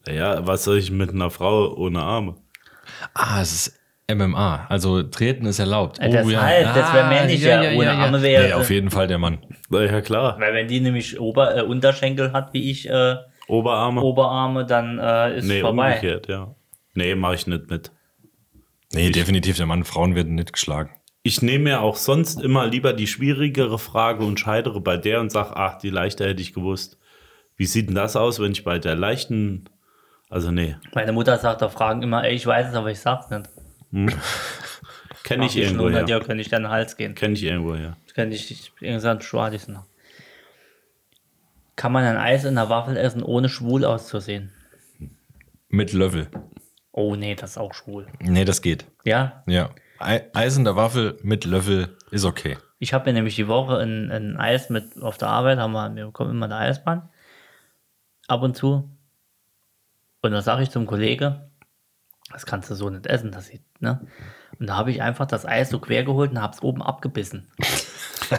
Ja, 0.08 0.46
was 0.46 0.64
soll 0.64 0.78
ich 0.78 0.90
mit 0.90 1.10
einer 1.10 1.30
Frau 1.30 1.74
ohne 1.76 2.02
Arme? 2.02 2.36
Ah, 3.12 3.42
es 3.42 3.52
ist 3.52 3.77
MMA. 4.18 4.66
Also 4.68 5.02
treten 5.02 5.46
ist 5.46 5.58
erlaubt. 5.58 5.98
Äh, 5.98 6.10
deshalb, 6.10 6.74
das 6.74 6.94
wär 6.94 7.08
männlicher. 7.08 7.72
Ohne 7.76 7.90
Arme 7.92 8.22
wäre- 8.22 8.46
Nee, 8.48 8.52
auf 8.54 8.70
jeden 8.70 8.90
Fall 8.90 9.06
der 9.06 9.18
Mann. 9.18 9.38
Ja, 9.70 10.00
klar. 10.00 10.38
Weil 10.40 10.54
wenn 10.54 10.66
die 10.68 10.80
nämlich 10.80 11.20
Ober, 11.20 11.56
äh, 11.56 11.62
Unterschenkel 11.62 12.32
hat 12.32 12.52
wie 12.54 12.70
ich 12.70 12.88
äh, 12.88 13.16
Oberarme? 13.48 14.02
Oberarme, 14.02 14.64
dann 14.66 14.98
äh, 14.98 15.38
ist 15.38 15.46
nee, 15.46 15.60
vorbei. 15.60 15.94
umgekehrt, 15.96 16.28
ja. 16.28 16.54
Nee, 16.94 17.14
mache 17.14 17.34
ich 17.34 17.46
nicht 17.46 17.70
mit. 17.70 17.92
Nee, 18.92 19.10
definitiv 19.10 19.56
der 19.58 19.66
Mann. 19.66 19.84
Frauen 19.84 20.14
werden 20.14 20.34
nicht 20.34 20.52
geschlagen. 20.54 20.90
Ich 21.22 21.42
nehme 21.42 21.64
mir 21.64 21.80
auch 21.82 21.96
sonst 21.96 22.40
immer 22.42 22.66
lieber 22.66 22.94
die 22.94 23.06
schwierigere 23.06 23.78
Frage 23.78 24.24
und 24.24 24.40
scheidere 24.40 24.80
bei 24.80 24.96
der 24.96 25.20
und 25.20 25.30
sage, 25.30 25.54
ach, 25.56 25.76
die 25.78 25.90
leichte 25.90 26.26
hätte 26.26 26.40
ich 26.40 26.54
gewusst. 26.54 26.98
Wie 27.56 27.66
sieht 27.66 27.88
denn 27.88 27.94
das 27.94 28.16
aus, 28.16 28.40
wenn 28.40 28.52
ich 28.52 28.64
bei 28.64 28.78
der 28.78 28.94
leichten. 28.94 29.68
Also, 30.30 30.50
nee, 30.50 30.76
Meine 30.94 31.12
Mutter 31.12 31.36
sagt 31.38 31.62
auf 31.62 31.72
Fragen 31.72 32.02
immer, 32.02 32.24
ey, 32.24 32.34
ich 32.34 32.46
weiß 32.46 32.68
es, 32.68 32.74
aber 32.74 32.90
ich 32.90 33.00
sag's 33.00 33.28
nicht. 33.30 33.48
kenne 35.24 35.46
ich 35.46 35.56
irgendwo 35.56 35.88
her. 35.90 36.04
dir 36.04 36.20
könnte 36.20 36.40
ich 36.42 36.48
den 36.50 36.68
Hals 36.68 36.96
gehen. 36.96 37.14
Kenne 37.14 37.34
ich 37.34 37.42
irgendwo 37.44 37.74
her. 37.74 37.96
Könnte 38.14 38.36
ich 38.36 38.72
irgendwann 38.80 39.20
schwarz 39.20 39.68
noch. 39.68 39.84
Kann 41.76 41.92
man 41.92 42.04
ein 42.04 42.16
Eis 42.16 42.44
in 42.44 42.56
der 42.56 42.68
Waffel 42.68 42.96
essen, 42.96 43.22
ohne 43.22 43.48
schwul 43.48 43.84
auszusehen? 43.84 44.52
Mit 45.68 45.92
Löffel. 45.92 46.28
Oh 46.92 47.14
nee, 47.14 47.34
das 47.36 47.50
ist 47.52 47.58
auch 47.58 47.72
schwul. 47.74 48.06
Nee, 48.20 48.44
das 48.44 48.62
geht. 48.62 48.86
Ja, 49.04 49.42
Ja. 49.46 49.70
Ei- 50.00 50.28
Eis 50.32 50.56
in 50.56 50.64
der 50.64 50.76
Waffel 50.76 51.18
mit 51.22 51.44
Löffel 51.44 51.96
ist 52.12 52.24
okay. 52.24 52.56
ich 52.78 52.92
habe 52.94 53.06
mir 53.06 53.12
nämlich 53.14 53.34
die 53.34 53.48
Woche 53.48 53.78
ein, 53.78 54.10
ein 54.12 54.36
Eis 54.36 54.70
mit 54.70 55.00
auf 55.02 55.18
der 55.18 55.28
Arbeit, 55.28 55.58
haben 55.58 55.72
wir, 55.72 55.94
wir 55.94 56.06
bekommen 56.06 56.30
immer 56.30 56.46
eine 56.46 56.56
Eisbahn. 56.56 57.08
Ab 58.28 58.42
und 58.42 58.56
zu. 58.56 58.88
Und 60.22 60.30
da 60.32 60.40
sage 60.42 60.62
ich 60.62 60.70
zum 60.70 60.86
Kollege, 60.86 61.50
das 62.32 62.46
kannst 62.46 62.70
du 62.70 62.74
so 62.74 62.90
nicht 62.90 63.06
essen, 63.06 63.30
das 63.32 63.46
sieht, 63.46 63.62
ne? 63.80 64.00
Und 64.58 64.66
da 64.68 64.76
habe 64.76 64.90
ich 64.90 65.02
einfach 65.02 65.26
das 65.26 65.46
Eis 65.46 65.70
so 65.70 65.78
quer 65.78 66.02
geholt 66.04 66.30
und 66.32 66.40
habe 66.42 66.52
es 66.54 66.62
oben 66.62 66.82
abgebissen. 66.82 67.48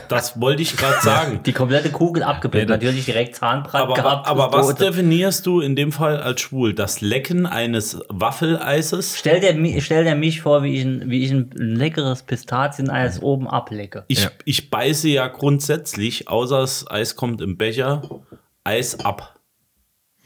Das 0.08 0.40
wollte 0.40 0.62
ich 0.62 0.78
gerade 0.78 1.02
sagen. 1.02 1.40
Die 1.48 1.52
komplette 1.52 1.90
Kugel 1.90 2.22
abgebissen. 2.22 2.68
Nee, 2.68 2.74
Natürlich 2.74 3.06
direkt 3.06 3.34
Zahnbrand 3.36 3.86
Aber, 3.86 3.94
gehabt. 3.96 4.28
aber 4.28 4.52
was 4.54 4.76
definierst 4.76 5.48
du 5.48 5.62
in 5.62 5.76
dem 5.76 5.92
Fall 5.92 6.18
als 6.18 6.42
schwul? 6.42 6.76
Das 6.76 7.02
Lecken 7.02 7.48
eines 7.48 8.00
Waffeleises? 8.08 9.18
Stell 9.18 9.40
dir, 9.40 9.82
stell 9.82 10.04
dir 10.04 10.14
mich 10.14 10.42
vor, 10.42 10.62
wie 10.62 10.76
ich 10.78 10.86
ein, 10.86 11.10
wie 11.10 11.24
ich 11.26 11.32
ein 11.32 11.50
leckeres 11.56 12.22
Pistazieneis 12.22 13.20
oben 13.24 13.48
ablecke. 13.48 14.06
Ich, 14.10 14.24
Ja. 14.26 14.30
ich 14.46 14.70
beiße 14.70 15.08
ja 15.10 15.28
grundsätzlich, 15.28 16.28
außer 16.28 16.60
das 16.62 16.86
Eis 16.90 17.16
kommt 17.16 17.42
im 17.42 17.58
Becher, 17.58 18.04
Eis 18.64 19.00
ab. 19.04 19.39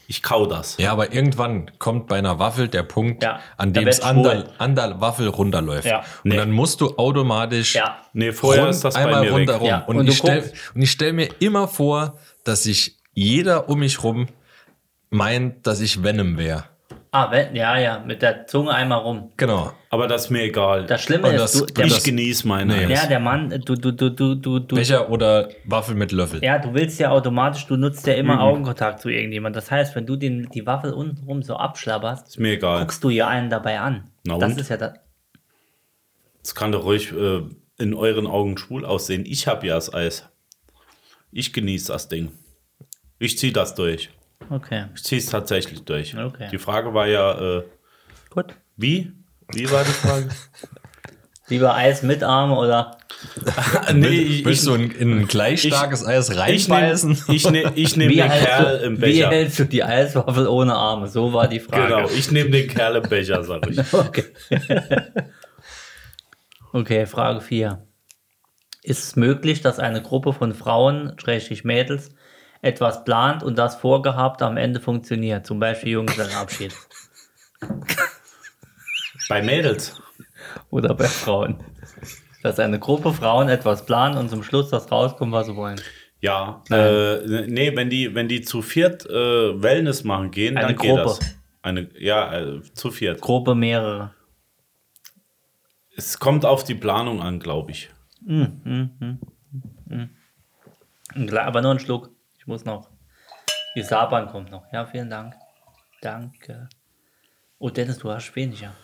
Ich 0.06 0.22
kau 0.22 0.46
das. 0.46 0.76
Ja, 0.78 0.92
aber 0.92 1.12
irgendwann 1.12 1.70
kommt 1.78 2.06
bei 2.08 2.16
einer 2.18 2.38
Waffel 2.38 2.68
der 2.68 2.82
Punkt, 2.82 3.22
Ja, 3.22 3.40
an 3.56 3.72
dem 3.72 3.86
es 3.88 4.00
an 4.00 4.22
der, 4.22 4.44
an 4.58 4.74
der 4.74 5.00
Waffel 5.00 5.28
runterläuft. 5.28 5.86
Ja. 5.86 5.98
Und 6.22 6.30
Nee. 6.30 6.36
dann 6.36 6.50
musst 6.50 6.80
du 6.80 6.96
automatisch 6.96 7.74
Ja. 7.74 7.96
Nee, 8.12 8.32
vorher 8.32 8.64
rund, 8.64 8.74
ist 8.74 8.84
das 8.84 8.94
bei 8.94 9.00
einmal 9.04 9.28
rundherum. 9.28 9.66
Ja, 9.66 9.78
Und, 9.86 9.96
und 9.96 10.08
ich 10.08 10.18
stell, 10.18 10.52
und 10.74 10.82
ich 10.82 10.90
stelle 10.90 11.12
mir 11.14 11.28
immer 11.40 11.68
vor, 11.68 12.18
dass 12.44 12.64
sich 12.64 12.98
jeder 13.14 13.68
um 13.68 13.78
mich 13.80 14.02
rum 14.02 14.26
meint, 15.10 15.66
dass 15.66 15.80
ich 15.80 16.02
Venom 16.02 16.36
wäre. 16.36 16.64
Ah, 17.16 17.30
wenn, 17.30 17.54
ja, 17.54 17.78
ja, 17.78 18.00
mit 18.04 18.22
der 18.22 18.44
Zunge 18.48 18.72
einmal 18.72 18.98
rum. 18.98 19.30
Genau. 19.36 19.70
Aber 19.88 20.08
das 20.08 20.24
ist 20.24 20.30
mir 20.30 20.42
egal. 20.42 20.84
Das 20.86 21.00
Schlimme 21.00 21.28
Und 21.28 21.34
ist, 21.36 21.42
das- 21.42 21.52
du, 21.52 21.66
der, 21.66 21.86
ich 21.86 22.02
genieße 22.02 22.48
meine 22.48 22.74
Nee. 22.86 22.92
Ja, 22.92 23.06
der 23.06 23.20
Mann, 23.20 23.50
du, 23.50 23.76
du, 23.76 23.92
du, 23.92 24.10
du, 24.10 24.34
du, 24.34 24.58
du, 24.58 24.74
Becher 24.74 25.08
oder 25.08 25.48
Waffel 25.64 25.94
mit 25.94 26.10
Löffel. 26.10 26.42
ja, 26.42 26.58
du 26.58 26.74
willst 26.74 26.98
ja 26.98 27.10
automatisch, 27.10 27.66
du 27.66 27.76
nutzt 27.76 28.04
ja 28.08 28.14
Mhm. 28.14 28.18
immer 28.18 28.40
Augenkontakt 28.40 29.00
zu 29.00 29.10
irgendjemand. 29.10 29.54
Das 29.54 29.70
heißt, 29.70 29.94
wenn 29.94 30.06
du 30.06 30.16
den, 30.16 30.48
die 30.52 30.66
Waffel 30.66 30.92
untenrum 30.92 31.42
so 31.44 31.54
abschlabberst, 31.54 32.26
Ist 32.30 32.40
mir 32.40 32.54
egal. 32.54 32.80
guckst 32.80 33.04
du 33.04 33.10
ja 33.10 33.28
einen 33.28 33.48
dabei 33.48 33.78
an. 33.78 34.10
Na 34.24 34.36
das 34.38 34.52
und? 34.54 34.60
ist 34.60 34.70
ja 34.70 34.76
das. 34.76 34.94
Das 36.42 36.54
kann 36.56 36.72
doch 36.72 36.84
ruhig 36.84 37.12
äh, 37.12 37.42
in 37.78 37.94
euren 37.94 38.26
Augen 38.26 38.58
schwul 38.58 38.84
aussehen. 38.84 39.24
Ich 39.24 39.46
habe 39.46 39.66
ja 39.68 39.76
das 39.76 39.94
Eis. 39.94 40.28
Ich 41.30 41.52
genieße 41.52 41.92
das 41.92 42.08
Ding. 42.08 42.32
Ich 43.20 43.38
ziehe 43.38 43.52
das 43.52 43.76
durch. 43.76 44.10
Okay, 44.50 44.86
Ich 44.94 45.04
ziehe 45.04 45.18
es 45.20 45.26
tatsächlich 45.26 45.84
durch. 45.84 46.16
Okay. 46.16 46.48
Die 46.52 46.58
Frage 46.58 46.92
war 46.92 47.06
ja, 47.06 47.58
äh, 47.58 47.64
gut. 48.30 48.54
wie? 48.76 49.12
Wie 49.52 49.70
war 49.70 49.84
die 49.84 49.90
Frage? 49.90 50.28
Lieber 51.48 51.74
Eis 51.74 52.02
mit 52.02 52.22
Arme 52.22 52.56
oder 52.56 52.96
nee, 53.92 54.02
Will- 54.08 54.44
Willst 54.46 54.66
du 54.66 54.74
in, 54.74 54.90
in 54.90 55.18
ein 55.20 55.28
gleich 55.28 55.60
starkes 55.62 56.04
Eis 56.04 56.30
ich 56.30 56.36
nehme 56.68 56.80
reinbeißen? 56.80 57.18
ich 57.28 57.50
nehm, 57.50 57.70
ich 57.74 57.96
nehm 57.96 58.10
wie, 58.10 58.16
den 58.16 58.30
hältst 58.30 58.46
Kerl 58.48 58.78
du, 58.78 58.84
im 58.86 58.96
wie 58.96 59.00
Becher. 59.00 59.28
hältst 59.30 59.58
du 59.58 59.64
die 59.64 59.84
Eiswaffel 59.84 60.46
ohne 60.46 60.74
Arme? 60.74 61.06
So 61.08 61.32
war 61.34 61.46
die 61.48 61.60
Frage. 61.60 61.94
Genau, 61.94 62.08
ich 62.08 62.30
nehme 62.30 62.50
den 62.50 62.66
Kerl 62.68 62.96
im 62.96 63.02
Becher, 63.08 63.44
sag 63.44 63.66
ich. 63.70 63.78
Okay. 63.92 64.24
okay, 66.72 67.06
Frage 67.06 67.40
4. 67.40 67.86
Ist 68.82 69.04
es 69.04 69.16
möglich, 69.16 69.60
dass 69.62 69.78
eine 69.78 70.02
Gruppe 70.02 70.32
von 70.32 70.54
Frauen, 70.54 71.14
schrägstrich 71.18 71.64
Mädels, 71.64 72.10
etwas 72.64 73.04
plant 73.04 73.42
und 73.42 73.56
das 73.58 73.76
vorgehabt 73.76 74.42
am 74.42 74.56
Ende 74.56 74.80
funktioniert? 74.80 75.46
Zum 75.46 75.60
Beispiel 75.60 75.92
Junggesellenabschied. 75.92 76.74
Bei 79.28 79.42
Mädels. 79.42 80.00
Oder 80.70 80.94
bei 80.94 81.06
Frauen. 81.06 81.56
Dass 82.42 82.58
eine 82.58 82.78
Gruppe 82.78 83.12
Frauen 83.12 83.48
etwas 83.48 83.86
plant 83.86 84.16
und 84.16 84.28
zum 84.28 84.42
Schluss 84.42 84.68
das 84.68 84.90
rauskommt, 84.92 85.32
was 85.32 85.46
sie 85.46 85.56
wollen. 85.56 85.80
Ja, 86.20 86.62
äh, 86.70 87.46
nee, 87.46 87.74
wenn 87.76 87.90
die, 87.90 88.14
wenn 88.14 88.28
die 88.28 88.42
zu 88.42 88.62
viert 88.62 89.06
äh, 89.06 89.62
Wellness 89.62 90.04
machen 90.04 90.30
gehen, 90.30 90.56
Eine 90.56 90.68
dann 90.68 90.76
geht 90.76 90.90
Gruppe. 90.90 91.02
das. 91.02 91.20
Eine, 91.62 91.88
ja, 91.98 92.38
äh, 92.38 92.62
zu 92.74 92.90
viert. 92.90 93.20
Gruppe 93.20 93.54
mehrere. 93.54 94.14
Es 95.96 96.18
kommt 96.18 96.44
auf 96.44 96.64
die 96.64 96.74
Planung 96.74 97.22
an, 97.22 97.40
glaube 97.40 97.70
ich. 97.72 97.90
Klar, 101.26 101.44
Aber 101.46 101.62
nur 101.62 101.72
ein 101.72 101.78
Schluck. 101.78 102.10
Ich 102.44 102.46
muss 102.48 102.66
noch. 102.66 102.90
Die 103.74 103.80
Saban 103.82 104.28
kommt 104.28 104.50
noch. 104.50 104.70
Ja, 104.70 104.84
vielen 104.84 105.08
Dank. 105.08 105.34
Danke. 106.02 106.68
Oh, 107.58 107.70
Dennis, 107.70 107.96
du 107.98 108.10
hast 108.12 108.36
weniger. 108.36 108.74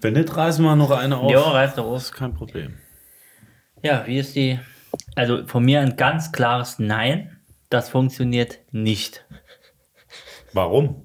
Wenn 0.00 0.12
nicht, 0.12 0.36
reißen 0.36 0.64
wir 0.64 0.76
noch 0.76 0.92
eine 0.92 1.16
auf. 1.16 1.32
Ja, 1.32 1.40
reiß 1.40 1.74
doch 1.74 1.82
Das 1.82 1.92
auf. 1.92 2.02
ist 2.02 2.12
kein 2.12 2.32
Problem. 2.32 2.78
Ja, 3.82 4.06
wie 4.06 4.18
ist 4.18 4.36
die? 4.36 4.60
Also 5.16 5.44
von 5.48 5.64
mir 5.64 5.80
ein 5.80 5.96
ganz 5.96 6.30
klares 6.30 6.78
Nein. 6.78 7.40
Das 7.70 7.88
funktioniert 7.88 8.60
nicht. 8.70 9.24
Warum? 10.52 11.04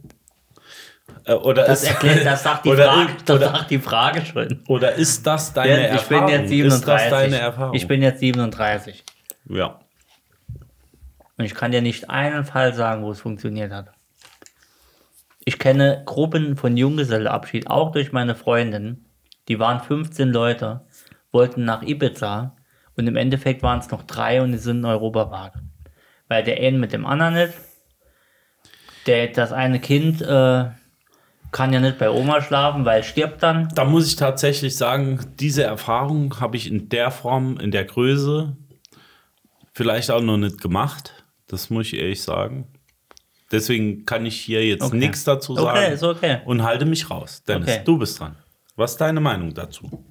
Äh, 1.26 1.34
oder 1.34 1.66
Das 1.66 1.82
ist, 1.82 1.90
erklärt, 1.90 2.24
das 2.24 2.44
sagt 2.44 2.66
die, 2.66 2.70
oder, 2.74 2.94
Frage, 2.94 3.14
das 3.26 3.36
oder, 3.38 3.50
sagt 3.52 3.72
die 3.72 3.80
Frage 3.80 4.24
schon. 4.24 4.64
oder 4.68 4.94
ist 4.94 5.26
das 5.26 5.52
deine 5.54 5.88
Ja, 5.90 5.96
ich 5.96 6.04
bin 6.04 6.18
Erfahrung? 6.20 6.30
jetzt 6.30 6.50
37. 6.50 6.78
Ist 6.84 6.88
das 6.88 7.10
deine 7.10 7.38
Erfahrung? 7.40 7.74
Ich 7.74 7.88
bin 7.88 8.02
jetzt 8.04 8.20
37. 8.20 9.04
ja. 9.50 9.80
Und 11.42 11.46
ich 11.46 11.56
kann 11.56 11.72
dir 11.72 11.82
nicht 11.82 12.08
einen 12.08 12.46
Fall 12.46 12.72
sagen, 12.76 13.02
wo 13.02 13.10
es 13.10 13.20
funktioniert 13.20 13.72
hat. 13.72 13.89
Ich 15.44 15.58
kenne 15.58 16.04
Gruppen 16.06 16.56
von 16.56 16.78
Junggesellenabschied, 16.78 17.68
auch 17.68 17.92
durch 17.92 18.12
meine 18.12 18.36
Freundin. 18.36 19.06
Die 19.48 19.58
waren 19.58 19.80
15 19.80 20.30
Leute, 20.30 20.82
wollten 21.32 21.66
nach 21.66 21.82
Ibiza 21.82 22.56
Und 22.96 23.08
im 23.08 23.16
Endeffekt 23.16 23.64
waren 23.64 23.80
es 23.80 23.89
noch 23.89 24.04
drei 24.04 24.44
und 24.44 24.52
die 24.52 24.60
sind 24.60 24.82
in 24.82 24.86
Europawage. 24.86 25.64
Weil 26.28 26.44
der 26.44 26.60
eine 26.60 26.78
mit 26.78 26.94
dem 26.94 27.08
anderen 27.08 27.34
nicht. 27.34 27.54
Der, 29.08 29.30
das 29.30 29.52
eine 29.52 29.80
Kind 29.80 30.22
äh, 30.22 30.66
kann 31.52 31.74
ja 31.74 31.80
nicht 31.80 31.98
bei 31.98 32.12
Oma 32.12 32.44
schlafen, 32.44 32.86
weil 32.86 33.04
stirbt 33.04 33.42
dann. 33.42 33.68
Da 33.74 33.84
muss 33.84 34.06
ich 34.06 34.16
tatsächlich 34.16 34.78
sagen, 34.78 35.20
diese 35.39 35.64
Erfahrung 35.64 36.39
habe 36.39 36.56
ich 36.56 36.70
in 36.70 36.89
der 36.89 37.10
Form, 37.10 37.58
in 37.58 37.72
der 37.72 37.86
Größe 37.86 38.56
vielleicht 39.74 40.12
auch 40.12 40.22
noch 40.22 40.38
nicht 40.38 40.62
gemacht. 40.62 41.20
Das 41.52 41.70
muss 41.70 41.88
ich 41.88 41.95
ehrlich 41.99 42.22
sagen. 42.24 42.68
Deswegen 43.52 44.06
kann 44.06 44.26
ich 44.26 44.39
hier 44.39 44.66
jetzt 44.66 44.84
Okay. 44.84 44.97
nichts 44.97 45.26
dazu 45.26 45.52
Okay, 45.54 45.62
sagen 45.64 45.93
ist 45.93 46.04
okay. 46.04 46.38
und 46.45 46.64
halte 46.64 46.86
mich 46.86 47.10
raus. 47.10 47.43
Dennis, 47.43 47.68
Okay. 47.70 47.82
du 47.84 47.97
bist 47.97 48.20
dran. 48.20 48.38
Was 48.78 48.91
ist 48.91 49.02
deine 49.02 49.20
Meinung 49.20 49.54
dazu? 49.54 50.06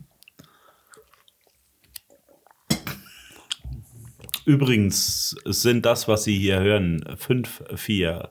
Übrigens 4.44 5.36
sind 5.46 5.86
das, 5.86 6.08
was 6.08 6.24
Sie 6.24 6.38
hier 6.38 6.60
hören, 6.60 7.04
5, 7.16 7.62
4, 7.76 8.30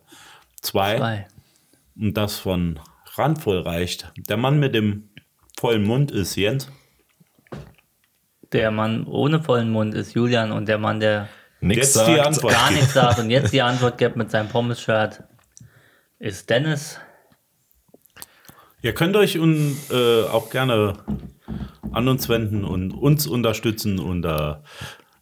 2 0.61 0.97
Zwei. 0.97 1.27
und 1.99 2.15
das 2.15 2.37
von 2.39 2.79
randvoll 3.15 3.59
reicht. 3.61 4.11
Der 4.27 4.37
Mann 4.37 4.59
mit 4.59 4.75
dem 4.75 5.09
vollen 5.59 5.83
Mund 5.83 6.11
ist 6.11 6.35
Jens. 6.35 6.71
Der 8.51 8.71
Mann 8.71 9.05
ohne 9.05 9.41
vollen 9.43 9.71
Mund 9.71 9.93
ist 9.93 10.13
Julian 10.13 10.51
und 10.51 10.67
der 10.67 10.77
Mann, 10.79 10.99
der 10.99 11.29
Nix 11.61 11.77
Jetzt 11.95 12.07
die 12.07 12.15
sagt. 12.15 12.25
Antwort. 12.27 12.53
gar 12.53 12.71
nichts 12.71 12.93
sagt 12.93 13.19
und 13.19 13.29
jetzt 13.29 13.51
die 13.51 13.61
Antwort 13.61 13.97
gibt 13.97 14.15
mit 14.15 14.31
seinem 14.31 14.47
Pommes-Shirt, 14.47 15.23
ist 16.19 16.49
Dennis. 16.49 16.99
Ihr 18.81 18.93
könnt 18.93 19.15
euch 19.17 19.37
un, 19.37 19.77
äh, 19.91 20.23
auch 20.23 20.49
gerne 20.49 20.93
an 21.91 22.07
uns 22.07 22.29
wenden 22.29 22.63
und 22.63 22.93
uns 22.93 23.27
unterstützen 23.27 23.99
unter 23.99 24.63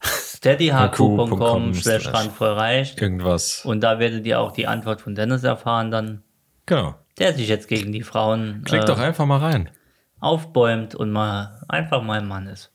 steadyhq.com 0.03 1.73
slash 1.73 2.03
slash 2.03 2.13
randvoll 2.13 2.49
reicht. 2.49 3.01
Irgendwas. 3.01 3.65
Und 3.65 3.81
da 3.81 3.97
werdet 3.97 4.25
ihr 4.27 4.39
auch 4.39 4.51
die 4.51 4.67
Antwort 4.67 5.01
von 5.01 5.15
Dennis 5.15 5.43
erfahren, 5.43 5.89
dann 5.89 6.23
Genau. 6.67 6.95
der 7.17 7.33
sich 7.33 7.47
jetzt 7.47 7.67
gegen 7.67 7.91
die 7.91 8.03
Frauen 8.03 8.61
Klick 8.65 8.83
äh, 8.83 8.85
doch 8.85 8.99
einfach 8.99 9.25
mal 9.25 9.39
rein. 9.39 9.71
aufbäumt 10.19 10.93
und 10.93 11.09
mal 11.11 11.61
einfach 11.67 12.03
mal 12.03 12.19
ein 12.19 12.27
Mann 12.27 12.45
ist. 12.47 12.71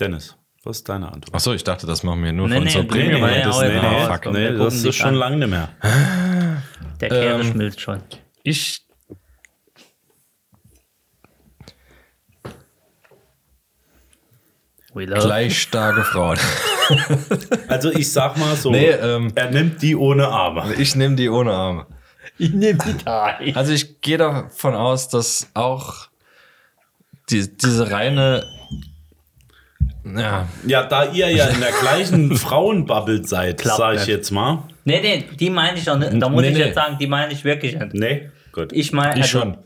Dennis. 0.00 0.36
Was 0.62 0.78
ist 0.78 0.88
deine 0.88 1.06
Antwort? 1.10 1.34
Achso, 1.34 1.54
ich 1.54 1.64
dachte, 1.64 1.86
das 1.86 2.02
machen 2.02 2.22
wir 2.22 2.32
nur 2.32 2.46
Nee, 2.48 2.56
von 2.56 2.64
nee, 2.64 2.70
so 2.70 2.80
nee, 2.82 2.84
Premium. 2.88 3.22
nee, 3.22 3.42
das, 3.42 3.60
nee, 3.60 3.80
mal 3.80 3.90
nee, 4.00 4.06
fuck. 4.06 4.32
Nee, 4.32 4.52
das 4.58 4.74
ist 4.84 4.94
schon 4.96 5.08
an. 5.08 5.14
lange 5.14 5.36
nicht 5.38 5.48
mehr. 5.48 5.68
Der 7.00 7.08
Käse 7.08 7.24
Ähm, 7.30 7.44
schmilzt 7.44 7.80
schon. 7.80 8.02
Ich. 8.42 8.82
Gleich 14.94 15.60
starke 15.62 16.04
Frauen. 16.04 16.38
Also 17.68 17.92
ich 17.92 18.10
sag 18.10 18.36
mal 18.36 18.56
so, 18.56 18.72
Nee, 18.72 18.88
ähm, 18.90 19.30
er 19.36 19.52
nimmt 19.52 19.80
die 19.80 19.94
ohne 19.94 20.26
Arme. 20.26 20.74
ich 20.74 20.96
nehme 20.96 21.14
die 21.14 21.28
ohne 21.28 21.52
Arme. 21.52 21.86
Ich 22.36 22.50
nehme 22.52 22.80
die 22.84 22.98
drei. 22.98 23.52
Also 23.54 23.72
ich 23.72 24.00
gehe 24.00 24.18
davon 24.18 24.74
aus, 24.74 25.08
dass 25.08 25.50
auch 25.54 26.08
die, 27.30 27.56
diese 27.56 27.92
reine. 27.92 28.44
Ja, 30.04 30.48
Ja, 30.66 30.82
da 30.84 31.04
ihr 31.12 31.30
ja 31.30 31.46
in 31.46 31.60
der 31.60 31.72
gleichen 31.72 32.34
Frauenbubble 32.36 33.24
seid, 33.26 33.60
Klappt 33.60 33.78
sag 33.78 33.92
ich 33.94 34.00
nicht. 34.00 34.08
jetzt 34.08 34.30
mal. 34.30 34.64
Nee, 34.84 35.00
nee, 35.00 35.24
die 35.36 35.50
meine 35.50 35.78
ich 35.78 35.84
doch 35.84 35.98
nicht. 35.98 36.12
Da 36.20 36.28
muss 36.28 36.40
Nee, 36.42 36.48
ich 36.48 36.54
nee. 36.54 36.60
jetzt 36.64 36.74
sagen, 36.74 36.96
die 36.98 37.06
meine 37.06 37.32
ich 37.32 37.44
wirklich 37.44 37.78
nicht. 37.78 37.94
Nee, 37.94 38.30
gut. 38.52 38.72
Ich 38.72 38.92
meine, 38.92 39.14
ich 39.20 39.22
also, 39.34 39.40
schon. 39.40 39.58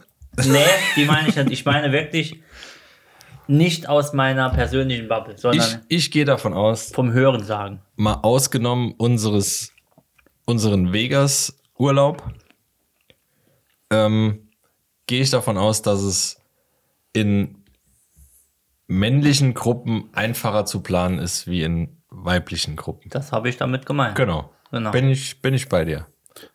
Nee, 0.51 0.65
die 0.97 1.05
meine 1.05 1.29
ich 1.29 1.37
nicht. 1.37 1.51
Ich 1.51 1.65
meine 1.65 1.93
wirklich 1.93 2.41
nicht 3.47 3.89
aus 3.89 4.13
meiner 4.13 4.51
persönlichen 4.51 5.07
Bubble, 5.07 5.35
Ich, 5.35 5.41
sondern 5.41 5.83
ich 5.89 6.11
gehe 6.11 6.25
davon 6.25 6.55
aus, 6.55 6.91
vom 6.93 7.13
Hören 7.13 7.45
sagen. 7.45 7.81
mal 7.97 8.15
ausgenommen 8.23 8.93
unseres, 8.97 9.73
unseren 10.47 10.93
Vegas-Urlaub, 10.93 12.23
ähm, 13.91 14.49
gehe 15.07 15.21
ich 15.23 15.31
davon 15.31 15.59
aus, 15.59 15.83
dass 15.83 16.01
es 16.01 16.41
in 17.13 17.64
männlichen 18.87 19.55
Gruppen 19.55 20.11
einfacher 20.13 20.65
zu 20.67 20.83
planen 20.83 21.19
ist 21.19 21.47
wie 21.47 21.63
in 21.63 22.03
weiblichen 22.11 22.77
Gruppen. 22.77 23.11
Das 23.11 23.33
habe 23.33 23.49
ich 23.49 23.57
damit 23.57 23.87
gemeint. 23.87 24.15
Genau. 24.17 24.53
Genau. 24.71 24.91
Bin, 24.91 25.09
ich, 25.09 25.41
bin 25.41 25.55
ich 25.55 25.69
bei 25.69 25.85
dir. 25.85 26.07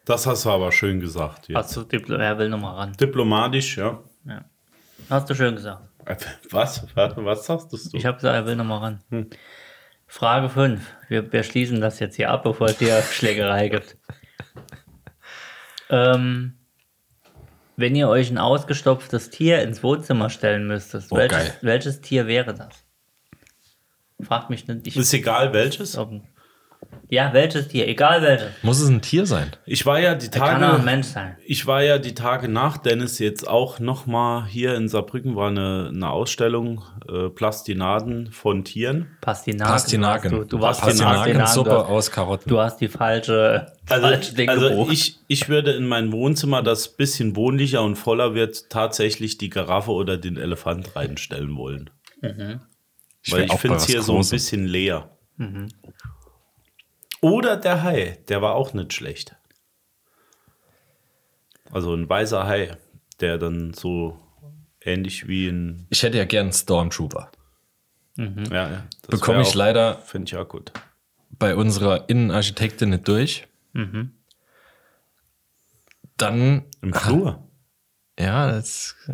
Das 0.05 0.27
hast 0.27 0.45
du 0.45 0.49
aber 0.49 0.71
schön 0.71 0.99
gesagt. 0.99 1.47
Jetzt. 1.47 1.57
Hast 1.57 1.75
du, 1.75 1.81
Diplo- 1.81 2.17
er 2.17 2.37
will 2.37 2.49
nochmal 2.49 2.75
ran. 2.75 2.93
Diplomatisch, 2.93 3.77
ja. 3.77 4.03
Hast 5.09 5.29
du 5.29 5.35
schön 5.35 5.55
gesagt. 5.55 5.87
Was? 6.51 6.85
Was, 6.95 7.13
was 7.17 7.45
sagst 7.45 7.71
du? 7.71 7.77
Ich 7.93 8.05
habe 8.05 8.17
gesagt, 8.17 8.35
er 8.35 8.45
will 8.45 8.55
nochmal 8.55 8.79
ran. 8.79 9.29
Frage 10.07 10.49
5. 10.49 10.81
Wir, 11.07 11.31
wir 11.31 11.43
schließen 11.43 11.79
das 11.81 11.99
jetzt 11.99 12.15
hier 12.15 12.31
ab, 12.31 12.43
bevor 12.43 12.67
es 12.67 12.79
hier 12.79 13.01
Schlägerei 13.01 13.69
gibt. 13.69 13.97
Ähm, 15.91 16.58
wenn 17.79 17.95
ihr 17.95 18.09
euch 18.09 18.29
ein 18.29 18.37
ausgestopftes 18.37 19.29
Tier 19.29 19.61
ins 19.61 19.83
Wohnzimmer 19.83 20.29
stellen 20.29 20.67
müsstet, 20.67 21.05
Oh, 21.09 21.17
welches, 21.17 21.53
welches 21.61 22.01
Tier 22.01 22.27
wäre 22.27 22.53
das? 22.53 22.83
Fragt 24.21 24.49
mich 24.49 24.67
nicht. 24.67 24.85
Ich, 24.87 24.97
Ist 24.97 25.13
egal 25.13 25.53
welches. 25.53 25.97
Ja, 27.11 27.33
welches 27.33 27.69
Tier, 27.69 27.87
egal 27.87 28.21
welches. 28.21 28.49
Muss 28.61 28.79
es 28.79 28.87
ein 28.87 29.01
Tier 29.01 29.25
sein? 29.25 29.51
Ich 29.65 29.83
war 29.87 29.99
ja 29.99 30.13
die 30.13 30.29
Kann 30.29 30.63
auch 30.63 30.69
ein 30.69 30.71
Tage, 30.71 30.83
Mensch 30.83 31.07
sein. 31.07 31.37
ich 31.43 31.65
war 31.65 31.81
ja 31.81 31.97
die 31.97 32.13
Tage 32.13 32.47
nach 32.47 32.77
Dennis 32.77 33.17
jetzt 33.17 33.47
auch 33.47 33.79
noch 33.79 34.05
mal 34.05 34.45
hier 34.45 34.75
in 34.75 34.87
Saarbrücken 34.87 35.35
war 35.35 35.49
eine, 35.49 35.89
eine 35.91 36.09
Ausstellung 36.11 36.83
äh, 37.11 37.29
Plastinaden 37.29 38.31
von 38.31 38.63
Tieren. 38.63 39.07
Pastinaken. 39.21 39.71
Pastinaken. 39.71 40.31
Du, 40.31 40.43
du 40.43 40.61
warst 40.61 40.81
Pastinakensuppe 40.81 41.69
Pastinaken, 41.71 41.95
aus 41.95 42.11
Karotten. 42.11 42.49
Du 42.49 42.59
hast 42.59 42.77
die 42.77 42.89
falsche, 42.89 43.73
falsche 43.87 44.05
Also, 44.07 44.35
Ding 44.35 44.49
also 44.49 44.87
ich, 44.91 45.17
ich 45.27 45.49
würde 45.49 45.71
in 45.71 45.87
mein 45.87 46.11
Wohnzimmer, 46.11 46.61
das 46.61 46.89
bisschen 46.89 47.35
wohnlicher 47.35 47.81
und 47.81 47.95
voller 47.95 48.35
wird, 48.35 48.69
tatsächlich 48.69 49.39
die 49.39 49.49
Giraffe 49.49 49.91
oder 49.91 50.17
den 50.17 50.37
Elefant 50.37 50.95
reinstellen 50.95 51.55
wollen. 51.57 51.89
Ich 53.23 53.33
Weil 53.33 53.45
ich 53.45 53.53
finde 53.53 53.77
es 53.77 53.87
hier 53.87 54.03
so 54.03 54.15
ein 54.15 54.29
bisschen 54.29 54.67
leer. 54.67 55.09
Oder 57.21 57.57
der 57.57 57.83
Hai, 57.83 58.19
der 58.29 58.41
war 58.41 58.55
auch 58.55 58.73
nicht 58.73 58.93
schlecht. 58.93 59.35
Also 61.71 61.93
ein 61.93 62.07
weißer 62.09 62.45
Hai, 62.47 62.77
der 63.19 63.37
dann 63.37 63.73
so 63.73 64.19
ähnlich 64.81 65.27
wie 65.27 65.47
ein. 65.49 65.85
Ich 65.89 66.01
hätte 66.03 66.17
ja 66.17 66.25
gern 66.25 66.45
einen 66.47 66.53
Stormtrooper. 66.53 67.31
Ja, 68.15 68.25
ja, 68.51 68.83
das 69.03 69.11
Bekomme 69.19 69.41
ich 69.41 69.49
auch- 69.49 69.55
leider 69.55 69.95
Finde 69.99 70.27
ich 70.29 70.35
auch 70.35 70.47
gut. 70.47 70.73
bei 71.29 71.55
unserer 71.55 72.09
Innenarchitektin 72.09 72.89
nicht 72.89 73.07
durch. 73.07 73.47
Dann, 76.17 76.65
Im 76.81 76.93
Flur. 76.93 77.47
ja, 78.19 78.51
das 78.51 78.95
äh, 79.07 79.13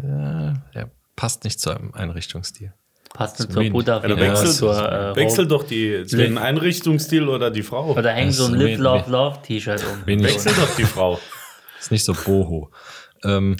der 0.74 0.90
passt 1.16 1.44
nicht 1.44 1.60
zu 1.60 1.70
einem 1.70 1.94
Einrichtungsstil. 1.94 2.74
Passt 3.16 3.38
zur. 3.38 3.64
Buddha. 3.70 4.06
Ja, 4.06 4.20
wechselt, 4.20 4.52
zur, 4.52 4.92
äh, 4.92 5.16
wechselt 5.16 5.50
doch 5.50 5.64
die, 5.64 6.04
den 6.04 6.38
Einrichtungsstil 6.38 7.30
oder 7.30 7.50
die 7.50 7.64
Frau. 7.64 7.94
Oder 7.94 8.12
hängt 8.12 8.34
so 8.34 8.48
ein 8.48 8.56
Live, 8.56 8.78
Love, 8.78 9.10
Love 9.10 9.42
T-Shirt 9.42 9.82
um. 9.90 10.06
Wenig, 10.06 10.28
Wechselt 10.28 10.58
doch 10.58 10.76
die 10.76 10.84
Frau. 10.84 11.18
ist 11.80 11.92
nicht 11.92 12.04
so 12.04 12.14
boho. 12.14 12.72
ähm, 13.24 13.56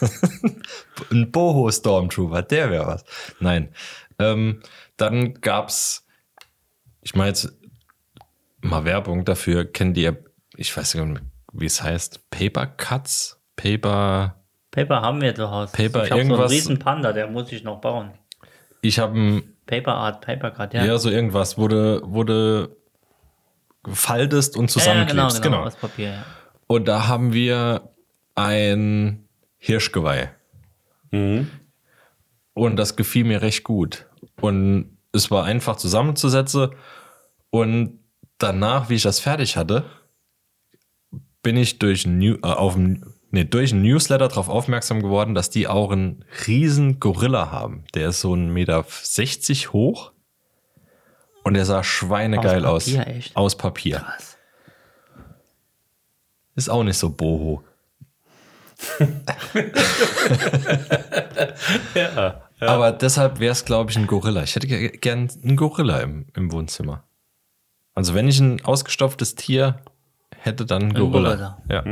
ein 1.10 1.30
boho 1.30 1.70
Stormtrooper, 1.70 2.42
der 2.42 2.70
wäre 2.70 2.86
was. 2.86 3.04
Nein. 3.40 3.74
Ähm, 4.18 4.60
dann 4.98 5.32
gab's, 5.40 6.06
ich 7.00 7.14
meine 7.14 7.28
jetzt 7.28 7.52
mal 8.60 8.84
Werbung 8.84 9.24
dafür, 9.24 9.64
kennt 9.64 9.96
ihr, 9.96 10.22
ich 10.56 10.76
weiß 10.76 10.94
nicht, 10.96 11.20
wie 11.54 11.66
es 11.66 11.82
heißt, 11.82 12.28
Paper 12.28 12.66
Cuts? 12.66 13.40
Paper, 13.56 14.36
Paper 14.70 15.00
haben 15.00 15.22
wir 15.22 15.34
zu 15.34 15.50
Hause. 15.50 15.72
Paper, 15.72 16.04
ich 16.04 16.10
habe 16.10 16.20
so 16.20 16.20
einen 16.20 16.30
irgendwas- 16.32 16.50
riesen 16.52 16.78
Panda, 16.78 17.12
der 17.14 17.28
muss 17.28 17.50
ich 17.50 17.64
noch 17.64 17.80
bauen. 17.80 18.12
Ich 18.82 18.98
habe 18.98 19.18
ein 19.18 19.42
Paper 19.66 19.94
Art, 19.94 20.20
Paper 20.20 20.50
Cut, 20.50 20.74
ja. 20.74 20.84
Ja, 20.84 20.98
so 20.98 21.08
irgendwas, 21.08 21.56
wo 21.56 21.68
du, 21.68 22.02
wo 22.04 22.24
du 22.24 22.68
faltest 23.90 24.56
und 24.56 24.74
ja, 24.74 24.82
ja, 24.84 25.04
genau, 25.04 25.28
zusammenklebst. 25.28 25.42
genau, 25.42 25.56
genau. 25.56 25.66
aus 25.68 25.76
Papier, 25.76 26.10
ja. 26.10 26.24
Und 26.66 26.88
da 26.88 27.06
haben 27.06 27.32
wir 27.32 27.90
ein 28.34 29.28
Hirschgeweih. 29.58 30.30
Und 32.54 32.76
das 32.76 32.96
gefiel 32.96 33.24
mir 33.24 33.42
recht 33.42 33.64
gut. 33.64 34.06
Und 34.40 34.96
es 35.12 35.30
war 35.30 35.44
einfach 35.44 35.76
zusammenzusetzen. 35.76 36.70
Und 37.50 38.00
danach, 38.38 38.88
wie 38.88 38.94
ich 38.94 39.02
das 39.02 39.20
fertig 39.20 39.56
hatte, 39.56 39.84
bin 41.42 41.56
ich 41.56 41.78
durch, 41.78 42.06
New, 42.06 42.36
äh, 42.36 42.46
auf 42.46 42.76
ein, 42.76 43.04
nee, 43.32 43.44
durch 43.44 43.72
ein 43.72 43.82
Newsletter 43.82 44.28
darauf 44.28 44.48
aufmerksam 44.48 45.02
geworden, 45.02 45.34
dass 45.34 45.50
die 45.50 45.66
auch 45.66 45.90
einen 45.90 46.24
riesen 46.46 47.00
Gorilla 47.00 47.50
haben. 47.50 47.84
Der 47.94 48.10
ist 48.10 48.20
so 48.20 48.32
1,60 48.32 48.48
Meter 48.52 48.84
hoch. 49.72 50.12
Und 51.44 51.54
der 51.54 51.64
sah 51.64 51.82
schweinegeil 51.82 52.64
aus. 52.64 52.84
Papier, 52.84 53.06
echt? 53.08 53.36
Aus 53.36 53.56
Papier. 53.56 53.96
Krass. 53.98 54.38
Ist 56.54 56.68
auch 56.70 56.84
nicht 56.84 56.98
so 56.98 57.10
boho. 57.10 57.64
Aber 62.60 62.92
deshalb 62.92 63.40
wäre 63.40 63.52
es, 63.52 63.64
glaube 63.64 63.90
ich, 63.90 63.96
ein 63.98 64.06
Gorilla. 64.06 64.42
Ich 64.42 64.54
hätte 64.54 64.66
ge- 64.66 64.96
gern 64.96 65.28
einen 65.42 65.56
Gorilla 65.56 65.98
im, 66.00 66.26
im 66.36 66.52
Wohnzimmer. 66.52 67.04
Also 67.94 68.14
wenn 68.14 68.28
ich 68.28 68.38
ein 68.40 68.64
ausgestopftes 68.64 69.34
Tier 69.34 69.80
hätte, 70.36 70.64
dann 70.64 70.82
ein 70.84 70.94
Gorilla. 70.94 71.34
Gorilla. 71.34 71.58
Ja. 71.68 71.82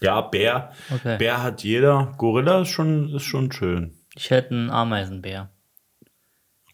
Ja, 0.00 0.20
Bär. 0.20 0.72
Okay. 0.94 1.18
Bär 1.18 1.42
hat 1.42 1.64
jeder. 1.64 2.14
Gorilla 2.18 2.62
ist 2.62 2.70
schon, 2.70 3.14
ist 3.14 3.24
schon 3.24 3.50
schön. 3.52 3.94
Ich 4.14 4.30
hätte 4.30 4.50
einen 4.50 4.70
Ameisenbär. 4.70 5.50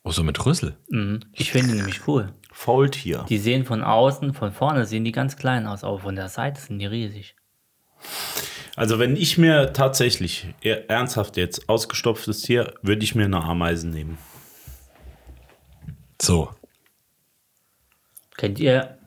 Oh, 0.02 0.10
so 0.10 0.22
mit 0.22 0.44
Rüssel. 0.44 0.76
Mhm. 0.90 1.20
Ich 1.32 1.50
finde 1.50 1.72
die 1.72 1.76
nämlich 1.76 2.06
cool. 2.06 2.32
Faultier. 2.52 3.24
Die 3.28 3.38
sehen 3.38 3.64
von 3.64 3.82
außen, 3.82 4.34
von 4.34 4.52
vorne 4.52 4.86
sehen 4.86 5.04
die 5.04 5.12
ganz 5.12 5.36
klein 5.36 5.66
aus, 5.66 5.82
aber 5.82 5.98
von 5.98 6.14
der 6.14 6.28
Seite 6.28 6.60
sind 6.60 6.78
die 6.78 6.86
riesig. 6.86 7.34
Also 8.76 8.98
wenn 8.98 9.16
ich 9.16 9.38
mir 9.38 9.72
tatsächlich 9.72 10.54
eher 10.60 10.90
ernsthaft 10.90 11.36
jetzt 11.36 11.68
ausgestopftes 11.68 12.42
Tier, 12.42 12.74
würde 12.82 13.04
ich 13.04 13.14
mir 13.14 13.24
eine 13.24 13.42
Ameisen 13.42 13.90
nehmen. 13.90 14.18
So. 16.20 16.50
Kennt 18.36 18.58
ihr? 18.58 18.98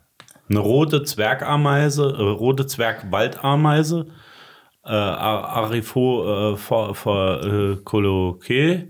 Eine 0.49 0.59
rote 0.59 1.03
Zwergameise, 1.03 2.03
äh, 2.17 2.21
rote 2.21 2.65
Zwergwaldameise, 2.65 4.07
äh, 4.85 4.89
Ar- 4.89 5.49
Arifo 5.49 6.53
äh, 6.53 6.57
for, 6.57 6.95
for, 6.95 7.43
äh, 7.43 7.75
Coloque, 7.83 8.87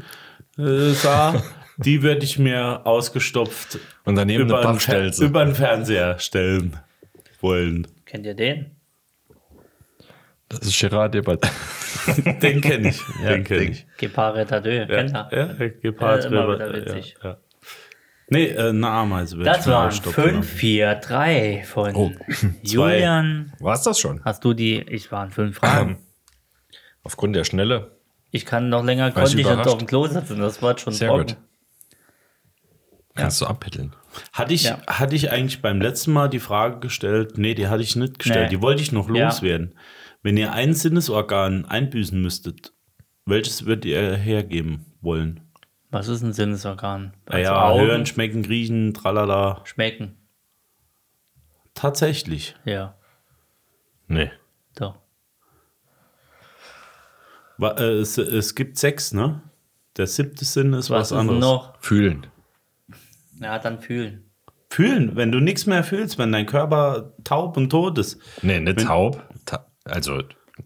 äh, 0.58 0.89
sah, 0.91 1.41
die 1.78 2.03
würde 2.03 2.24
ich 2.24 2.38
mir 2.38 2.86
ausgestopft 2.86 3.80
Und 4.05 4.16
daneben 4.16 4.43
eine 4.43 4.51
über, 4.51 4.62
den 4.62 4.66
Fer- 4.68 4.72
Bachstelze. 4.74 5.26
über 5.26 5.45
den 5.45 5.55
Fernseher 5.55 6.20
stellen 6.20 6.78
wollen. 7.41 7.88
Kennt 8.05 8.26
ihr 8.26 8.36
den? 8.36 8.72
Das 10.49 10.62
ist 10.62 10.80
Gerard 10.80 11.14
Debat. 11.14 11.39
Den 12.41 12.62
kenne 12.62 12.89
ich. 12.89 13.01
den 13.22 13.43
kenne 13.43 13.64
ich. 13.64 13.86
Gepard 13.97 14.38
Retardeur, 14.38 14.86
kennt 14.86 15.12
ihr? 15.12 15.28
Ja, 15.60 15.68
Gepard, 15.82 16.24
Ja, 16.24 16.30
immer 16.30 16.43
River- 16.43 16.53
wieder 16.53 16.74
witzig. 16.86 17.16
Ja, 17.22 17.30
ja. 17.32 17.38
Nee, 18.30 18.47
äh, 18.47 18.69
eine 18.69 18.88
Ameise 18.89 19.38
würde 19.38 19.49
Das 19.49 19.65
waren 19.67 19.88
ausstopfen 19.88 20.23
5, 20.43 20.49
4, 20.49 20.95
3 20.95 21.63
von 21.65 21.95
Oh, 21.95 22.11
Julian. 22.61 23.53
War's 23.59 23.84
das 23.84 23.99
schon? 23.99 24.23
Hast 24.25 24.43
du 24.43 24.53
die? 24.53 24.82
Ich 24.82 25.11
waren 25.11 25.32
fünf 25.32 25.57
Fragen. 25.57 25.97
Aufgrund 27.03 27.36
der 27.36 27.45
Schnelle. 27.45 27.97
Ich 28.32 28.45
kann 28.45 28.67
noch 28.67 28.84
länger 28.84 29.05
War 29.05 29.23
konnte 29.23 29.30
ich 29.39 29.47
nicht 29.47 29.47
auf 29.47 29.78
dem 29.78 29.88
Klo 29.88 30.07
sitzen. 30.07 30.39
Das 30.39 30.61
war 30.61 30.78
schon 30.78 30.91
Sehr 30.93 31.07
trocken. 31.07 31.28
gut. 31.28 31.38
Kannst 33.15 33.41
du 33.41 33.45
abpitteln. 33.45 33.95
Hatte 34.34 34.53
ich, 34.53 34.63
Ja. 34.65 34.80
hatte 34.88 35.15
ich 35.15 35.32
eigentlich 35.32 35.61
beim 35.61 35.82
letzten 35.82 36.11
Mal 36.11 36.28
die 36.28 36.39
Frage 36.39 36.80
gestellt? 36.80 37.38
Nee, 37.38 37.55
die 37.55 37.67
hatte 37.67 37.82
ich 37.82 37.95
nicht 37.95 38.19
gestellt. 38.19 38.51
Nee. 38.51 38.57
Die 38.57 38.61
wollte 38.61 38.82
ich 38.82 38.91
noch 38.91 39.09
Ja. 39.09 39.28
loswerden. 39.28 39.73
Wenn 40.21 40.38
ihr 40.38 40.51
ein 40.51 40.73
Sinnesorgan 40.73 41.65
einbüßen 41.65 42.21
müsstet, 42.21 42.73
welches 43.25 43.65
würdet 43.65 43.86
ihr 43.86 44.15
hergeben 44.15 44.86
wollen? 45.01 45.47
Was 45.98 46.08
ist 46.10 46.22
ein 46.22 46.32
Sinnesorgan? 46.34 47.14
Ah 47.26 47.32
Also 47.34 47.43
ja, 47.43 47.64
Augen, 47.70 47.82
hören, 47.88 48.06
schmecken, 48.06 48.45
riechen, 48.45 48.93
tralala. 48.93 49.62
schmecken. 49.66 50.16
Tatsächlich. 51.74 52.56
Ja, 52.66 52.95
Nee. 54.08 54.32
doch. 54.76 55.00
Wa- 57.58 57.76
äh, 57.80 58.00
Es, 58.00 58.18
es 58.20 58.54
gibt 58.54 58.78
sechs, 58.78 59.12
ne? 59.12 59.41
Der 59.98 60.06
siebte 60.06 60.45
Sinn 60.45 60.74
ist 60.74 60.89
was, 60.91 61.00
Was, 61.00 61.12
ist 61.12 61.18
anderes. 61.18 61.39
noch? 61.39 61.82
Fühlen. 61.82 62.28
Ja, 63.41 63.58
dann 63.58 63.80
fühlen. 63.80 64.30
Fühlen, 64.70 65.16
wenn 65.16 65.32
du 65.32 65.39
nichts 65.39 65.66
mehr 65.66 65.84
fühlst, 65.84 66.20
wenn 66.20 66.32
dein 66.32 66.45
Körper 66.45 67.14
taub 67.24 67.58
und 67.58 67.70
tot 67.72 67.98
ist. 67.98 68.20
Nee, 68.43 68.60
nicht 68.60 68.78
Wenn- 68.78 68.86
taub. 68.86 69.24
Ta 69.45 69.66
also, 69.86 70.22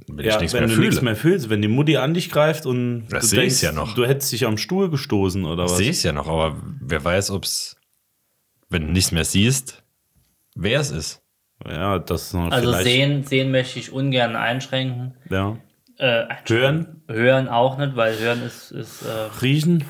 wenn 0.08 0.26
Ja, 0.26 0.36
ich 0.36 0.42
nichts 0.42 0.54
wenn 0.54 0.62
mehr 0.62 0.68
du 0.70 0.74
fühle. 0.76 0.88
nichts 0.88 1.02
mehr 1.02 1.16
fühlst, 1.16 1.50
wenn 1.50 1.62
die 1.62 1.68
Mutti 1.68 1.98
an 1.98 2.14
dich 2.14 2.30
greift 2.32 2.66
und 2.66 3.08
Das 3.10 3.30
du 3.30 3.36
denkst, 3.38 3.62
ja 3.62 3.72
noch. 3.72 3.94
du 3.96 4.06
hättest 4.06 4.32
dich 4.32 4.46
am 4.46 4.58
Stuhl 4.58 4.90
gestoßen 4.90 5.46
oder 5.46 5.64
was. 5.66 5.78
Sehe 5.78 5.90
ich 5.92 6.04
ja 6.04 6.12
noch, 6.12 6.28
aber 6.28 6.62
wer 6.82 7.04
weiß, 7.04 7.32
ob 7.32 7.44
es, 7.46 7.76
wenn 8.70 8.88
du 8.88 8.92
nichts 8.94 9.12
mehr 9.12 9.26
siehst, 9.26 9.84
wer 10.56 10.80
es 10.80 10.92
ist. 10.92 11.22
Ja, 11.68 12.00
das 12.00 12.24
ist 12.28 12.34
noch 12.34 12.52
Also 12.52 12.72
sehen, 12.74 13.24
sehen 13.24 13.52
möchte 13.52 13.78
ich 13.80 13.92
ungern 13.92 14.36
einschränken. 14.36 15.14
Ja. 15.30 15.58
Äh, 15.98 16.26
Hören, 16.48 17.04
hören 17.08 17.48
auch 17.48 17.78
nicht, 17.78 17.96
weil 17.96 18.18
hören 18.18 18.42
ist, 18.42 18.72
ist 18.72 19.04
äh, 19.04 19.30
riechen. 19.44 19.84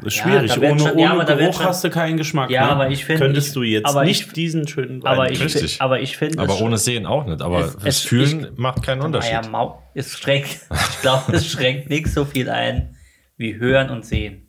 Das 0.00 0.14
ist 0.14 0.16
Ja, 0.20 0.22
schwierig. 0.24 0.56
ohne 0.58 0.78
schon- 0.80 0.90
ohne 0.92 1.02
ja, 1.02 1.10
aber 1.12 1.24
da 1.24 1.28
wird 1.30 1.40
Geruch 1.40 1.54
schon- 1.54 1.66
hast 1.66 1.84
du 1.84 1.90
keinen 1.90 2.16
Geschmack. 2.16 2.50
Ja, 2.50 2.64
ne? 2.66 2.70
aber 2.72 2.90
ich 2.90 3.04
find, 3.04 3.20
Könntest 3.20 3.48
ich- 3.48 3.54
du 3.54 3.62
jetzt 3.62 3.86
aber 3.86 4.04
nicht 4.04 4.26
ich- 4.28 4.32
diesen 4.32 4.66
schönen 4.66 5.04
aber 5.04 5.30
ich. 5.30 5.40
Richtig. 5.42 5.80
aber 5.82 6.00
ich 6.00 6.16
finde 6.16 6.38
Aber 6.38 6.60
ohne 6.60 6.78
Sehen 6.78 7.04
auch 7.06 7.26
nicht. 7.26 7.42
Aber 7.42 7.60
Es- 7.60 7.74
das 7.74 7.84
es- 7.84 8.00
Fühlen 8.00 8.48
macht 8.56 8.82
keinen 8.82 9.02
Unterschied. 9.02 9.32
ja, 9.32 9.46
Mau, 9.48 9.82
es 9.94 10.18
schränkt, 10.18 10.48
ich 10.70 11.00
glaube, 11.02 11.32
es 11.36 11.46
schränkt 11.46 11.90
nicht 11.90 12.08
so 12.08 12.24
viel 12.24 12.48
ein 12.48 12.96
wie 13.36 13.56
hören 13.56 13.90
und 13.90 14.04
sehen. 14.06 14.48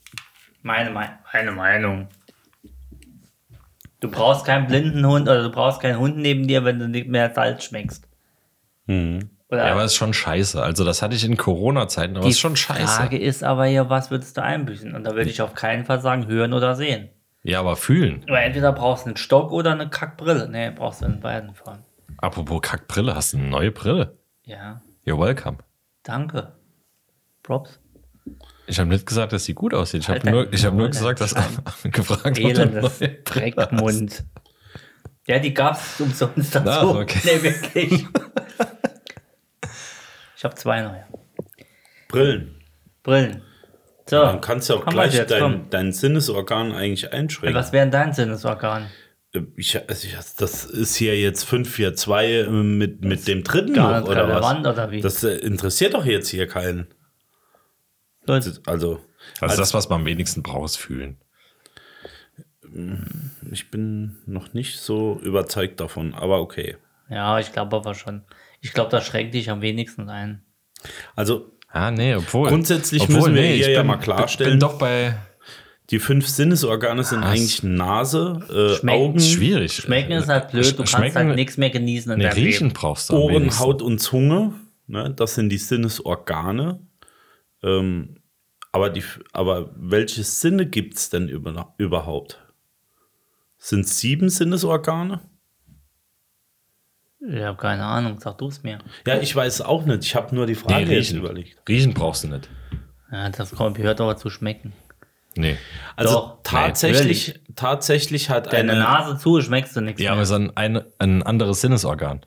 Meine, 0.61 0.91
Mei- 0.91 1.11
meine 1.33 1.51
Meinung. 1.51 2.07
Du 3.99 4.09
brauchst 4.11 4.45
keinen 4.45 4.67
blinden 4.67 5.05
Hund 5.05 5.23
oder 5.29 5.43
du 5.43 5.49
brauchst 5.51 5.81
keinen 5.81 5.97
Hund 5.99 6.17
neben 6.17 6.47
dir, 6.47 6.63
wenn 6.65 6.79
du 6.79 6.87
nicht 6.87 7.07
mehr 7.07 7.31
Salz 7.33 7.65
schmeckst. 7.65 8.07
Mhm. 8.87 9.29
Oder 9.53 9.67
Ja, 9.67 9.71
aber 9.73 9.83
es 9.83 9.91
ist 9.91 9.97
schon 9.97 10.13
scheiße. 10.13 10.61
Also, 10.61 10.83
das 10.83 11.01
hatte 11.01 11.15
ich 11.15 11.23
in 11.23 11.37
Corona-Zeiten, 11.37 12.17
aber 12.17 12.25
es 12.25 12.33
ist 12.35 12.39
schon 12.39 12.55
scheiße. 12.55 12.87
Frage 12.87 13.17
ist 13.19 13.43
aber 13.43 13.65
ja, 13.67 13.89
was 13.89 14.09
würdest 14.09 14.35
du 14.37 14.43
einbüßen? 14.43 14.95
Und 14.95 15.03
da 15.03 15.15
würde 15.15 15.29
ich 15.29 15.41
auf 15.41 15.53
keinen 15.53 15.85
Fall 15.85 16.01
sagen, 16.01 16.27
hören 16.27 16.53
oder 16.53 16.75
sehen. 16.75 17.09
Ja, 17.43 17.59
aber 17.59 17.75
fühlen. 17.75 18.23
Aber 18.27 18.41
entweder 18.41 18.71
brauchst 18.71 19.05
du 19.05 19.09
einen 19.09 19.17
Stock 19.17 19.51
oder 19.51 19.73
eine 19.73 19.89
Kackbrille. 19.89 20.49
Nee, 20.49 20.71
brauchst 20.71 21.01
du 21.01 21.05
in 21.05 21.19
beiden 21.19 21.53
Fällen. 21.53 21.83
Apropos 22.17 22.61
Kackbrille, 22.61 23.15
hast 23.15 23.33
du 23.33 23.37
eine 23.37 23.47
neue 23.47 23.71
Brille? 23.71 24.17
Ja, 24.43 24.81
You're 25.05 25.19
welcome. 25.19 25.57
danke. 26.03 26.53
Props. 27.43 27.79
Ich 28.65 28.79
habe 28.79 28.89
nicht 28.89 29.05
gesagt, 29.05 29.33
dass 29.33 29.43
sie 29.43 29.53
gut 29.53 29.73
aussieht. 29.73 30.01
Ich 30.01 30.09
habe 30.09 30.29
nur, 30.31 30.51
ich 30.53 30.65
hab 30.65 30.73
nur 30.73 30.87
gesagt, 30.89 31.19
dass 31.19 31.35
gefragt 31.83 32.25
ob 32.25 32.37
Elendes 32.39 32.83
hast. 33.01 33.01
Dreckmund. 33.25 34.23
Ja, 35.27 35.39
die 35.39 35.53
gab 35.53 35.75
es 35.75 35.99
umsonst 35.99 36.55
dazu. 36.55 36.69
Ah, 36.69 37.01
okay. 37.01 37.19
Nee, 37.25 37.43
wirklich. 37.43 38.07
Ich 40.43 40.45
habe 40.45 40.55
zwei 40.55 40.81
neue. 40.81 41.05
Brillen. 42.09 42.55
Brillen. 43.01 43.43
So. 44.09 44.23
Dann 44.23 44.41
kannst 44.41 44.69
du 44.69 44.73
auch 44.73 44.85
gleich 44.85 45.15
dein, 45.25 45.69
dein 45.69 45.93
Sinnesorgan 45.93 46.73
eigentlich 46.73 47.13
einschränken. 47.13 47.57
Was 47.57 47.71
wäre 47.71 47.85
denn 47.85 47.91
dein 47.91 48.11
Sinnesorgan? 48.11 48.87
Ich, 49.55 49.77
also 49.89 50.05
ich, 50.05 50.17
das 50.35 50.65
ist 50.65 50.97
hier 50.97 51.17
jetzt 51.17 51.45
542 51.45 52.45
äh, 52.45 52.49
mit, 52.51 53.05
mit 53.05 53.25
dem 53.25 53.45
dritten 53.45 53.73
Gar 53.73 54.01
noch, 54.01 54.09
oder 54.09 54.41
was? 54.41 54.57
oder 54.57 54.91
wie? 54.91 54.99
Das 54.99 55.23
äh, 55.23 55.35
interessiert 55.37 55.93
doch 55.93 56.03
jetzt 56.03 56.27
hier 56.27 56.45
keinen. 56.45 56.87
Gut. 58.27 58.59
Also, 58.65 58.99
Also 59.39 59.55
das, 59.55 59.73
was 59.73 59.87
man 59.87 60.01
am 60.01 60.05
wenigsten 60.05 60.43
braucht, 60.43 60.65
ist 60.65 60.75
fühlen. 60.75 61.21
ich 63.49 63.71
bin 63.71 64.17
noch 64.25 64.53
nicht 64.53 64.77
so 64.81 65.21
überzeugt 65.23 65.79
davon, 65.79 66.13
aber 66.13 66.41
okay. 66.41 66.75
Ja, 67.07 67.39
ich 67.39 67.53
glaube 67.53 67.77
aber 67.77 67.95
schon. 67.95 68.23
Ich 68.63 68.73
glaube, 68.73 68.89
das 68.89 69.05
schränkt 69.05 69.33
dich 69.33 69.49
am 69.49 69.61
wenigsten 69.61 70.09
ein. 70.09 70.41
Also, 71.15 71.49
Ah, 71.75 71.89
nee, 71.89 72.13
obwohl. 72.15 72.49
Grundsätzlich 72.49 73.07
müssen 73.09 73.33
wir 73.33 73.41
hier 73.41 73.55
ich 73.69 73.73
ja 73.73 73.79
bin- 73.81 73.87
mal 73.87 73.97
klarstellen- 73.97 74.51
Bin 74.53 74.59
doch 74.59 74.77
bei. 74.77 75.15
die 75.89 75.97
fünf 75.99 76.27
Sinnesorgane 76.27 77.03
sind 77.03 77.21
Was? 77.21 77.29
eigentlich 77.31 77.63
Nase, 77.63 78.39
äh, 78.49 78.77
Schmecken. 78.79 79.01
Augen, 79.01 79.19
Schwierig. 79.19 79.73
Schmecken 79.73 80.11
ist 80.11 80.29
halt 80.29 80.51
blöd, 80.51 80.71
du 80.77 80.83
kannst 80.83 81.15
halt 81.15 81.35
nichts 81.35 81.57
mehr 81.57 81.71
genießen 81.71 82.11
in 82.11 82.19
Nee, 82.19 82.25
deinem 82.25 82.35
riechen 82.35 82.67
Leben. 82.67 82.79
brauchst 82.79 83.09
du 83.09 83.15
am 83.15 83.21
Ohren, 83.23 83.33
wenigsten. 83.35 83.59
Haut 83.63 83.81
und 83.81 83.97
Zunge. 83.99 84.53
Ne? 84.85 85.11
Das 85.15 85.33
sind 85.35 85.49
die 85.49 85.57
Sinnesorgane. 85.57 86.79
Ähm, 87.63 88.17
aber, 88.71 88.89
die, 88.91 89.03
aber 89.31 89.71
welche 89.75 90.23
Sinne 90.23 90.67
gibt 90.67 90.95
es 90.97 91.09
denn 91.09 91.27
über, 91.27 91.73
überhaupt? 91.79 92.39
Sind 93.57 93.87
sieben 93.87 94.29
Sinnesorgane? 94.29 95.21
Ich 97.29 97.41
habe 97.41 97.57
keine 97.57 97.83
Ahnung, 97.85 98.19
sag 98.19 98.37
du 98.37 98.47
es 98.47 98.63
mir. 98.63 98.79
Ja, 99.07 99.17
ich 99.19 99.33
weiß 99.35 99.55
es 99.55 99.61
auch 99.61 99.85
nicht. 99.85 100.03
Ich 100.03 100.15
habe 100.15 100.35
nur 100.35 100.45
die 100.45 100.55
Frage 100.55 100.85
Nee, 100.85 100.95
jetzt 100.95 101.09
riechen. 101.11 101.19
überlegt. 101.19 101.57
Riechen 101.69 101.93
brauchst 101.93 102.23
du 102.25 102.27
nicht. 102.27 102.49
Ja, 103.11 103.29
das 103.29 103.51
kommt, 103.55 103.77
gehört 103.77 104.01
aber 104.01 104.17
zu 104.17 104.29
schmecken. 104.29 104.73
Nee. 105.35 105.57
Also 105.95 106.13
Doch, 106.13 106.37
tatsächlich, 106.43 107.39
tatsächlich 107.55 108.29
hat 108.29 108.51
Deine 108.51 108.73
eine. 108.73 108.81
Nase 108.81 109.17
zu, 109.17 109.41
schmeckst 109.41 109.75
du 109.75 109.81
nichts 109.81 110.01
Ja, 110.01 110.11
aber 110.11 110.17
mehr. 110.17 110.23
es 110.23 110.29
ist 110.29 110.35
ein, 110.35 110.51
ein, 110.57 110.81
ein 110.99 111.23
anderes 111.23 111.61
Sinnesorgan. 111.61 112.25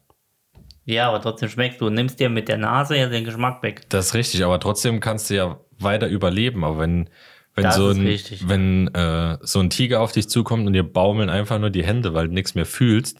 Ja, 0.85 1.09
aber 1.09 1.21
trotzdem 1.21 1.49
schmeckst 1.49 1.81
du. 1.81 1.91
Nimmst 1.91 2.19
dir 2.21 2.29
mit 2.31 2.49
der 2.49 2.59
Nase 2.59 2.97
ja 2.97 3.09
den 3.09 3.25
Geschmack 3.25 3.63
weg. 3.63 3.83
Das 3.91 4.07
ist 4.07 4.15
richtig, 4.15 4.45
aber 4.45 4.59
trotzdem 4.61 5.01
kannst 5.01 5.31
du 5.31 5.35
ja 5.35 5.61
weiter 5.79 6.07
überleben. 6.09 6.65
Aber 6.65 6.79
wenn, 6.79 7.11
wenn, 7.55 7.65
Das 7.65 7.77
so 7.77 7.91
ein, 7.91 8.07
wenn 8.47 8.89
äh, 8.95 9.39
so 9.43 9.61
ein 9.61 9.69
Tiger 9.71 10.01
auf 10.01 10.13
dich 10.13 10.29
zukommt 10.29 10.67
und 10.67 10.73
dir 10.73 10.85
baumeln 10.85 11.29
einfach 11.29 11.59
nur 11.59 11.71
die 11.71 11.85
Hände, 11.85 12.15
weil 12.15 12.29
du 12.29 12.35
nichts 12.35 12.55
mehr 12.55 12.67
fühlst, 12.67 13.19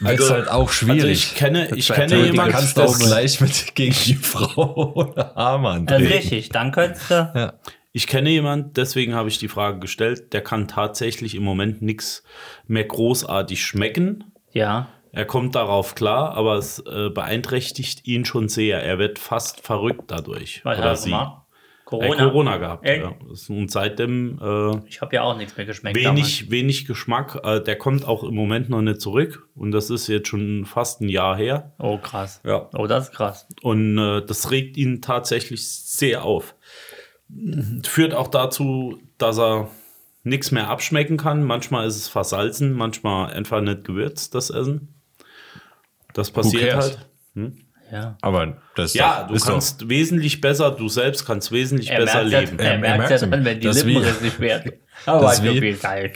wird 0.00 0.20
Also- 0.20 0.34
halt 0.34 0.48
auch 0.48 0.70
schwierig. 0.70 1.00
Also 1.02 1.08
ich 1.08 1.34
kenne, 1.34 1.68
ich 1.76 1.88
kenne 1.88 2.06
du 2.16 2.24
jemanden, 2.24 2.52
kannst 2.52 2.76
das 2.78 2.98
gleich 2.98 3.40
mit 3.40 3.66
gegen 3.74 3.94
die 4.04 4.14
Frau 4.14 4.92
oder 4.94 5.36
Arm 5.36 5.62
Das 5.64 5.72
ist 5.74 5.78
antreten. 6.04 6.12
richtig, 6.12 6.48
dann 6.50 6.72
könntest 6.72 7.10
du. 7.10 7.54
Ich 7.92 8.06
kenne 8.06 8.28
jemanden, 8.28 8.72
deswegen 8.74 9.14
habe 9.14 9.28
ich 9.30 9.38
die 9.38 9.48
Frage 9.48 9.78
gestellt, 9.78 10.34
der 10.34 10.42
kann 10.42 10.68
tatsächlich 10.68 11.34
im 11.34 11.42
Moment 11.44 11.80
nichts 11.80 12.22
mehr 12.66 12.84
großartig 12.84 13.64
schmecken. 13.64 14.24
Ja. 14.52 14.88
Er 15.12 15.24
kommt 15.24 15.54
darauf 15.54 15.94
klar, 15.94 16.34
aber 16.36 16.56
es 16.56 16.78
äh, 16.80 17.08
beeinträchtigt 17.08 18.06
ihn 18.06 18.26
schon 18.26 18.50
sehr. 18.50 18.82
Er 18.82 18.98
wird 18.98 19.18
fast 19.18 19.60
verrückt 19.62 20.04
dadurch. 20.08 20.60
Was 20.62 20.76
Oder 20.78 20.88
er 20.88 20.96
sie. 20.96 21.08
gemacht? 21.08 21.42
Er 21.90 21.98
hat 21.98 22.16
Corona. 22.16 22.24
Corona 22.28 22.56
gehabt. 22.56 22.84
Echt? 22.86 23.02
Ja. 23.02 23.54
Und 23.54 23.70
seitdem 23.70 24.38
äh, 24.42 24.88
Ich 24.88 25.00
habe 25.00 25.14
ja 25.14 25.22
auch 25.22 25.36
nichts 25.36 25.56
mehr 25.56 25.66
geschmeckt. 25.66 25.96
wenig, 25.96 26.50
wenig 26.50 26.86
Geschmack. 26.86 27.40
Äh, 27.44 27.60
der 27.62 27.76
kommt 27.76 28.04
auch 28.06 28.24
im 28.24 28.34
Moment 28.34 28.68
noch 28.68 28.82
nicht 28.82 29.00
zurück. 29.00 29.48
Und 29.54 29.70
das 29.70 29.90
ist 29.90 30.08
jetzt 30.08 30.28
schon 30.28 30.64
fast 30.64 31.00
ein 31.00 31.08
Jahr 31.08 31.36
her. 31.36 31.72
Oh, 31.78 31.98
krass. 31.98 32.40
Ja. 32.44 32.68
Oh, 32.74 32.86
das 32.88 33.08
ist 33.10 33.14
krass. 33.14 33.46
Und 33.62 33.98
äh, 33.98 34.24
das 34.26 34.50
regt 34.50 34.76
ihn 34.76 35.00
tatsächlich 35.00 35.68
sehr 35.68 36.24
auf. 36.24 36.56
Führt 37.84 38.14
auch 38.14 38.28
dazu, 38.28 39.00
dass 39.18 39.38
er 39.38 39.70
nichts 40.24 40.50
mehr 40.50 40.68
abschmecken 40.68 41.16
kann. 41.16 41.44
Manchmal 41.44 41.86
ist 41.86 41.96
es 41.96 42.08
versalzen, 42.08 42.72
manchmal 42.72 43.32
einfach 43.32 43.60
nicht 43.60 43.84
gewürzt, 43.84 44.34
das 44.34 44.50
Essen. 44.50 44.92
Das 46.14 46.32
passiert 46.32 46.74
halt. 46.74 47.08
Ja. 47.92 48.16
Aber 48.20 48.56
das 48.74 48.94
Ja, 48.94 49.20
doch- 49.22 49.28
du 49.28 49.34
ist 49.34 49.46
doch- 49.46 49.52
kannst 49.52 49.88
wesentlich 49.88 50.40
besser, 50.40 50.70
du 50.72 50.88
selbst 50.88 51.24
kannst 51.26 51.52
wesentlich 51.52 51.90
Er 51.90 52.00
besser 52.00 52.24
merkt 52.24 52.30
leben. 52.50 52.58
ja, 52.58 52.64
er 52.64 52.72
Er 52.72 52.78
merkt 52.78 52.98
merkt's 52.98 53.20
ja 53.22 53.30
wenn 53.30 53.60
die 53.60 53.66
Lippen 53.68 53.96
rissig 53.98 54.40
werden. 54.40 54.72
Aber 55.04 55.20
Das 55.22 55.42
wie, 55.42 55.60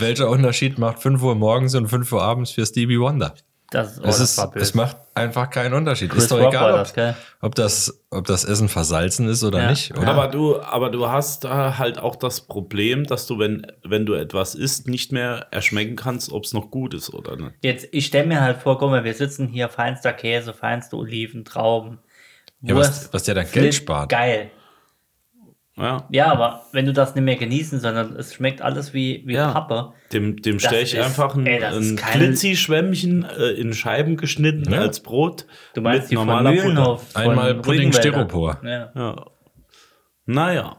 welcher 0.01 0.29
Unterschied 0.31 0.79
macht 0.79 1.01
5 1.01 1.23
Uhr 1.23 1.35
morgens 1.35 1.75
und 1.75 1.89
5 1.89 2.11
Uhr 2.13 2.23
abends 2.23 2.51
für 2.51 2.65
Stevie 2.67 2.99
Wonder? 2.99 3.35
Das, 3.71 4.01
oh, 4.01 4.03
Es, 4.05 4.19
das 4.19 4.39
ist, 4.39 4.57
es 4.57 4.75
macht 4.75 4.97
einfach 5.15 5.49
keinen 5.49 5.75
Unterschied. 5.75 6.11
Chris 6.11 6.25
ist 6.25 6.33
doch 6.33 6.41
Rock 6.41 6.49
egal, 6.55 6.73
ob 6.75 6.93
das, 6.93 7.15
ob, 7.41 7.55
das, 7.55 8.01
ob 8.11 8.27
das 8.27 8.45
Essen 8.45 8.69
versalzen 8.69 9.29
ist 9.29 9.45
oder 9.45 9.63
Ja. 9.63 9.71
nicht. 9.71 9.97
Oder? 9.97 10.09
Aber 10.09 10.27
du, 10.27 10.61
aber 10.61 10.91
du 10.91 11.09
hast 11.09 11.45
da 11.45 11.79
halt 11.79 11.99
auch 11.99 12.17
das 12.17 12.41
Problem, 12.41 13.05
dass 13.05 13.29
du, 13.29 13.39
wenn, 13.39 13.65
wenn 13.85 14.07
du 14.07 14.15
etwas 14.15 14.57
isst, 14.57 14.89
nicht 14.89 15.13
mehr 15.13 15.47
erschmecken 15.53 15.95
kannst, 15.95 16.33
ob 16.33 16.45
es 16.45 16.53
noch 16.53 16.73
gut 16.73 16.95
ist 16.95 17.15
oder 17.15 17.37
nicht. 17.37 17.53
Jetzt, 17.63 17.87
ich 17.93 18.07
stelle 18.07 18.27
mir 18.27 18.41
halt 18.41 18.57
vor, 18.61 18.77
guck 18.77 18.91
mal, 18.91 19.05
wir 19.05 19.15
sitzen 19.15 19.47
hier, 19.47 19.69
feinster 19.69 20.13
Käse, 20.13 20.53
feinste 20.53 20.97
Oliven, 20.97 21.45
Trauben. 21.45 21.99
Ja, 22.63 22.75
was- 22.75 22.89
Wurst, 22.89 23.15
was 23.15 23.23
dir 23.23 23.35
dann 23.35 23.47
Flip, 23.47 23.63
Geld 23.63 23.75
spart. 23.75 24.09
Geil. 24.11 24.51
Ja, 25.77 26.07
Ja, 26.11 26.33
aber 26.33 26.67
wenn 26.73 26.85
du 26.85 26.93
das 26.93 27.15
nicht 27.15 27.25
mehr 27.25 27.37
genießen, 27.37 27.81
sondern 27.81 28.15
es 28.17 28.35
schmeckt 28.35 28.61
alles 28.61 28.93
wie, 28.93 29.23
wie 29.27 29.35
Ja. 29.35 29.53
Pappe. 29.53 29.93
dem, 30.13 30.37
dem 30.43 30.59
stelle 30.59 30.83
ich 30.83 30.95
ist- 30.95 31.03
einfach 31.05 31.35
ein, 31.37 31.47
ey, 31.47 31.63
ein 31.65 31.97
Glitzi-Schwämmchen 31.97 33.25
äh, 33.25 33.51
in 33.53 33.73
Scheiben 33.73 34.17
geschnitten 34.17 34.71
Ja. 34.73 34.81
als 34.81 35.01
Brot. 35.01 35.47
Du 35.75 35.81
meinst 35.81 36.03
mit 36.03 36.11
die 36.11 36.17
von 36.17 36.27
normaler 36.27 36.51
Mühlenhof? 36.53 37.11
von 37.13 37.23
Einmal 37.23 37.55
Pudding. 37.55 37.93
Styropor. 37.93 38.61
Ja. 38.65 38.91
Ja. 38.95 39.27
Naja. 40.27 40.77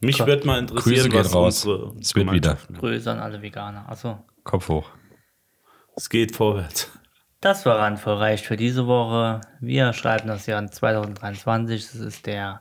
Mich 0.00 0.24
würde 0.24 0.46
mal 0.46 0.58
interessieren, 0.58 0.94
Grüße 0.94 1.08
geht 1.08 1.18
was 1.20 1.34
raus. 1.34 1.64
unsere 1.64 1.94
Es 2.00 2.14
wird 2.14 2.32
wieder. 2.32 2.58
Grüße 2.78 3.10
an 3.10 3.18
alle 3.18 3.40
Veganer. 3.40 3.88
Achso. 3.88 4.24
Kopf 4.44 4.68
hoch. 4.68 4.90
Es 5.96 6.08
geht 6.10 6.34
vorwärts. 6.36 6.90
Das 7.40 7.64
war 7.66 7.78
randvoll 7.78 8.36
für 8.38 8.56
diese 8.56 8.86
Woche. 8.86 9.40
Wir 9.60 9.92
schreiben 9.92 10.28
das 10.28 10.46
Jahr 10.46 10.66
2023. 10.66 11.82
Das 11.82 11.94
ist 11.94 12.26
der 12.26 12.60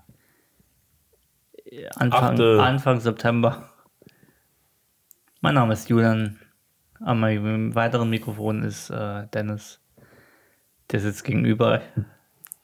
Anfang, 1.95 2.34
Achte. 2.34 2.61
Anfang 2.61 2.99
September. 2.99 3.70
Mein 5.41 5.55
Name 5.55 5.74
ist 5.74 5.89
Julian. 5.89 6.39
An 6.99 7.20
meinem 7.20 7.76
weiteren 7.76 8.09
Mikrofon 8.09 8.63
ist 8.63 8.89
äh, 8.89 9.28
Dennis. 9.34 9.80
Der 10.91 10.99
sitzt 10.99 11.24
gegenüber. 11.24 11.82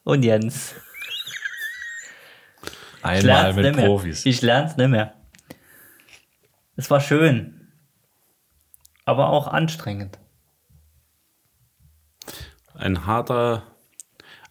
Und 0.04 0.24
Jens. 0.24 0.76
Einmal 3.02 3.54
mit. 3.54 3.76
Profis. 3.76 4.26
Ich 4.26 4.42
lern's 4.42 4.78
nicht 4.78 4.90
mehr. 4.90 5.16
Es 6.76 6.90
war 6.90 7.02
schön. 7.02 7.72
Aber 9.06 9.30
auch 9.30 9.48
anstrengend. 9.48 10.20
Ein 12.76 13.06
harter, 13.06 13.64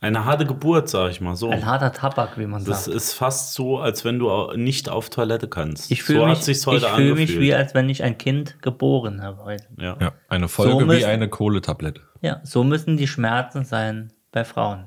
eine 0.00 0.24
harte 0.24 0.46
Geburt, 0.46 0.88
sag 0.88 1.10
ich 1.10 1.20
mal 1.20 1.36
so. 1.36 1.50
Ein 1.50 1.66
harter 1.66 1.92
Tabak, 1.92 2.38
wie 2.38 2.46
man 2.46 2.64
Das 2.64 2.84
sagt. 2.86 2.96
ist 2.96 3.12
fast 3.12 3.52
so, 3.54 3.78
als 3.78 4.04
wenn 4.04 4.18
du 4.18 4.52
nicht 4.56 4.88
auf 4.88 5.10
Toilette 5.10 5.46
kannst. 5.48 5.90
Ich 5.90 6.02
fühle 6.02 6.20
so 6.20 6.26
mich, 6.26 6.36
hat 6.38 6.44
sich's 6.44 6.60
ich 6.60 6.66
heute 6.66 6.86
fühl 6.94 7.14
mich 7.14 7.38
wie, 7.38 7.54
als 7.54 7.74
wenn 7.74 7.88
ich 7.88 8.02
ein 8.02 8.16
Kind 8.16 8.62
geboren 8.62 9.22
habe 9.22 9.44
heute. 9.44 9.66
ja. 9.78 9.96
Ja, 10.00 10.12
eine 10.28 10.48
Folge 10.48 10.72
So 10.72 10.80
wie 10.80 10.84
müssen- 10.84 11.04
eine 11.04 11.28
Kohletablette. 11.28 12.00
Ja, 12.22 12.40
so 12.44 12.64
müssen 12.64 12.96
die 12.96 13.06
Schmerzen 13.06 13.64
sein 13.64 14.12
bei 14.32 14.44
Frauen. 14.44 14.86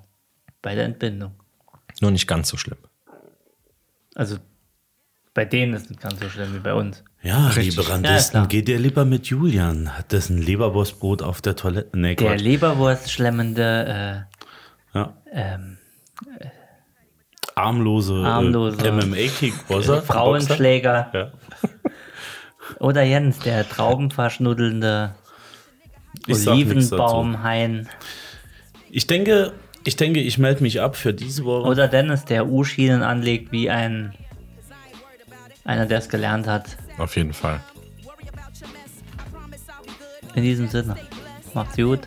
Bei 0.61 0.75
der 0.75 0.85
Entbindung. 0.85 1.33
Nur 2.01 2.11
nicht 2.11 2.27
ganz 2.27 2.49
so 2.49 2.57
schlimm. 2.57 2.77
Also 4.15 4.37
bei 5.33 5.45
denen 5.45 5.73
ist 5.73 5.83
es 5.83 5.89
nicht 5.89 6.01
ganz 6.01 6.19
so 6.19 6.29
schlimm 6.29 6.53
wie 6.55 6.59
bei 6.59 6.73
uns. 6.73 7.03
Ja, 7.23 7.47
Richtig. 7.47 7.75
liebe 7.77 7.89
Randisten, 7.89 8.37
Ja, 8.37 8.45
geht 8.45 8.67
ihr 8.69 8.77
lieber 8.79 9.05
mit 9.05 9.27
Julian, 9.27 9.89
dessen 10.11 10.37
Leberwurstbrot 10.39 11.21
auf 11.21 11.41
der 11.41 11.55
Toilette. 11.55 11.97
Nee, 11.97 12.15
Der. 12.15 12.37
Leberwurst-schlemmende 12.37 14.27
ja. 14.93 15.13
äh, 15.31 15.53
ähm, 15.55 15.77
Armlose, 17.55 18.15
Armlose. 18.25 18.77
Äh, 18.85 18.91
MMA-Kickbosser. 18.91 20.01
Frauenschläger 20.01 21.09
Ja. 21.13 21.31
oder 22.79 23.03
Jens, 23.03 23.39
der 23.39 23.67
traubenverschnuddelnde. 23.67 25.15
Olivenbaumhain 26.27 27.89
Ich 28.91 29.07
denke, 29.07 29.53
ich 29.83 29.95
denke, 29.95 30.21
ich 30.21 30.37
melde 30.37 30.63
mich 30.63 30.79
ab 30.79 30.95
für 30.95 31.13
diese 31.13 31.43
Woche. 31.43 31.67
oder 31.67 31.87
Dennis, 31.87 32.25
der 32.25 32.47
U-Schienen 32.47 33.03
anlegt 33.03 33.51
wie 33.51 33.69
ein 33.69 34.13
einer, 35.65 35.85
der 35.85 35.99
es 35.99 36.09
gelernt 36.09 36.47
hat. 36.47 36.77
Auf 36.97 37.15
jeden 37.15 37.33
Fall. 37.33 37.59
In 40.35 40.43
diesem 40.43 40.67
Sinne, 40.67 40.95
macht's 41.53 41.75
gut. 41.75 42.01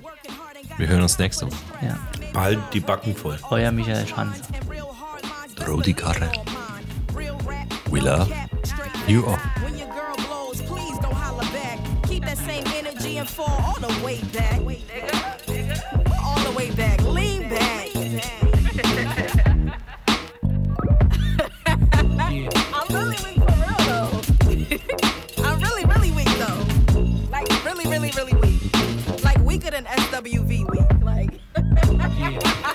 Wir 0.77 0.89
hören 0.89 1.03
uns 1.03 1.19
nächste 1.19 1.47
Woche. 1.47 1.57
Ja, 1.81 1.99
Bald 2.37 2.59
die 2.75 2.81
Backen 2.81 3.17
voll. 3.17 3.39
euer 3.51 3.73
Michael 3.73 4.07
Schanze. 4.07 4.43
Throw 5.57 5.81
die 5.81 5.95
Karre. 5.95 6.31
We 7.91 8.01
love 8.01 8.31
you 9.09 9.25
all. 9.25 9.39
When 9.63 9.79
your 9.79 9.89
girl 9.89 10.15
blows, 10.17 10.61